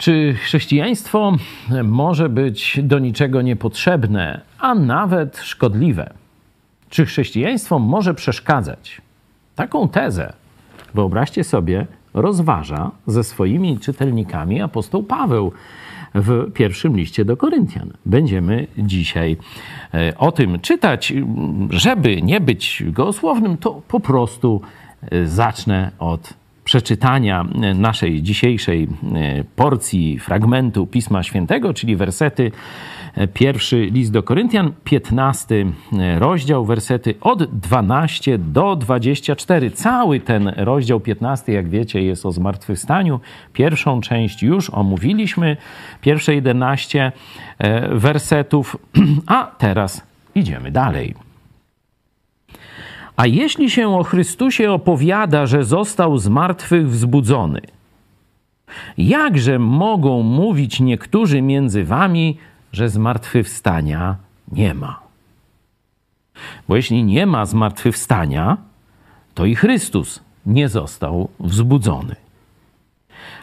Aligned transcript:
Czy 0.00 0.34
chrześcijaństwo 0.34 1.36
może 1.84 2.28
być 2.28 2.80
do 2.82 2.98
niczego 2.98 3.42
niepotrzebne, 3.42 4.40
a 4.58 4.74
nawet 4.74 5.38
szkodliwe? 5.38 6.12
Czy 6.90 7.06
chrześcijaństwo 7.06 7.78
może 7.78 8.14
przeszkadzać? 8.14 9.00
Taką 9.56 9.88
tezę, 9.88 10.32
wyobraźcie 10.94 11.44
sobie, 11.44 11.86
rozważa 12.14 12.90
ze 13.06 13.24
swoimi 13.24 13.78
czytelnikami 13.78 14.60
apostoł 14.60 15.02
Paweł 15.02 15.52
w 16.14 16.52
pierwszym 16.52 16.96
liście 16.96 17.24
do 17.24 17.36
Koryntian. 17.36 17.92
Będziemy 18.06 18.66
dzisiaj 18.78 19.36
e, 19.94 20.18
o 20.18 20.32
tym 20.32 20.60
czytać. 20.60 21.12
Żeby 21.70 22.22
nie 22.22 22.40
być 22.40 22.84
gołosłownym, 22.86 23.56
to 23.56 23.82
po 23.88 24.00
prostu 24.00 24.60
e, 25.10 25.26
zacznę 25.26 25.90
od 25.98 26.39
przeczytania 26.70 27.44
naszej 27.74 28.22
dzisiejszej 28.22 28.82
e, 28.82 29.44
porcji 29.56 30.18
fragmentu 30.18 30.86
Pisma 30.86 31.22
Świętego, 31.22 31.74
czyli 31.74 31.96
wersety 31.96 32.52
e, 33.14 33.28
pierwszy 33.28 33.84
list 33.84 34.12
do 34.12 34.22
Koryntian, 34.22 34.72
15 34.84 35.54
e, 35.54 36.18
rozdział, 36.18 36.64
wersety 36.64 37.14
od 37.20 37.44
12 37.44 38.38
do 38.38 38.76
24. 38.76 39.70
Cały 39.70 40.20
ten 40.20 40.52
rozdział 40.56 41.00
15, 41.00 41.52
jak 41.52 41.68
wiecie, 41.68 42.02
jest 42.02 42.26
o 42.26 42.32
zmartwychwstaniu. 42.32 43.20
Pierwszą 43.52 44.00
część 44.00 44.42
już 44.42 44.70
omówiliśmy, 44.70 45.56
pierwsze 46.00 46.34
11 46.34 47.12
wersetów, 47.90 48.76
a 49.26 49.50
teraz 49.58 50.02
idziemy 50.34 50.70
dalej. 50.70 51.29
A 53.20 53.26
jeśli 53.26 53.70
się 53.70 53.88
o 53.88 54.02
Chrystusie 54.02 54.72
opowiada, 54.72 55.46
że 55.46 55.64
został 55.64 56.18
z 56.18 56.28
martwych 56.28 56.90
wzbudzony, 56.90 57.60
jakże 58.98 59.58
mogą 59.58 60.22
mówić 60.22 60.80
niektórzy 60.80 61.42
między 61.42 61.84
wami, 61.84 62.38
że 62.72 62.88
zmartwychwstania 62.88 64.16
nie 64.52 64.74
ma? 64.74 65.00
Bo 66.68 66.76
jeśli 66.76 67.04
nie 67.04 67.26
ma 67.26 67.46
zmartwychwstania, 67.46 68.56
to 69.34 69.44
i 69.44 69.54
Chrystus 69.54 70.20
nie 70.46 70.68
został 70.68 71.28
wzbudzony. 71.40 72.16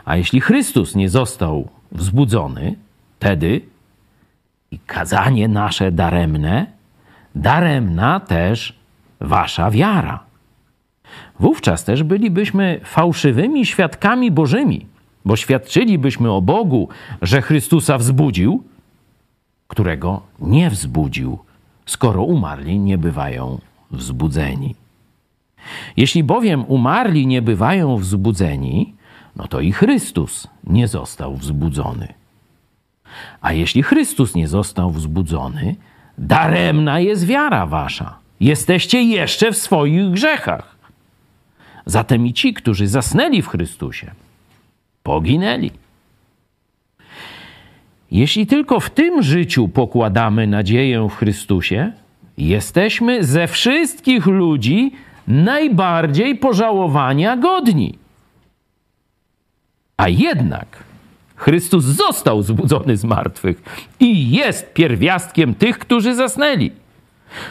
A 0.06 0.16
jeśli 0.16 0.42
Chrystus 0.42 0.96
nie 0.96 1.10
został 1.10 1.70
wzbudzony, 1.92 2.76
wtedy 3.20 3.62
i 4.72 4.80
kazanie 4.80 5.48
nasze 5.48 5.92
daremne, 5.92 6.66
daremna 7.36 8.20
też 8.20 8.77
wasza 9.20 9.72
wiara. 9.72 10.20
Wówczas 11.40 11.84
też 11.84 12.04
bylibyśmy 12.04 12.80
fałszywymi 12.84 13.66
świadkami 13.66 14.32
Bożymi, 14.32 14.86
bo 15.26 15.36
świadczylibyśmy 15.36 16.32
o 16.32 16.42
Bogu, 16.42 16.90
że 17.22 17.42
Chrystusa 17.42 17.98
wzbudził, 17.98 18.64
którego 19.68 20.22
nie 20.40 20.70
wzbudził, 20.70 21.40
skoro 21.86 22.24
umarli 22.24 22.80
nie 22.80 22.98
bywają 22.98 23.60
wzbudzeni. 23.92 24.76
Jeśli 25.98 26.24
bowiem 26.24 26.66
umarli 26.68 27.28
nie 27.28 27.42
bywają 27.42 27.98
wzbudzeni, 27.98 28.94
no 29.36 29.48
to 29.48 29.62
i 29.62 29.72
Chrystus 29.72 30.48
nie 30.64 30.88
został 30.88 31.36
wzbudzony. 31.36 32.14
A 33.42 33.54
jeśli 33.54 33.84
Chrystus 33.84 34.36
nie 34.36 34.48
został 34.48 34.92
wzbudzony, 34.92 35.76
daremna 36.18 37.00
jest 37.00 37.26
wiara 37.26 37.66
wasza 37.66 38.27
Jesteście 38.40 39.04
jeszcze 39.04 39.52
w 39.52 39.58
swoich 39.58 40.12
grzechach. 40.12 40.76
Zatem 41.86 42.28
i 42.28 42.34
ci, 42.34 42.54
którzy 42.54 42.88
zasnęli 42.88 43.42
w 43.42 43.48
Chrystusie, 43.48 44.12
poginęli. 45.04 45.72
Jeśli 48.12 48.48
tylko 48.48 48.80
w 48.80 48.90
tym 48.90 49.24
życiu 49.24 49.68
pokładamy 49.68 50.48
nadzieję 50.48 51.08
w 51.10 51.16
Chrystusie, 51.16 51.92
jesteśmy 52.38 53.24
ze 53.24 53.48
wszystkich 53.48 54.26
ludzi 54.26 54.92
najbardziej 55.28 56.36
pożałowania 56.36 57.38
godni. 57.38 57.98
A 59.98 60.10
jednak 60.10 60.84
Chrystus 61.36 61.86
został 61.86 62.42
zbudzony 62.42 62.98
z 62.98 63.04
martwych 63.04 63.62
i 64.00 64.32
jest 64.32 64.74
pierwiastkiem 64.74 65.56
tych, 65.56 65.80
którzy 65.80 66.16
zasnęli. 66.16 66.72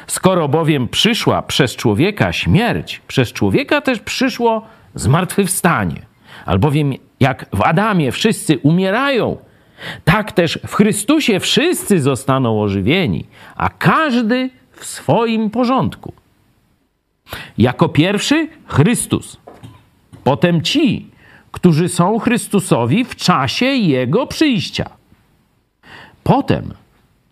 Skoro 0.06 0.48
bowiem 0.48 0.88
przyszła 0.88 1.42
przez 1.42 1.76
człowieka 1.76 2.32
śmierć, 2.32 3.02
przez 3.08 3.32
człowieka 3.32 3.80
też 3.80 3.98
przyszło 3.98 4.66
zmartwychwstanie. 4.94 6.02
Albowiem 6.46 6.92
jak 7.20 7.46
w 7.52 7.62
Adamie 7.62 8.12
wszyscy 8.12 8.58
umierają, 8.58 9.36
tak 10.04 10.32
też 10.32 10.58
w 10.66 10.74
Chrystusie 10.74 11.40
wszyscy 11.40 12.00
zostaną 12.00 12.62
ożywieni, 12.62 13.26
a 13.56 13.68
każdy 13.68 14.50
w 14.72 14.84
swoim 14.84 15.50
porządku. 15.50 16.12
Jako 17.58 17.88
pierwszy 17.88 18.48
Chrystus, 18.66 19.36
potem 20.24 20.62
ci, 20.62 21.10
którzy 21.52 21.88
są 21.88 22.18
Chrystusowi 22.18 23.04
w 23.04 23.16
czasie 23.16 23.66
Jego 23.66 24.26
przyjścia. 24.26 24.90
Potem 26.22 26.74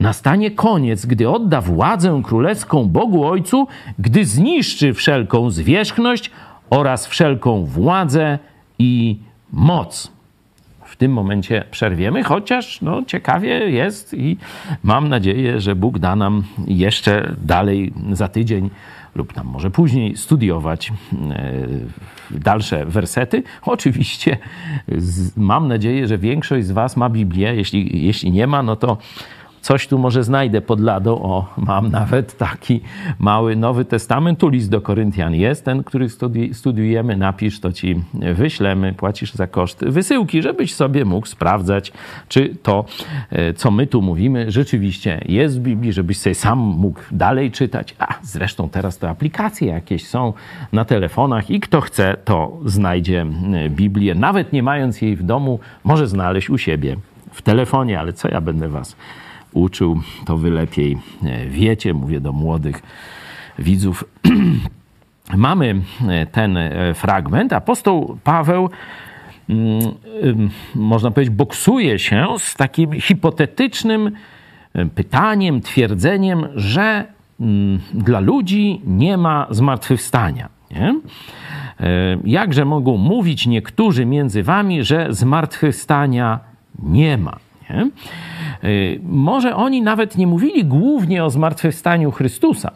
Nastanie 0.05 0.51
koniec, 0.51 1.07
gdy 1.07 1.31
odda 1.31 1.61
władzę 1.61 2.23
królewską 2.25 2.85
Bogu 2.85 3.25
Ojcu, 3.27 3.67
gdy 3.99 4.25
zniszczy 4.25 4.95
wszelką 4.95 5.51
zwierzchność 5.51 6.31
oraz 6.71 7.07
wszelką 7.07 7.65
władzę 7.65 8.39
i 8.79 9.19
moc. 9.53 10.13
W 10.85 10.97
tym 10.97 11.13
momencie 11.13 11.65
przerwiemy, 11.71 12.23
chociaż 12.23 12.81
no, 12.83 13.03
ciekawie 13.07 13.71
jest 13.71 14.15
i 14.15 14.37
mam 14.83 15.09
nadzieję, 15.09 15.61
że 15.61 15.75
Bóg 15.75 15.99
da 15.99 16.17
nam 16.17 16.43
jeszcze 16.67 17.35
dalej 17.43 17.93
za 18.13 18.29
tydzień 18.29 18.71
lub 19.15 19.33
tam 19.33 19.47
może 19.47 19.71
później 19.71 20.17
studiować 20.17 20.93
e, 21.31 21.53
dalsze 22.31 22.87
wersety. 22.87 23.43
Oczywiście 23.63 24.39
mam 25.37 25.69
nadzieję, 25.69 26.09
że 26.09 26.19
większość 26.19 26.67
z 26.67 26.71
Was 26.71 26.97
ma 26.97 27.11
Biblię. 27.11 27.55
Jeśli, 27.55 28.07
jeśli 28.07 28.33
nie 28.33 28.47
ma, 28.47 28.63
no 28.63 28.77
to 28.77 28.99
coś 29.65 29.87
tu 29.87 29.99
może 29.99 30.25
znajdę 30.25 30.61
pod 30.61 30.81
ladą. 30.81 31.23
O, 31.23 31.55
mam 31.57 31.91
nawet 31.91 32.37
taki 32.37 32.81
mały 33.19 33.57
Nowy 33.57 33.85
Testament. 33.85 34.39
Tu 34.39 34.49
list 34.49 34.71
do 34.71 34.81
Koryntian 34.81 35.35
jest, 35.35 35.65
ten, 35.65 35.85
który 35.85 36.09
studi 36.09 36.55
studiujemy. 36.55 37.17
Napisz, 37.17 37.61
to 37.61 37.73
ci 37.73 38.01
wyślemy, 38.35 38.93
płacisz 38.93 39.33
za 39.33 39.47
koszt 39.47 39.85
wysyłki, 39.85 40.43
żebyś 40.43 40.75
sobie 40.75 41.05
mógł 41.05 41.27
sprawdzać, 41.27 41.93
czy 42.29 42.57
to, 42.63 42.85
e, 43.31 43.55
co 43.55 43.71
my 43.71 43.87
tu 43.87 44.03
mówimy, 44.03 44.51
rzeczywiście 44.51 45.21
jest 45.29 45.59
w 45.59 45.63
Biblii, 45.63 45.93
żebyś 45.93 46.19
sobie 46.19 46.35
sam 46.35 46.59
mógł 46.59 47.01
dalej 47.13 47.51
czytać. 47.51 47.95
A 47.99 48.15
zresztą 48.23 48.69
teraz 48.69 48.99
te 48.99 49.11
aplikacje 49.11 49.69
jakieś 49.69 50.07
są 50.07 50.33
na 50.73 50.85
telefonach 50.85 51.51
i 51.51 51.61
kto 51.61 51.81
chce, 51.81 52.17
to 52.25 52.59
znajdzie 52.65 53.27
Biblię. 53.71 54.15
Nawet 54.15 54.53
nie 54.53 54.63
mając 54.63 55.03
jej 55.03 55.17
w 55.17 55.23
domu, 55.23 55.59
może 55.85 56.07
znaleźć 56.07 56.51
u 56.51 56.59
siebie 56.59 56.97
w 57.33 57.43
telefonie, 57.43 58.01
ale 58.01 58.13
co 58.13 58.29
ja 58.29 58.41
będę 58.41 58.69
was 58.69 58.97
uczył, 59.55 60.01
to 60.25 60.37
wy 60.37 60.51
lepiej 60.51 60.99
e, 61.25 61.47
wiecie. 61.47 61.95
Mówię 61.95 62.21
do 62.21 62.33
młodych 62.33 62.83
widzów. 63.59 64.05
Mamy 65.37 65.83
e, 66.09 66.27
ten 66.27 66.57
e, 66.57 66.95
fragment. 66.95 67.53
Apostoł 67.53 68.19
Paweł, 68.25 68.71
mm, 69.49 70.51
można 70.75 71.11
powiedzieć, 71.11 71.35
boksuje 71.35 71.99
się 71.99 72.27
z 72.39 72.55
takim 72.55 73.01
hipotetycznym 73.01 74.11
pytaniem, 74.95 75.61
twierdzeniem, 75.61 76.49
że 76.55 77.05
mm, 77.41 77.81
dla 77.95 78.21
ludzi 78.21 78.81
nie 78.87 79.17
ma 79.17 79.47
zmartwychwstania. 79.51 80.49
Nie? 80.71 81.01
Jakże 82.25 82.65
mogą 82.65 82.97
mówić 82.97 83.47
niektórzy 83.47 84.07
między 84.07 84.43
wami, 84.43 84.85
że 84.85 85.07
zmartwychwstania 85.11 86.41
nie 86.83 87.19
ma? 87.19 87.37
Nie? 87.71 87.91
Y, 88.71 89.01
może 89.03 89.57
oni 89.57 89.83
nawet 89.83 90.17
nie 90.17 90.27
mówili 90.27 90.65
głównie 90.65 91.25
o 91.25 91.31
zmartwychwstaniu 91.31 92.11
Chrystusa, 92.11 92.71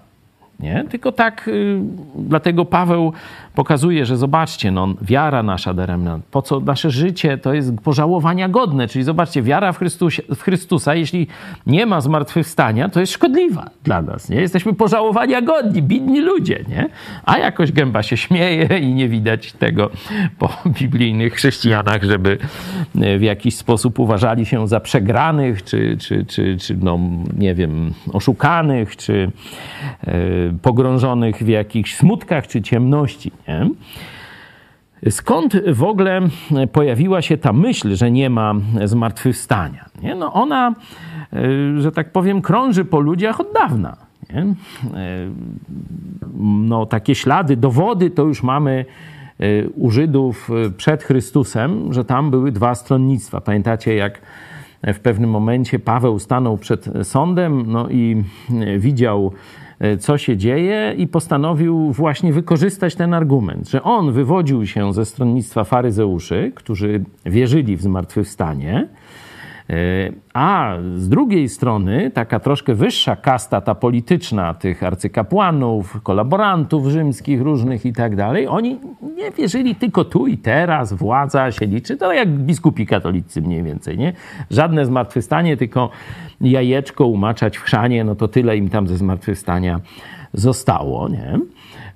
nie? 0.60 0.84
Tylko 0.90 1.12
tak, 1.12 1.48
y, 1.48 1.80
dlatego 2.16 2.64
Paweł 2.64 3.12
pokazuje, 3.54 4.06
że 4.06 4.16
zobaczcie, 4.16 4.70
no, 4.70 4.88
wiara 5.02 5.42
nasza 5.42 5.74
daremna, 5.74 6.20
po 6.30 6.42
co 6.42 6.60
nasze 6.60 6.90
życie 6.90 7.38
to 7.38 7.54
jest 7.54 7.80
pożałowania 7.80 8.48
godne. 8.48 8.88
Czyli 8.88 9.04
zobaczcie, 9.04 9.42
wiara 9.42 9.72
w, 9.72 9.78
Chrystusie, 9.78 10.22
w 10.34 10.42
Chrystusa, 10.42 10.94
jeśli 10.94 11.26
nie 11.66 11.86
ma 11.86 12.00
zmartwychwstania, 12.00 12.88
to 12.88 13.00
jest 13.00 13.12
szkodliwa 13.12 13.70
dla 13.84 14.02
nas. 14.02 14.28
Nie? 14.28 14.40
Jesteśmy 14.40 14.74
pożałowania 14.74 15.42
godni, 15.42 15.82
bidni 15.82 16.20
ludzie. 16.20 16.64
Nie? 16.68 16.88
A 17.24 17.38
jakoś 17.38 17.72
gęba 17.72 18.02
się 18.02 18.16
śmieje 18.16 18.78
i 18.78 18.94
nie 18.94 19.08
widać 19.08 19.52
tego 19.52 19.90
po 20.38 20.48
biblijnych 20.80 21.34
chrześcijanach, 21.34 22.02
żeby 22.02 22.38
w 22.94 23.22
jakiś 23.22 23.56
sposób 23.56 23.98
uważali 23.98 24.46
się 24.46 24.68
za 24.68 24.80
przegranych, 24.80 25.64
czy, 25.64 25.96
czy, 26.00 26.24
czy, 26.24 26.56
czy 26.56 26.76
no, 26.76 26.98
nie 27.38 27.54
wiem, 27.54 27.94
oszukanych, 28.12 28.96
czy 28.96 29.30
yy, 30.06 30.47
pogrążonych 30.62 31.36
w 31.36 31.48
jakichś 31.48 31.94
smutkach 31.94 32.46
czy 32.46 32.62
ciemności. 32.62 33.32
Nie? 33.48 33.70
Skąd 35.10 35.56
w 35.66 35.82
ogóle 35.82 36.20
pojawiła 36.72 37.22
się 37.22 37.36
ta 37.36 37.52
myśl, 37.52 37.96
że 37.96 38.10
nie 38.10 38.30
ma 38.30 38.54
zmartwychwstania? 38.84 39.84
Nie? 40.02 40.14
No 40.14 40.32
ona, 40.32 40.74
e, 41.32 41.80
że 41.80 41.92
tak 41.92 42.12
powiem, 42.12 42.42
krąży 42.42 42.84
po 42.84 43.00
ludziach 43.00 43.40
od 43.40 43.52
dawna. 43.52 43.96
Nie? 44.34 44.40
E, 44.40 44.54
no, 46.40 46.86
takie 46.86 47.14
ślady, 47.14 47.56
dowody 47.56 48.10
to 48.10 48.22
już 48.22 48.42
mamy 48.42 48.84
e, 49.40 49.68
u 49.68 49.90
Żydów 49.90 50.50
przed 50.76 51.02
Chrystusem, 51.02 51.92
że 51.92 52.04
tam 52.04 52.30
były 52.30 52.52
dwa 52.52 52.74
stronnictwa. 52.74 53.40
Pamiętacie, 53.40 53.94
jak 53.94 54.20
w 54.82 55.00
pewnym 55.00 55.30
momencie 55.30 55.78
Paweł 55.78 56.18
stanął 56.18 56.56
przed 56.56 56.88
sądem 57.02 57.64
no 57.66 57.88
i 57.88 58.22
widział 58.78 59.32
co 59.98 60.18
się 60.18 60.36
dzieje 60.36 60.94
i 60.96 61.06
postanowił 61.06 61.92
właśnie 61.92 62.32
wykorzystać 62.32 62.94
ten 62.94 63.14
argument, 63.14 63.68
że 63.68 63.82
on 63.82 64.12
wywodził 64.12 64.66
się 64.66 64.92
ze 64.92 65.04
stronnictwa 65.04 65.64
faryzeuszy, 65.64 66.52
którzy 66.54 67.04
wierzyli 67.26 67.76
w 67.76 67.82
zmartwychwstanie, 67.82 68.88
a 70.34 70.74
z 70.94 71.08
drugiej 71.08 71.48
strony 71.48 72.10
taka 72.10 72.40
troszkę 72.40 72.74
wyższa 72.74 73.16
kasta, 73.16 73.60
ta 73.60 73.74
polityczna, 73.74 74.54
tych 74.54 74.82
arcykapłanów, 74.82 76.02
kolaborantów 76.02 76.86
rzymskich 76.86 77.42
różnych 77.42 77.86
i 77.86 77.92
tak 77.92 78.16
dalej, 78.16 78.46
oni 78.46 78.78
nie 79.16 79.30
wierzyli 79.30 79.74
tylko 79.74 80.04
tu 80.04 80.26
i 80.26 80.38
teraz, 80.38 80.92
władza 80.92 81.52
się 81.52 81.66
liczy, 81.66 81.96
to 81.96 82.12
jak 82.12 82.28
biskupi 82.28 82.86
katolicy 82.86 83.42
mniej 83.42 83.62
więcej, 83.62 83.98
nie? 83.98 84.12
Żadne 84.50 84.86
zmartwychwstanie, 84.86 85.56
tylko 85.56 85.90
jajeczko 86.40 87.06
umaczać 87.06 87.58
w 87.58 87.62
chrzanie, 87.62 88.04
no 88.04 88.14
to 88.14 88.28
tyle 88.28 88.56
im 88.56 88.68
tam 88.68 88.88
ze 88.88 88.96
zmartwychwstania 88.96 89.80
zostało, 90.32 91.08
nie? 91.08 91.38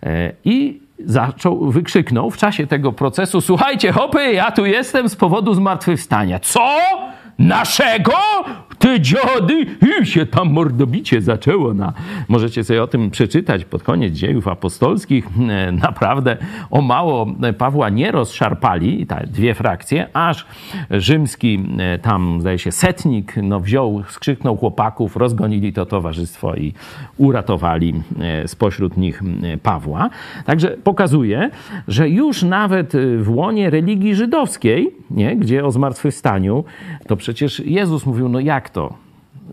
E, 0.03 0.33
I 0.45 0.81
zaczął, 1.05 1.71
wykrzyknął 1.71 2.31
w 2.31 2.37
czasie 2.37 2.67
tego 2.67 2.93
procesu: 2.93 3.41
Słuchajcie, 3.41 3.93
hopy, 3.93 4.33
ja 4.33 4.51
tu 4.51 4.67
jestem 4.67 5.09
z 5.09 5.17
powodu 5.17 5.55
zmartwychwstania. 5.55 6.39
Co? 6.39 6.69
Naszego? 7.43 8.13
Te 8.79 9.01
dziady! 9.01 9.67
I 10.03 10.07
się 10.07 10.27
tam 10.27 10.53
mordobicie 10.53 11.21
zaczęło. 11.21 11.75
Na... 11.75 11.93
Możecie 12.29 12.65
sobie 12.65 12.83
o 12.83 12.87
tym 12.87 13.11
przeczytać 13.11 13.65
pod 13.65 13.83
koniec 13.83 14.15
dziejów 14.15 14.49
apostolskich. 14.49 15.29
E, 15.49 15.73
naprawdę 15.73 16.37
o 16.71 16.81
mało 16.81 17.27
Pawła 17.59 17.89
nie 17.89 18.11
rozszarpali, 18.11 19.07
te 19.07 19.27
dwie 19.27 19.55
frakcje, 19.55 20.09
aż 20.13 20.47
rzymski 20.91 21.65
e, 21.79 21.99
tam, 21.99 22.41
zdaje 22.41 22.59
się, 22.59 22.73
setnik 22.73 23.37
no, 23.43 23.61
wziął, 23.61 24.03
skrzyknął 24.09 24.57
chłopaków, 24.57 25.17
rozgonili 25.17 25.73
to 25.73 25.87
towarzystwo 25.87 26.55
i 26.55 26.75
uratowali 27.17 27.95
e, 28.21 28.49
spośród 28.49 28.97
nich 28.97 29.23
Pawła. 29.63 30.11
Także 30.45 30.69
pokazuje, 30.69 31.51
że 31.89 32.09
już 32.09 32.43
nawet 32.43 32.93
w 33.19 33.31
łonie 33.31 33.71
religii 33.71 34.15
żydowskiej, 34.15 34.91
nie, 35.11 35.37
gdzie 35.37 35.65
o 35.65 35.71
zmartwychwstaniu, 35.71 36.65
to 37.07 37.17
przecież 37.17 37.32
Jezus 37.65 38.07
mówił, 38.07 38.29
no 38.29 38.41
jak 38.41 38.71
to? 38.71 38.95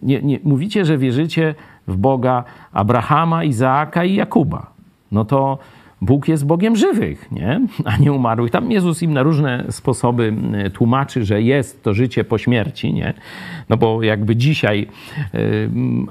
Nie, 0.02 0.22
nie, 0.22 0.40
mówicie, 0.44 0.86
że 0.86 0.98
wierzycie 0.98 1.56
w 1.88 1.98
Boga 1.98 2.44
Abrahama, 2.74 3.44
Izaaka 3.44 4.06
i 4.06 4.16
Jakuba. 4.16 4.72
No 5.12 5.26
to 5.26 5.58
Bóg 6.02 6.28
jest 6.28 6.46
Bogiem 6.46 6.76
żywych, 6.76 7.32
nie? 7.32 7.62
a 7.86 7.98
nie 7.98 8.14
umarłych. 8.14 8.52
Tam 8.52 8.72
Jezus 8.72 9.02
im 9.02 9.14
na 9.14 9.24
różne 9.24 9.66
sposoby 9.70 10.34
e, 10.54 10.70
tłumaczy, 10.70 11.26
że 11.26 11.42
jest 11.42 11.84
to 11.84 11.94
życie 11.94 12.24
po 12.24 12.38
śmierci, 12.38 12.94
nie? 12.94 13.14
No 13.70 13.78
bo 13.78 14.04
jakby 14.04 14.36
dzisiaj 14.36 14.88
e, 15.34 15.40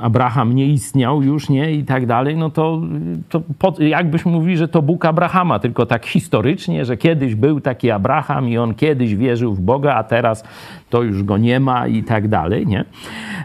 Abraham 0.00 0.54
nie 0.54 0.66
istniał 0.66 1.22
już, 1.22 1.48
nie? 1.48 1.72
I 1.72 1.84
tak 1.84 2.06
dalej, 2.06 2.36
no 2.36 2.50
to, 2.50 2.80
to 3.28 3.42
pod, 3.58 3.80
jakbyśmy 3.80 4.32
mówili, 4.32 4.56
że 4.56 4.68
to 4.68 4.82
Bóg 4.82 5.04
Abrahama, 5.04 5.58
tylko 5.58 5.86
tak 5.86 6.06
historycznie, 6.06 6.84
że 6.84 6.96
kiedyś 6.96 7.34
był 7.34 7.60
taki 7.60 7.90
Abraham 7.90 8.48
i 8.48 8.58
on 8.58 8.74
kiedyś 8.74 9.14
wierzył 9.14 9.54
w 9.54 9.60
Boga, 9.60 9.94
a 9.94 10.04
teraz 10.04 10.44
to 10.90 11.02
już 11.02 11.22
go 11.22 11.38
nie 11.38 11.60
ma 11.60 11.86
i 11.86 12.02
tak 12.02 12.28
dalej, 12.28 12.66
nie? 12.66 12.84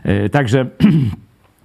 E, 0.04 0.30
także 0.30 0.66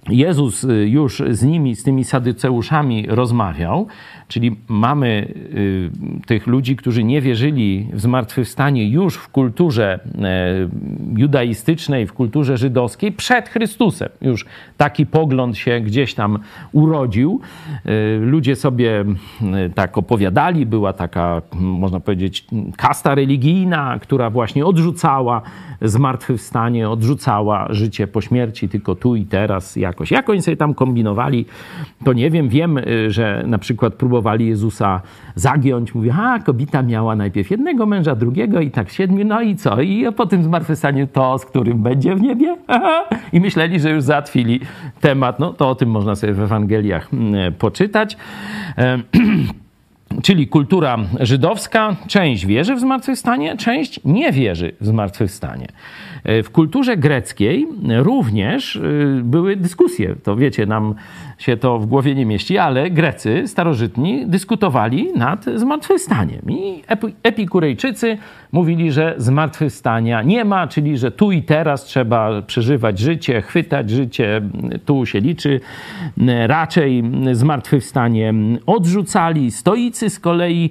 Jezus 0.09 0.65
już 0.85 1.23
z 1.29 1.43
nimi, 1.43 1.75
z 1.75 1.83
tymi 1.83 2.03
sadyceuszami 2.03 3.05
rozmawiał, 3.07 3.87
Czyli 4.29 4.55
mamy 4.67 5.33
y, 5.53 6.25
tych 6.27 6.47
ludzi, 6.47 6.75
którzy 6.75 7.03
nie 7.03 7.21
wierzyli 7.21 7.87
w 7.93 8.01
zmartwychwstanie 8.01 8.89
już 8.89 9.15
w 9.15 9.29
kulturze 9.29 9.99
e, 10.21 10.69
judaistycznej, 11.17 12.07
w 12.07 12.13
kulturze 12.13 12.57
żydowskiej 12.57 13.11
przed 13.11 13.49
Chrystusem. 13.49 14.09
Już 14.21 14.45
taki 14.77 15.05
pogląd 15.05 15.57
się 15.57 15.79
gdzieś 15.79 16.13
tam 16.13 16.39
urodził. 16.71 17.41
E, 17.85 18.17
ludzie 18.17 18.55
sobie 18.55 19.05
tak 19.75 19.97
opowiadali, 19.97 20.65
była 20.65 20.93
taka, 20.93 21.41
można 21.59 21.99
powiedzieć, 21.99 22.45
kasta 22.77 23.15
religijna, 23.15 23.99
która 24.01 24.29
właśnie 24.29 24.65
odrzucała 24.65 25.41
zmartwychwstanie, 25.81 26.89
odrzucała 26.89 27.67
życie 27.69 28.07
po 28.07 28.21
śmierci, 28.21 28.69
tylko 28.69 28.95
tu 28.95 29.15
i 29.15 29.25
teraz 29.25 29.75
jakoś. 29.75 30.11
Jak 30.11 30.29
oni 30.29 30.41
sobie 30.41 30.57
tam 30.57 30.73
kombinowali, 30.73 31.45
to 32.05 32.13
nie 32.13 32.29
wiem. 32.29 32.49
Wiem, 32.49 32.79
że 33.07 33.43
na 33.47 33.57
przykład 33.57 33.93
próbowali 33.93 34.18
próbowali 34.19 34.47
Jezusa 34.47 35.01
zagiąć. 35.35 35.95
Mówi, 35.95 36.11
a 36.11 36.39
kobieta 36.39 36.81
miała 36.81 37.15
najpierw 37.15 37.51
jednego 37.51 37.85
męża, 37.85 38.15
drugiego 38.15 38.59
i 38.59 38.71
tak 38.71 38.89
siedmiu, 38.89 39.25
no 39.25 39.41
i 39.41 39.55
co? 39.55 39.81
I 39.81 40.11
po 40.11 40.25
tym 40.25 40.43
zmartwychwstaniu 40.43 41.07
to, 41.07 41.37
z 41.37 41.45
którym 41.45 41.83
będzie 41.83 42.15
w 42.15 42.21
niebie? 42.21 42.57
I 43.33 43.39
myśleli, 43.39 43.79
że 43.79 43.91
już 43.91 44.03
załatwili 44.03 44.59
temat. 45.01 45.39
No 45.39 45.53
to 45.53 45.69
o 45.69 45.75
tym 45.75 45.89
można 45.89 46.15
sobie 46.15 46.33
w 46.33 46.41
Ewangeliach 46.41 47.13
mm, 47.13 47.53
poczytać. 47.53 48.17
Czyli 50.23 50.47
kultura 50.47 50.97
żydowska, 51.19 51.95
część 52.07 52.45
wierzy 52.45 52.75
w 52.75 52.79
zmartwychwstanie, 52.79 53.57
część 53.57 53.99
nie 54.05 54.31
wierzy 54.31 54.75
w 54.81 54.85
zmartwychwstanie. 54.85 55.67
E, 56.23 56.43
w 56.43 56.51
kulturze 56.51 56.97
greckiej 56.97 57.67
również 57.97 58.75
e, 58.75 58.81
były 59.23 59.55
dyskusje. 59.55 60.15
To 60.23 60.35
wiecie, 60.35 60.65
nam 60.65 60.95
się 61.37 61.57
to 61.57 61.79
w 61.79 61.85
głowie 61.85 62.15
nie 62.15 62.25
mieści, 62.25 62.57
ale 62.57 62.89
Grecy 62.91 63.43
starożytni 63.47 64.25
dyskutowali 64.27 65.13
nad 65.15 65.45
zmartwychwstaniem. 65.55 66.41
I 66.49 66.83
epikurejczycy 67.23 68.17
mówili, 68.51 68.91
że 68.91 69.13
zmartwychwstania 69.17 70.21
nie 70.21 70.45
ma, 70.45 70.67
czyli 70.67 70.97
że 70.97 71.11
tu 71.11 71.31
i 71.31 71.43
teraz 71.43 71.83
trzeba 71.83 72.41
przeżywać 72.41 72.99
życie, 72.99 73.41
chwytać 73.41 73.89
życie, 73.89 74.41
tu 74.85 75.05
się 75.05 75.19
liczy. 75.19 75.59
Raczej 76.47 77.03
zmartwychwstanie 77.31 78.33
odrzucali. 78.65 79.51
Stoicy 79.51 80.09
z 80.09 80.19
kolei 80.19 80.69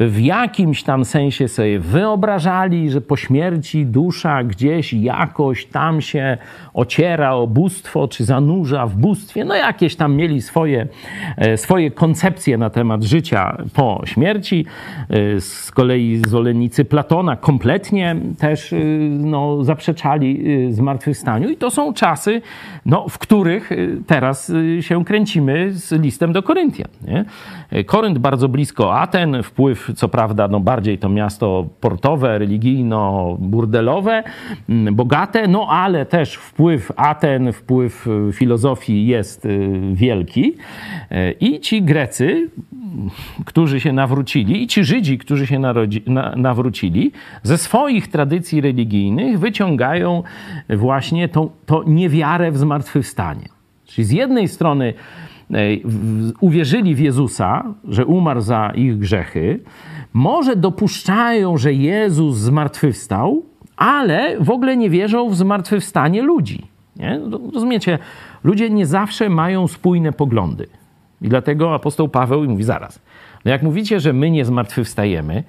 w 0.00 0.20
jakimś 0.20 0.82
tam 0.82 1.04
sensie 1.04 1.48
sobie 1.48 1.78
wyobrażali, 1.78 2.90
że 2.90 3.00
po 3.00 3.16
śmierci 3.16 3.86
dusza 3.86 4.44
gdzieś 4.44 4.92
jakoś 4.92 5.66
tam 5.66 6.00
się 6.00 6.38
ociera 6.74 7.32
o 7.32 7.46
bóstwo, 7.46 8.08
czy 8.08 8.24
zanurza 8.24 8.86
w 8.86 8.96
bóstwie. 8.96 9.44
No 9.44 9.54
jakieś 9.54 9.96
tam 9.96 10.14
mieli 10.14 10.42
swoje, 10.42 10.86
e, 11.36 11.56
swoje 11.56 11.90
koncepcje 11.90 12.58
na 12.58 12.70
temat 12.70 13.02
życia 13.02 13.62
po 13.74 14.02
śmierci. 14.04 14.66
E, 15.10 15.40
z 15.40 15.70
kolei 15.70 16.16
zwolennicy 16.16 16.84
Platona 16.84 17.36
kompletnie 17.36 18.16
też 18.38 18.72
e, 18.72 18.76
no, 19.08 19.64
zaprzeczali 19.64 20.44
zmartwychwstaniu. 20.70 21.50
I 21.50 21.56
to 21.56 21.70
są 21.70 21.92
czasy, 21.94 22.42
no, 22.86 23.08
w 23.08 23.18
których 23.18 23.70
teraz 24.06 24.52
się 24.80 25.04
kręcimy 25.04 25.72
z 25.72 25.92
listem 25.92 26.32
do 26.32 26.42
Koryntian. 26.42 26.88
Nie? 27.06 27.24
Korynt 27.84 28.18
bardzo 28.18 28.48
blisko 28.48 29.00
Aten, 29.00 29.42
wpływ 29.42 29.87
co 29.94 30.08
prawda 30.08 30.48
no 30.48 30.60
bardziej 30.60 30.98
to 30.98 31.08
miasto 31.08 31.66
portowe, 31.80 32.38
religijno-burdelowe, 32.38 34.22
mm, 34.68 34.94
bogate, 34.94 35.48
no 35.48 35.66
ale 35.70 36.06
też 36.06 36.34
wpływ 36.34 36.92
Aten, 36.96 37.52
wpływ 37.52 38.06
y, 38.06 38.32
filozofii 38.32 39.06
jest 39.06 39.44
y, 39.44 39.70
wielki. 39.92 40.54
Y, 41.12 41.34
I 41.40 41.60
ci 41.60 41.82
Grecy, 41.82 42.50
którzy 43.44 43.80
się 43.80 43.92
nawrócili, 43.92 44.62
i 44.62 44.66
ci 44.66 44.84
Żydzi, 44.84 45.18
którzy 45.18 45.46
się 45.46 45.58
narodzi, 45.58 46.02
na, 46.06 46.34
nawrócili, 46.36 47.12
ze 47.42 47.58
swoich 47.58 48.08
tradycji 48.08 48.60
religijnych 48.60 49.38
wyciągają 49.38 50.22
właśnie 50.68 51.28
tą, 51.28 51.50
to 51.66 51.84
niewiarę 51.86 52.50
w 52.50 52.58
zmartwychwstanie. 52.58 53.48
Czyli 53.86 54.04
z 54.04 54.10
jednej 54.10 54.48
strony 54.48 54.94
uwierzyli 56.40 56.94
w 56.94 56.98
Jezusa, 56.98 57.74
że 57.88 58.06
umarł 58.06 58.40
za 58.40 58.72
ich 58.74 58.98
grzechy, 58.98 59.60
może 60.12 60.56
dopuszczają, 60.56 61.56
że 61.56 61.72
Jezus 61.72 62.36
zmartwychwstał, 62.36 63.42
ale 63.76 64.36
w 64.40 64.50
ogóle 64.50 64.76
nie 64.76 64.90
wierzą 64.90 65.30
w 65.30 65.36
zmartwychwstanie 65.36 66.22
ludzi. 66.22 66.66
Nie? 66.96 67.20
Rozumiecie, 67.54 67.98
ludzie 68.44 68.70
nie 68.70 68.86
zawsze 68.86 69.28
mają 69.28 69.68
spójne 69.68 70.12
poglądy. 70.12 70.66
I 71.22 71.28
dlatego 71.28 71.74
apostoł 71.74 72.08
Paweł 72.08 72.44
mówi 72.44 72.64
zaraz. 72.64 73.00
No 73.44 73.50
jak 73.50 73.62
mówicie, 73.62 74.00
że 74.00 74.12
my 74.12 74.30
nie 74.30 74.44
zmartwychwstajemy, 74.44 75.44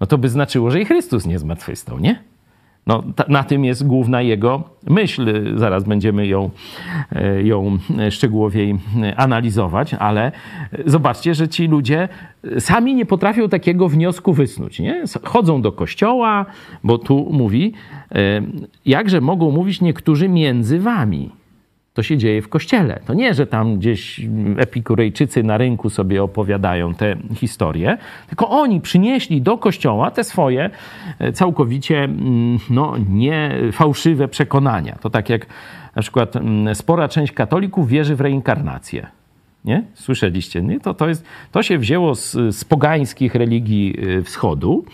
no 0.00 0.06
to 0.06 0.18
by 0.18 0.28
znaczyło, 0.28 0.70
że 0.70 0.80
i 0.80 0.84
Chrystus 0.84 1.26
nie 1.26 1.38
zmartwychwstał, 1.38 1.98
nie? 1.98 2.22
No, 2.88 3.02
na 3.28 3.44
tym 3.44 3.64
jest 3.64 3.86
główna 3.86 4.22
jego 4.22 4.62
myśl. 4.86 5.58
Zaraz 5.58 5.84
będziemy 5.84 6.26
ją, 6.26 6.50
e, 7.12 7.42
ją 7.42 7.78
szczegółowiej 8.10 8.76
analizować, 9.16 9.94
ale 9.94 10.32
zobaczcie, 10.86 11.34
że 11.34 11.48
ci 11.48 11.66
ludzie 11.66 12.08
sami 12.58 12.94
nie 12.94 13.06
potrafią 13.06 13.48
takiego 13.48 13.88
wniosku 13.88 14.32
wysnuć. 14.32 14.80
Nie? 14.80 15.04
Chodzą 15.24 15.62
do 15.62 15.72
kościoła, 15.72 16.46
bo 16.84 16.98
tu 16.98 17.28
mówi, 17.32 17.72
e, 18.12 18.42
jakże 18.86 19.20
mogą 19.20 19.50
mówić 19.50 19.80
niektórzy 19.80 20.28
między 20.28 20.80
wami 20.80 21.37
to 21.98 22.02
się 22.02 22.16
dzieje 22.16 22.42
w 22.42 22.48
kościele. 22.48 23.00
To 23.06 23.14
nie, 23.14 23.34
że 23.34 23.46
tam 23.46 23.78
gdzieś 23.78 24.20
epikurejczycy 24.56 25.42
na 25.42 25.58
rynku 25.58 25.90
sobie 25.90 26.22
opowiadają 26.22 26.94
te 26.94 27.16
historie, 27.34 27.98
tylko 28.28 28.50
oni 28.50 28.80
przynieśli 28.80 29.42
do 29.42 29.58
kościoła 29.58 30.10
te 30.10 30.24
swoje 30.24 30.70
e, 31.18 31.32
całkowicie 31.32 32.04
mm, 32.04 32.58
no, 32.70 32.94
nie 33.08 33.54
fałszywe 33.72 34.28
przekonania. 34.28 34.96
To 35.00 35.10
tak 35.10 35.28
jak 35.28 35.46
na 35.96 36.02
przykład 36.02 36.36
mm, 36.36 36.74
spora 36.74 37.08
część 37.08 37.32
katolików 37.32 37.88
wierzy 37.88 38.16
w 38.16 38.20
reinkarnację. 38.20 39.06
Nie? 39.64 39.82
Słyszeliście? 39.94 40.62
Nie? 40.62 40.80
To, 40.80 40.94
to, 40.94 41.08
jest, 41.08 41.24
to 41.52 41.62
się 41.62 41.78
wzięło 41.78 42.14
z, 42.14 42.32
z 42.56 42.64
pogańskich 42.64 43.34
religii 43.34 43.96
e, 44.18 44.22
wschodu. 44.22 44.84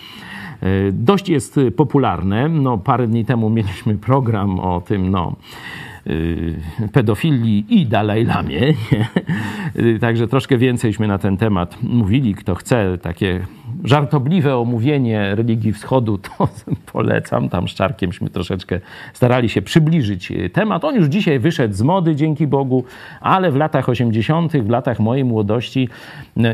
E, 0.63 0.93
dość 0.93 1.29
jest 1.29 1.61
popularne. 1.77 2.49
No, 2.49 2.79
parę 2.79 3.07
dni 3.07 3.25
temu 3.25 3.51
mieliśmy 3.51 3.95
program 3.99 4.61
o 4.61 4.81
tym, 4.81 5.11
no, 5.11 5.37
pedofilii 6.93 7.65
i 7.69 7.87
Dalaj 7.87 8.25
Lamie. 8.25 8.61
Y, 9.77 9.99
także 9.99 10.29
troszkę 10.29 10.59
więcejśmy 10.59 11.09
na 11.09 11.19
ten 11.19 11.37
temat 11.37 11.83
mówili. 11.83 12.35
Kto 12.35 12.55
chce 12.55 12.99
takie 12.99 13.47
żartobliwe 13.85 14.57
omówienie 14.57 15.35
religii 15.35 15.73
wschodu, 15.73 16.19
to 16.39 16.49
polecam. 16.93 17.49
Tam 17.49 17.69
z 17.69 17.75
Czarkiemśmy 17.75 18.31
troszeczkę 18.31 18.81
starali 19.13 19.49
się 19.49 19.63
przybliżyć 19.63 20.33
temat. 20.53 20.85
On 20.85 20.95
już 20.95 21.07
dzisiaj 21.07 21.39
wyszedł 21.39 21.75
z 21.75 21.83
mody, 21.83 22.17
dzięki 22.17 22.47
Bogu, 22.47 22.85
ale 23.21 23.53
w 23.53 23.57
latach 23.57 23.89
80., 23.89 24.53
w 24.53 24.69
latach 24.69 25.01
mojej 25.01 25.25
młodości, 25.25 25.89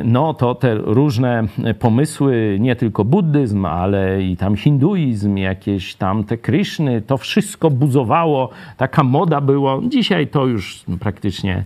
no 0.05 0.35
to 0.35 0.55
te 0.55 0.75
różne 0.75 1.45
pomysły, 1.79 2.57
nie 2.61 2.77
tylko 2.77 3.05
buddyzm, 3.05 3.65
ale 3.65 4.23
i 4.23 4.37
tam 4.37 4.57
hinduizm, 4.57 5.37
jakieś 5.37 5.95
tam 5.95 6.25
te 6.25 6.39
Kryszny, 6.39 7.03
to 7.03 7.17
wszystko 7.17 7.71
buzowało, 7.71 8.51
taka 8.77 9.05
moda 9.05 9.41
była. 9.41 9.81
Dzisiaj 9.89 10.27
to 10.27 10.47
już 10.47 10.85
praktycznie 11.01 11.65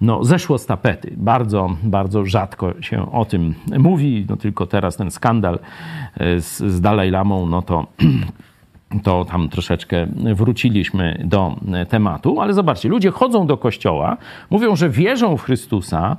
no, 0.00 0.24
zeszło 0.24 0.58
z 0.58 0.66
tapety. 0.66 1.14
Bardzo, 1.16 1.76
bardzo 1.82 2.26
rzadko 2.26 2.82
się 2.82 3.12
o 3.12 3.24
tym 3.24 3.54
mówi. 3.78 4.26
No, 4.28 4.36
tylko 4.36 4.66
teraz 4.66 4.96
ten 4.96 5.10
skandal 5.10 5.58
e, 6.14 6.40
z, 6.40 6.58
z 6.58 6.82
Lamą, 7.10 7.46
no 7.46 7.62
to 7.62 7.86
to 9.02 9.24
tam 9.24 9.48
troszeczkę 9.48 10.06
wróciliśmy 10.34 11.22
do 11.24 11.56
tematu, 11.88 12.40
ale 12.40 12.54
zobaczcie, 12.54 12.88
ludzie 12.88 13.10
chodzą 13.10 13.46
do 13.46 13.56
kościoła, 13.56 14.16
mówią, 14.50 14.76
że 14.76 14.90
wierzą 14.90 15.36
w 15.36 15.42
Chrystusa, 15.42 16.16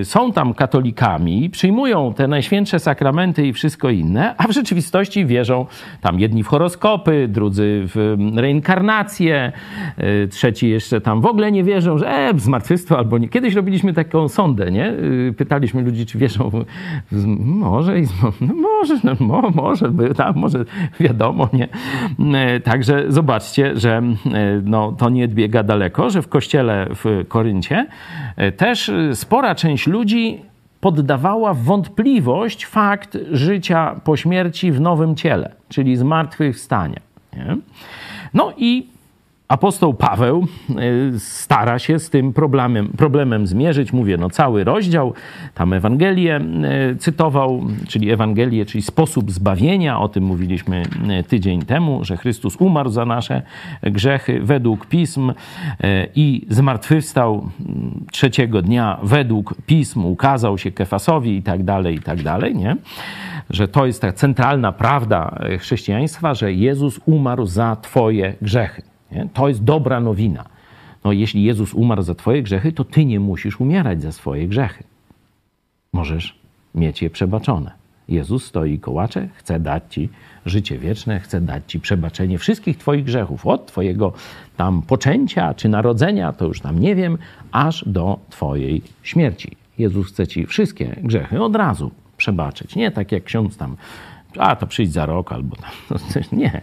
y, 0.00 0.04
są 0.04 0.32
tam 0.32 0.54
katolikami, 0.54 1.50
przyjmują 1.50 2.14
te 2.14 2.28
najświętsze 2.28 2.78
sakramenty 2.78 3.46
i 3.46 3.52
wszystko 3.52 3.90
inne, 3.90 4.34
a 4.38 4.48
w 4.48 4.50
rzeczywistości 4.50 5.26
wierzą 5.26 5.66
tam 6.00 6.20
jedni 6.20 6.42
w 6.42 6.46
horoskopy, 6.46 7.28
drudzy 7.28 7.82
w 7.86 8.16
reinkarnację, 8.36 9.52
y, 10.24 10.28
trzeci 10.28 10.68
jeszcze 10.68 11.00
tam 11.00 11.20
w 11.20 11.26
ogóle 11.26 11.52
nie 11.52 11.64
wierzą, 11.64 11.98
że 11.98 12.08
e, 12.08 12.38
zmartwychwstwo 12.38 12.98
albo 12.98 13.18
nie. 13.18 13.28
Kiedyś 13.28 13.54
robiliśmy 13.54 13.92
taką 13.92 14.28
sondę, 14.28 14.70
nie? 14.70 14.92
Pytaliśmy 15.36 15.82
ludzi, 15.82 16.06
czy 16.06 16.18
wierzą 16.18 16.50
w, 16.50 16.64
może, 17.38 17.94
no, 18.40 18.54
może, 18.54 18.98
no, 19.04 19.50
może, 19.54 19.88
by, 19.88 20.14
tam, 20.14 20.36
może 20.36 20.64
wiadomo, 21.00 21.48
nie? 21.52 21.68
E, 22.34 22.60
także 22.60 23.04
zobaczcie, 23.08 23.76
że 23.76 23.96
e, 23.96 24.12
no, 24.64 24.92
to 24.92 25.10
nie 25.10 25.28
biega 25.28 25.62
daleko, 25.62 26.10
że 26.10 26.22
w 26.22 26.28
kościele 26.28 26.86
w 26.94 27.24
Koryncie 27.28 27.86
e, 28.36 28.52
też 28.52 28.90
spora 29.14 29.54
część 29.54 29.86
ludzi 29.86 30.42
poddawała 30.80 31.54
wątpliwość 31.54 32.66
fakt 32.66 33.18
życia 33.30 34.00
po 34.04 34.16
śmierci 34.16 34.72
w 34.72 34.80
nowym 34.80 35.16
ciele, 35.16 35.52
czyli 35.68 35.96
zmartwychwstania. 35.96 37.00
Nie? 37.36 37.56
No 38.34 38.52
i 38.56 38.86
apostoł 39.52 39.94
Paweł 39.94 40.46
y, 41.14 41.20
stara 41.20 41.78
się 41.78 41.98
z 41.98 42.10
tym 42.10 42.32
problemem, 42.32 42.88
problemem 42.88 43.46
zmierzyć. 43.46 43.92
Mówię, 43.92 44.16
no 44.16 44.30
cały 44.30 44.64
rozdział, 44.64 45.14
tam 45.54 45.72
Ewangelię 45.72 46.40
y, 46.92 46.96
cytował, 46.96 47.62
czyli 47.88 48.10
Ewangelię, 48.10 48.66
czyli 48.66 48.82
sposób 48.82 49.30
zbawienia. 49.30 50.00
O 50.00 50.08
tym 50.08 50.24
mówiliśmy 50.24 50.82
y, 51.20 51.22
tydzień 51.22 51.62
temu, 51.62 52.04
że 52.04 52.16
Chrystus 52.16 52.56
umarł 52.56 52.90
za 52.90 53.04
nasze 53.04 53.42
grzechy 53.82 54.40
według 54.40 54.86
pism 54.86 55.32
i 56.14 56.46
zmartwychwstał 56.50 57.48
trzeciego 58.12 58.62
dnia 58.62 58.98
według 59.02 59.54
pism, 59.66 60.04
ukazał 60.04 60.58
się 60.58 60.70
Kefasowi 60.70 61.36
i 61.36 61.42
tak 61.42 61.64
dalej, 61.64 61.96
i 61.96 62.00
tak 62.00 62.22
dalej, 62.22 62.56
nie? 62.56 62.76
Że 63.50 63.68
to 63.68 63.86
jest 63.86 64.02
ta 64.02 64.12
centralna 64.12 64.72
prawda 64.72 65.38
chrześcijaństwa, 65.58 66.34
że 66.34 66.52
Jezus 66.52 67.00
umarł 67.06 67.46
za 67.46 67.76
twoje 67.76 68.34
grzechy. 68.42 68.91
Nie? 69.12 69.28
To 69.34 69.48
jest 69.48 69.64
dobra 69.64 70.00
nowina. 70.00 70.44
No, 71.04 71.12
jeśli 71.12 71.44
Jezus 71.44 71.74
umarł 71.74 72.02
za 72.02 72.14
Twoje 72.14 72.42
grzechy, 72.42 72.72
to 72.72 72.84
Ty 72.84 73.04
nie 73.04 73.20
musisz 73.20 73.60
umierać 73.60 74.02
za 74.02 74.12
swoje 74.12 74.48
grzechy. 74.48 74.84
Możesz 75.92 76.38
mieć 76.74 77.02
je 77.02 77.10
przebaczone. 77.10 77.72
Jezus 78.08 78.44
stoi 78.44 78.78
kołacze, 78.78 79.28
chce 79.34 79.60
dać 79.60 79.82
Ci 79.90 80.08
życie 80.46 80.78
wieczne, 80.78 81.20
chce 81.20 81.40
dać 81.40 81.62
Ci 81.66 81.80
przebaczenie 81.80 82.38
wszystkich 82.38 82.78
Twoich 82.78 83.04
grzechów, 83.04 83.46
od 83.46 83.66
Twojego 83.66 84.12
tam 84.56 84.82
poczęcia 84.82 85.54
czy 85.54 85.68
narodzenia, 85.68 86.32
to 86.32 86.44
już 86.44 86.60
tam 86.60 86.78
nie 86.78 86.94
wiem, 86.94 87.18
aż 87.52 87.84
do 87.88 88.18
Twojej 88.30 88.82
śmierci. 89.02 89.56
Jezus 89.78 90.08
chce 90.08 90.26
Ci 90.26 90.46
wszystkie 90.46 90.96
grzechy 91.02 91.42
od 91.42 91.56
razu 91.56 91.90
przebaczyć. 92.16 92.76
Nie 92.76 92.90
tak 92.90 93.12
jak 93.12 93.24
ksiądz 93.24 93.56
tam 93.56 93.76
a 94.38 94.56
to 94.56 94.66
przyjdź 94.66 94.92
za 94.92 95.06
rok 95.06 95.32
albo 95.32 95.56
tam. 95.56 95.98
Nie. 96.38 96.60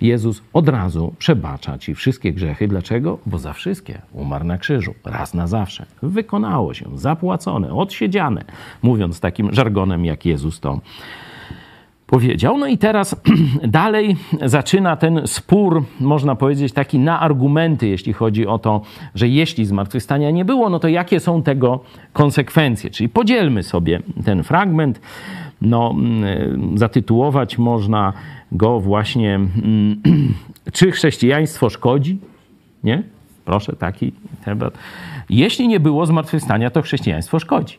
Jezus 0.00 0.42
od 0.52 0.68
razu 0.68 1.14
przebacza 1.18 1.78
ci 1.78 1.94
wszystkie 1.94 2.32
grzechy. 2.32 2.68
Dlaczego? 2.68 3.18
Bo 3.26 3.38
za 3.38 3.52
wszystkie 3.52 4.02
umarł 4.12 4.44
na 4.44 4.58
krzyżu. 4.58 4.94
Raz 5.04 5.34
na 5.34 5.46
zawsze. 5.46 5.86
Wykonało 6.02 6.74
się, 6.74 6.86
zapłacone, 6.94 7.74
odsiedziane. 7.74 8.44
Mówiąc 8.82 9.20
takim 9.20 9.54
żargonem, 9.54 10.04
jak 10.04 10.26
Jezus 10.26 10.60
to 10.60 10.80
powiedział. 12.10 12.58
No 12.58 12.66
i 12.66 12.78
teraz 12.78 13.16
dalej 13.68 14.16
zaczyna 14.44 14.96
ten 14.96 15.20
spór, 15.26 15.84
można 16.00 16.34
powiedzieć, 16.34 16.72
taki 16.72 16.98
na 16.98 17.20
argumenty, 17.20 17.88
jeśli 17.88 18.12
chodzi 18.12 18.46
o 18.46 18.58
to, 18.58 18.80
że 19.14 19.28
jeśli 19.28 19.66
zmartwychwstania 19.66 20.30
nie 20.30 20.44
było, 20.44 20.70
no 20.70 20.78
to 20.78 20.88
jakie 20.88 21.20
są 21.20 21.42
tego 21.42 21.80
konsekwencje. 22.12 22.90
Czyli 22.90 23.08
podzielmy 23.08 23.62
sobie 23.62 24.02
ten 24.24 24.42
fragment 24.42 25.00
no, 25.62 25.94
mm, 25.98 26.78
zatytułować 26.78 27.58
można 27.58 28.12
go 28.52 28.80
właśnie 28.80 29.34
mm, 29.34 30.02
Czy 30.72 30.90
chrześcijaństwo 30.90 31.70
szkodzi? 31.70 32.18
Nie? 32.84 33.02
Proszę, 33.44 33.76
taki 33.76 34.12
temat. 34.44 34.78
Jeśli 35.30 35.68
nie 35.68 35.80
było 35.80 36.06
zmartwychwstania, 36.06 36.70
to 36.70 36.82
chrześcijaństwo 36.82 37.38
szkodzi. 37.38 37.78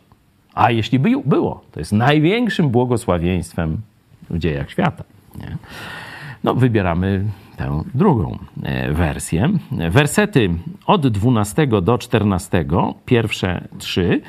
A 0.54 0.72
jeśli 0.72 1.00
by 1.00 1.10
było, 1.26 1.62
to 1.72 1.80
jest 1.80 1.92
największym 1.92 2.70
błogosławieństwem 2.70 3.78
w 4.30 4.38
dziejach 4.38 4.72
świata. 4.72 5.04
Nie? 5.40 5.58
No, 6.44 6.56
wybieramy 6.56 7.26
tę 7.58 7.84
drugą 7.94 8.38
e, 8.64 8.94
wersję. 8.94 9.50
Wersety 9.90 10.50
od 10.86 11.08
12 11.08 11.68
do 11.68 11.98
14, 11.98 12.66
pierwsze 13.06 13.68
trzy, 13.78 14.22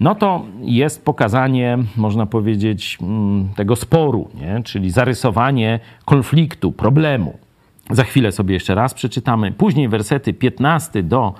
no 0.00 0.14
to 0.14 0.44
jest 0.60 1.04
pokazanie, 1.04 1.78
można 1.96 2.26
powiedzieć, 2.26 2.98
mm, 3.02 3.48
tego 3.56 3.76
sporu, 3.76 4.28
nie? 4.34 4.62
czyli 4.62 4.90
zarysowanie 4.90 5.80
konfliktu, 6.04 6.72
problemu. 6.72 7.38
Za 7.90 8.04
chwilę 8.04 8.32
sobie 8.32 8.54
jeszcze 8.54 8.74
raz 8.74 8.94
przeczytamy. 8.94 9.52
Później 9.52 9.88
wersety 9.88 10.32
15 10.32 11.02
do 11.02 11.34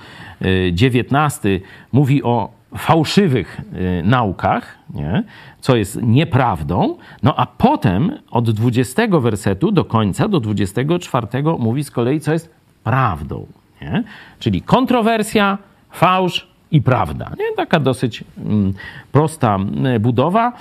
19 0.73 1.49
e, 1.49 1.61
mówi 1.93 2.23
o 2.23 2.59
fałszywych 2.77 3.61
y, 3.61 4.03
naukach, 4.05 4.79
nie? 4.95 5.25
co 5.61 5.77
jest 5.77 6.03
nieprawdą, 6.03 6.97
no 7.23 7.35
a 7.37 7.47
potem 7.47 8.13
od 8.31 8.51
20 8.51 9.21
wersetu 9.21 9.73
do 9.73 9.85
końca, 9.85 10.29
do 10.29 10.41
24 10.41 11.27
mówi 11.59 11.85
z 11.85 11.91
kolei, 11.91 12.21
co 12.21 12.33
jest 12.33 12.55
prawdą. 12.85 13.47
Nie? 13.83 14.05
Czyli 14.39 14.63
kontrowersja, 14.63 15.59
fałsz 15.91 16.49
i 16.71 16.83
prawda. 16.83 17.31
Nie? 17.39 17.57
Taka 17.57 17.81
dosyć 17.81 18.25
mm, 18.39 18.73
prosta 19.13 19.59
y, 19.97 20.01
budowa. 20.01 20.53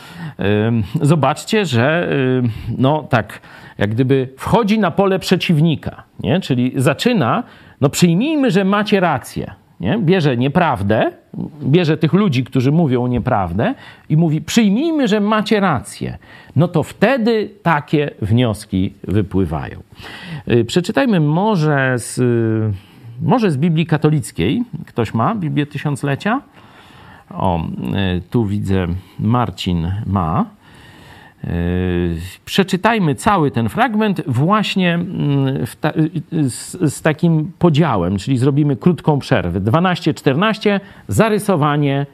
Zobaczcie, 1.02 1.66
że 1.66 2.10
no 2.78 3.04
tak, 3.10 3.42
jak 3.78 3.90
gdyby 3.90 4.30
wchodzi 4.38 4.80
na 4.80 4.92
pole 4.92 5.20
przeciwnika, 5.20 6.04
nie? 6.20 6.40
czyli 6.40 6.72
zaczyna, 6.76 7.44
no 7.82 7.90
przyjmijmy, 7.90 8.52
że 8.52 8.64
macie 8.66 9.00
rację, 9.00 9.52
nie? 9.80 9.98
bierze 9.98 10.38
nieprawdę, 10.38 11.12
bierze 11.64 11.98
tych 11.98 12.14
ludzi, 12.14 12.44
którzy 12.44 12.72
mówią 12.72 13.08
nieprawdę 13.08 13.74
i 14.10 14.18
mówi: 14.18 14.42
Przyjmijmy, 14.42 15.08
że 15.08 15.20
macie 15.20 15.60
rację. 15.60 16.18
No 16.56 16.68
to 16.68 16.84
wtedy 16.84 17.50
takie 17.64 18.12
wnioski 18.22 18.94
wypływają. 19.04 19.80
Y, 20.52 20.66
przeczytajmy 20.66 21.20
może 21.20 21.94
z, 21.98 22.20
może 23.22 23.52
z 23.52 23.58
Biblii 23.58 23.86
katolickiej. 23.86 24.64
Ktoś 24.86 25.14
ma 25.14 25.36
Biblię 25.36 25.66
Tysiąclecia? 25.66 26.42
O, 27.30 27.60
y, 28.18 28.22
tu 28.30 28.46
widzę, 28.46 28.88
Marcin 29.20 29.92
ma. 30.06 30.46
Przeczytajmy 32.46 33.16
cały 33.16 33.52
ten 33.52 33.70
fragment 33.70 34.22
właśnie 34.28 34.94
mm, 34.94 35.66
ta, 35.82 35.94
z, 36.32 36.94
z, 36.94 37.02
takim 37.02 37.52
podziałem, 37.60 38.18
czyli 38.18 38.38
zrobimy 38.38 38.76
krótką 38.76 39.20
przerwę. 39.20 39.62
12-14, 39.62 40.80
zarysowanie 41.08 42.06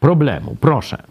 problemu. 0.00 0.56
Proszę. 0.60 1.02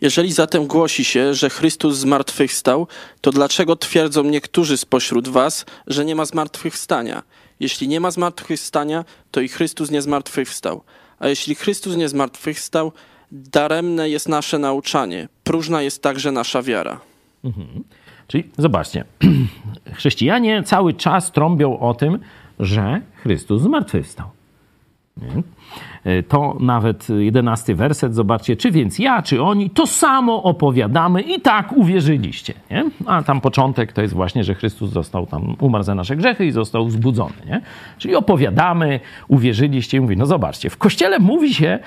Jeżeli 0.00 0.32
zatem 0.32 0.66
głosi 0.66 1.04
się, 1.04 1.34
że 1.34 1.50
Chrystus 1.50 1.96
zmartwychwstał, 1.96 2.86
to 3.20 3.30
dlaczego 3.30 3.76
twierdzą 3.76 4.24
niektórzy 4.24 4.76
spośród 4.76 5.28
was, 5.28 5.66
że 5.86 6.04
nie 6.04 6.14
ma 6.14 6.24
zmartwychwstania? 6.24 7.22
Jeśli 7.62 7.88
nie 7.88 8.00
ma 8.00 8.10
zmartwychwstania, 8.10 9.04
to 9.30 9.40
i 9.40 9.48
Chrystus 9.48 9.90
nie 9.90 10.02
zmartwychwstał. 10.02 10.82
A 11.18 11.28
jeśli 11.28 11.54
Chrystus 11.54 11.96
nie 11.96 12.08
zmartwychwstał, 12.08 12.92
daremne 13.32 14.08
jest 14.08 14.28
nasze 14.28 14.58
nauczanie, 14.58 15.28
próżna 15.44 15.82
jest 15.82 16.02
także 16.02 16.32
nasza 16.32 16.62
wiara. 16.62 17.00
Mhm. 17.44 17.84
Czyli 18.28 18.50
zobaczcie, 18.58 19.04
chrześcijanie 19.98 20.62
cały 20.62 20.94
czas 20.94 21.32
trąbią 21.32 21.78
o 21.78 21.94
tym, 21.94 22.18
że 22.60 23.00
Chrystus 23.22 23.62
zmartwychwstał. 23.62 24.26
E, 26.04 26.22
to 26.22 26.56
nawet 26.60 27.08
jedenasty 27.08 27.74
werset, 27.74 28.14
zobaczcie, 28.14 28.56
czy 28.56 28.70
więc 28.70 28.98
ja, 28.98 29.22
czy 29.22 29.42
oni, 29.42 29.70
to 29.70 29.86
samo 29.86 30.42
opowiadamy 30.42 31.22
i 31.22 31.40
tak 31.40 31.72
uwierzyliście. 31.72 32.54
Nie? 32.70 32.84
A 33.06 33.22
tam 33.22 33.40
początek 33.40 33.92
to 33.92 34.02
jest 34.02 34.14
właśnie, 34.14 34.44
że 34.44 34.54
Chrystus 34.54 34.90
został 34.90 35.26
tam, 35.26 35.56
umarł 35.60 35.84
za 35.84 35.94
nasze 35.94 36.16
grzechy 36.16 36.46
i 36.46 36.50
został 36.50 36.90
zbudzony. 36.90 37.34
Nie? 37.46 37.60
Czyli 37.98 38.14
opowiadamy, 38.14 39.00
uwierzyliście 39.28 39.96
i 39.96 40.00
mówi, 40.00 40.16
no 40.16 40.26
zobaczcie, 40.26 40.70
w 40.70 40.76
Kościele 40.76 41.18
mówi 41.18 41.54
się 41.54 41.78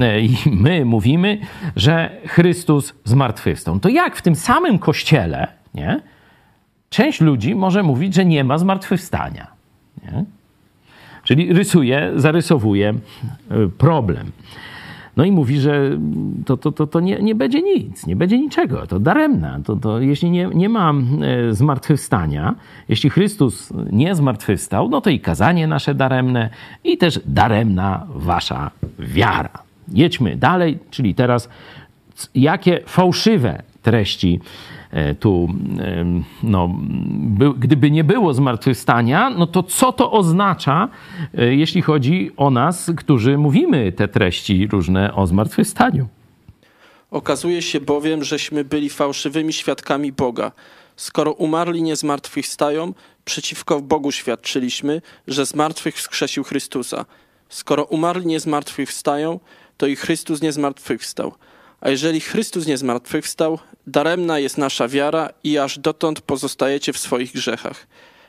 e, 0.00 0.20
i 0.20 0.36
my 0.46 0.84
mówimy, 0.84 1.38
że 1.76 2.10
Chrystus 2.26 2.94
zmartwychwstał. 3.04 3.80
To 3.80 3.88
jak 3.88 4.16
w 4.16 4.22
tym 4.22 4.34
samym 4.34 4.78
Kościele, 4.78 5.46
nie? 5.74 6.00
Część 6.90 7.20
ludzi 7.20 7.54
może 7.54 7.82
mówić, 7.82 8.14
że 8.14 8.24
nie 8.24 8.44
ma 8.44 8.58
zmartwychwstania. 8.58 9.46
Nie? 10.02 10.24
Czyli 11.30 11.52
rysuje, 11.52 12.12
zarysowuje 12.16 12.88
e, 12.88 13.68
problem. 13.78 14.32
No 15.16 15.24
i 15.24 15.32
mówi, 15.32 15.60
że 15.60 15.98
to, 16.46 16.56
to, 16.56 16.72
to, 16.72 16.86
to 16.86 17.00
nie, 17.00 17.18
nie 17.18 17.34
będzie 17.34 17.62
nic, 17.62 18.06
nie 18.06 18.16
będzie 18.16 18.38
niczego, 18.38 18.86
to 18.86 19.00
daremna. 19.00 19.60
To, 19.64 19.76
to 19.76 20.00
jeśli 20.00 20.30
nie, 20.30 20.46
nie 20.54 20.68
ma 20.68 20.92
e, 20.92 21.54
zmartwychwstania, 21.54 22.54
jeśli 22.88 23.10
Chrystus 23.10 23.72
nie 23.92 24.14
zmartwychwstał, 24.14 24.88
no 24.88 25.00
to 25.00 25.10
i 25.10 25.20
kazanie 25.20 25.66
nasze 25.66 25.94
daremne 25.94 26.50
i 26.84 26.98
też 26.98 27.20
daremna 27.26 28.06
wasza 28.14 28.70
wiara. 28.98 29.58
Jedźmy 29.92 30.36
dalej, 30.36 30.78
czyli 30.90 31.14
teraz 31.14 31.48
jakie 32.34 32.80
fałszywe 32.86 33.62
treści 33.82 34.40
tu, 35.20 35.48
no, 36.42 36.70
by, 37.10 37.54
gdyby 37.58 37.90
nie 37.90 38.04
było 38.04 38.34
zmartwychwstania, 38.34 39.30
no 39.30 39.46
to 39.46 39.62
co 39.62 39.92
to 39.92 40.12
oznacza, 40.12 40.88
e, 41.38 41.54
jeśli 41.54 41.82
chodzi 41.82 42.30
o 42.36 42.50
nas, 42.50 42.90
którzy 42.96 43.38
mówimy 43.38 43.92
te 43.92 44.08
treści 44.08 44.66
różne 44.66 45.14
o 45.14 45.26
zmartwychwstaniu? 45.26 46.08
Okazuje 47.10 47.62
się 47.62 47.80
bowiem, 47.80 48.24
żeśmy 48.24 48.64
byli 48.64 48.90
fałszywymi 48.90 49.52
świadkami 49.52 50.12
Boga. 50.12 50.52
Skoro 50.96 51.32
umarli 51.32 51.82
nie 51.82 51.96
zmartwychwstają, 51.96 52.94
przeciwko 53.24 53.80
Bogu 53.80 54.12
świadczyliśmy, 54.12 55.02
że 55.26 55.46
z 55.46 55.54
martwych 55.54 55.96
wskrzesił 55.96 56.44
Chrystusa. 56.44 57.04
Skoro 57.48 57.84
umarli 57.84 58.26
nie 58.26 58.40
zmartwychwstają, 58.40 59.40
to 59.76 59.86
i 59.86 59.96
Chrystus 59.96 60.42
nie 60.42 60.52
zmartwychwstał. 60.52 61.32
A 61.80 61.90
jeżeli 61.90 62.20
Chrystus 62.20 62.66
nie 62.66 62.76
zmartwychwstał, 62.76 63.58
daremna 63.90 64.38
jest 64.38 64.58
nasza 64.58 64.88
wiara 64.88 65.30
i 65.44 65.58
aż 65.58 65.78
dotąd 65.78 66.20
pozostajecie 66.20 66.92
w 66.92 66.98
swoich 66.98 67.32
grzechach. 67.32 67.86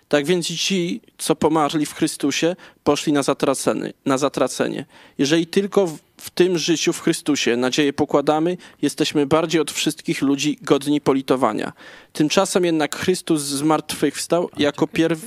Tak 0.07 0.25
więc 0.25 0.47
ci, 0.47 1.01
co 1.17 1.35
pomarli 1.35 1.85
w 1.85 1.93
Chrystusie, 1.93 2.55
poszli 2.83 3.13
na 3.13 3.23
zatracenie. 3.23 3.93
Na 4.05 4.17
zatracenie. 4.17 4.85
Jeżeli 5.17 5.47
tylko 5.47 5.87
w, 5.87 5.97
w 6.17 6.29
tym 6.29 6.57
życiu 6.57 6.93
w 6.93 7.01
Chrystusie 7.01 7.57
nadzieję 7.57 7.93
pokładamy, 7.93 8.57
jesteśmy 8.81 9.25
bardziej 9.25 9.61
od 9.61 9.71
wszystkich 9.71 10.21
ludzi 10.21 10.57
godni 10.61 11.01
politowania. 11.01 11.73
Tymczasem 12.13 12.65
jednak 12.65 12.95
Chrystus 12.95 13.41
zmartwychwstał 13.41 14.49
jako 14.57 14.87
pierw 14.87 15.19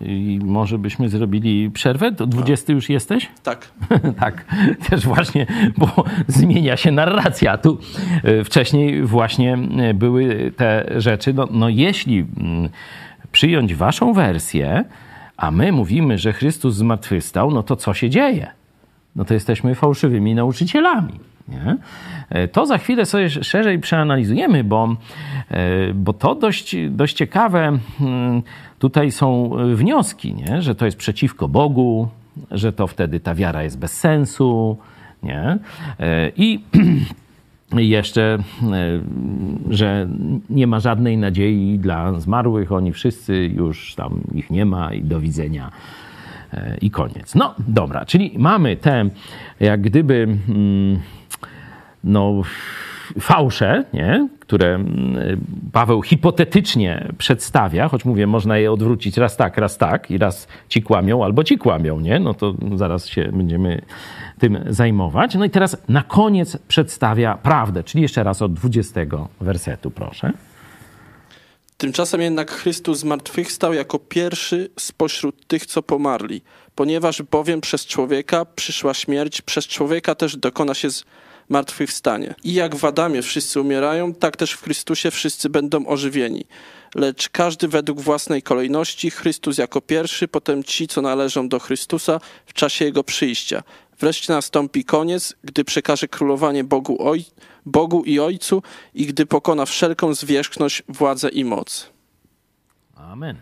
i 0.00 0.38
może 0.44 0.78
byśmy 0.78 1.08
zrobili 1.08 1.70
przerwę? 1.70 2.12
Do 2.12 2.26
20 2.26 2.72
już 2.72 2.88
jesteś? 2.88 3.28
Tak. 3.42 3.72
tak, 4.20 4.44
też 4.90 5.04
właśnie, 5.06 5.46
bo 5.78 6.04
zmienia 6.26 6.76
się 6.76 6.92
narracja. 6.92 7.58
Tu 7.58 7.78
e, 8.24 8.44
wcześniej 8.44 9.02
właśnie 9.02 9.58
e, 9.78 9.94
były 9.94 10.52
te 10.56 10.86
rzeczy. 10.96 11.34
No, 11.34 11.48
no 11.50 11.68
jeśli 11.68 12.18
mm, 12.18 12.68
przyjąć 13.32 13.74
waszą 13.74 14.12
wersję, 14.12 14.84
a 15.36 15.50
my 15.50 15.72
mówimy, 15.72 16.18
że 16.18 16.32
Chrystus 16.32 16.74
zmartwychwstał, 16.74 17.50
no 17.50 17.62
to 17.62 17.76
co 17.76 17.94
się 17.94 18.10
dzieje? 18.10 18.50
No 19.16 19.24
to 19.24 19.34
jesteśmy 19.34 19.74
fałszywymi 19.74 20.34
nauczycielami. 20.34 21.12
Nie? 21.50 21.76
E, 22.28 22.48
to 22.48 22.66
za 22.66 22.78
chwilę 22.78 23.06
sobie 23.06 23.30
szerzej 23.30 23.78
przeanalizujemy, 23.78 24.64
bo, 24.64 24.96
bo 25.94 26.12
to 26.12 26.34
dość, 26.34 26.76
dość 26.90 27.16
ciekawe 27.16 27.78
mm, 28.00 28.42
tutaj 28.80 29.10
są 29.10 29.58
e, 29.58 29.74
wnioski, 29.74 30.34
nie? 30.34 30.62
że 30.62 30.74
to 30.74 30.84
jest 30.84 30.96
przeciwko 30.96 31.48
Bogu, 31.48 32.08
że 32.50 32.72
to 32.72 32.86
wtedy 32.86 33.20
ta 33.20 33.34
wiara 33.34 33.62
jest 33.62 33.78
bez 33.78 33.98
sensu. 33.98 34.78
Nie? 35.22 35.58
E, 36.00 36.32
I 36.36 36.60
jeszcze, 37.96 38.38
e, 38.62 39.00
że 39.70 40.08
nie 40.50 40.66
ma 40.66 40.80
żadnej 40.80 41.18
nadziei 41.18 41.78
dla 41.78 42.20
zmarłych, 42.20 42.72
oni 42.72 42.92
wszyscy 42.92 43.50
już 43.54 43.94
tam 43.94 44.20
ich 44.34 44.50
nie 44.50 44.64
ma 44.64 44.92
i 44.94 45.02
do 45.02 45.20
widzenia 45.20 45.70
i 46.80 46.90
koniec. 46.90 47.34
No 47.34 47.54
dobra, 47.58 48.04
czyli 48.04 48.34
mamy 48.38 48.76
te 48.76 49.10
jak 49.60 49.80
gdyby 49.80 50.28
mm, 50.48 51.00
no 52.04 52.42
fałsze, 53.20 53.84
nie? 53.92 54.28
które 54.40 54.74
mm, 54.74 55.40
Paweł 55.72 56.02
hipotetycznie 56.02 57.08
przedstawia, 57.18 57.88
choć 57.88 58.04
mówię, 58.04 58.26
można 58.26 58.58
je 58.58 58.72
odwrócić 58.72 59.16
raz 59.16 59.36
tak, 59.36 59.58
raz 59.58 59.78
tak 59.78 60.10
i 60.10 60.18
raz 60.18 60.48
ci 60.68 60.82
kłamią 60.82 61.24
albo 61.24 61.44
ci 61.44 61.58
kłamią, 61.58 62.00
nie? 62.00 62.20
No 62.20 62.34
to 62.34 62.54
zaraz 62.74 63.06
się 63.06 63.30
będziemy 63.32 63.82
tym 64.38 64.58
zajmować. 64.68 65.34
No 65.34 65.44
i 65.44 65.50
teraz 65.50 65.76
na 65.88 66.02
koniec 66.02 66.56
przedstawia 66.68 67.38
prawdę, 67.42 67.84
czyli 67.84 68.02
jeszcze 68.02 68.22
raz 68.22 68.42
od 68.42 68.52
20 68.52 69.00
wersetu, 69.40 69.90
proszę. 69.90 70.32
Tymczasem 71.80 72.20
jednak 72.20 72.50
Chrystus 72.50 72.98
zmartwychwstał 72.98 73.74
jako 73.74 73.98
pierwszy 73.98 74.70
spośród 74.78 75.46
tych, 75.46 75.66
co 75.66 75.82
pomarli, 75.82 76.42
ponieważ 76.74 77.22
bowiem 77.22 77.60
przez 77.60 77.86
człowieka 77.86 78.44
przyszła 78.44 78.94
śmierć, 78.94 79.42
przez 79.42 79.66
człowieka 79.66 80.14
też 80.14 80.36
dokona 80.36 80.74
się 80.74 80.90
z 80.90 81.04
martwychwstanie. 81.48 82.34
I 82.44 82.54
jak 82.54 82.76
w 82.76 82.84
Adamie 82.84 83.22
wszyscy 83.22 83.60
umierają, 83.60 84.14
tak 84.14 84.36
też 84.36 84.52
w 84.52 84.62
Chrystusie 84.62 85.10
wszyscy 85.10 85.50
będą 85.50 85.86
ożywieni. 85.86 86.44
Lecz 86.94 87.28
każdy 87.28 87.68
według 87.68 88.00
własnej 88.00 88.42
kolejności, 88.42 89.10
Chrystus 89.10 89.58
jako 89.58 89.80
pierwszy, 89.80 90.28
potem 90.28 90.64
ci, 90.64 90.88
co 90.88 91.02
należą 91.02 91.48
do 91.48 91.58
Chrystusa 91.58 92.20
w 92.46 92.52
czasie 92.52 92.84
Jego 92.84 93.04
przyjścia. 93.04 93.62
Wreszcie 94.00 94.32
nastąpi 94.32 94.84
koniec, 94.84 95.34
gdy 95.44 95.64
przekaże 95.64 96.08
królowanie 96.08 96.64
Bogu, 96.64 96.96
oj, 97.08 97.24
Bogu 97.66 98.04
i 98.04 98.20
Ojcu 98.20 98.62
i 98.94 99.06
gdy 99.06 99.26
pokona 99.26 99.66
wszelką 99.66 100.14
zwierzchność, 100.14 100.82
władzę 100.88 101.28
i 101.28 101.44
moc. 101.44 101.90
Amen. 102.96 103.36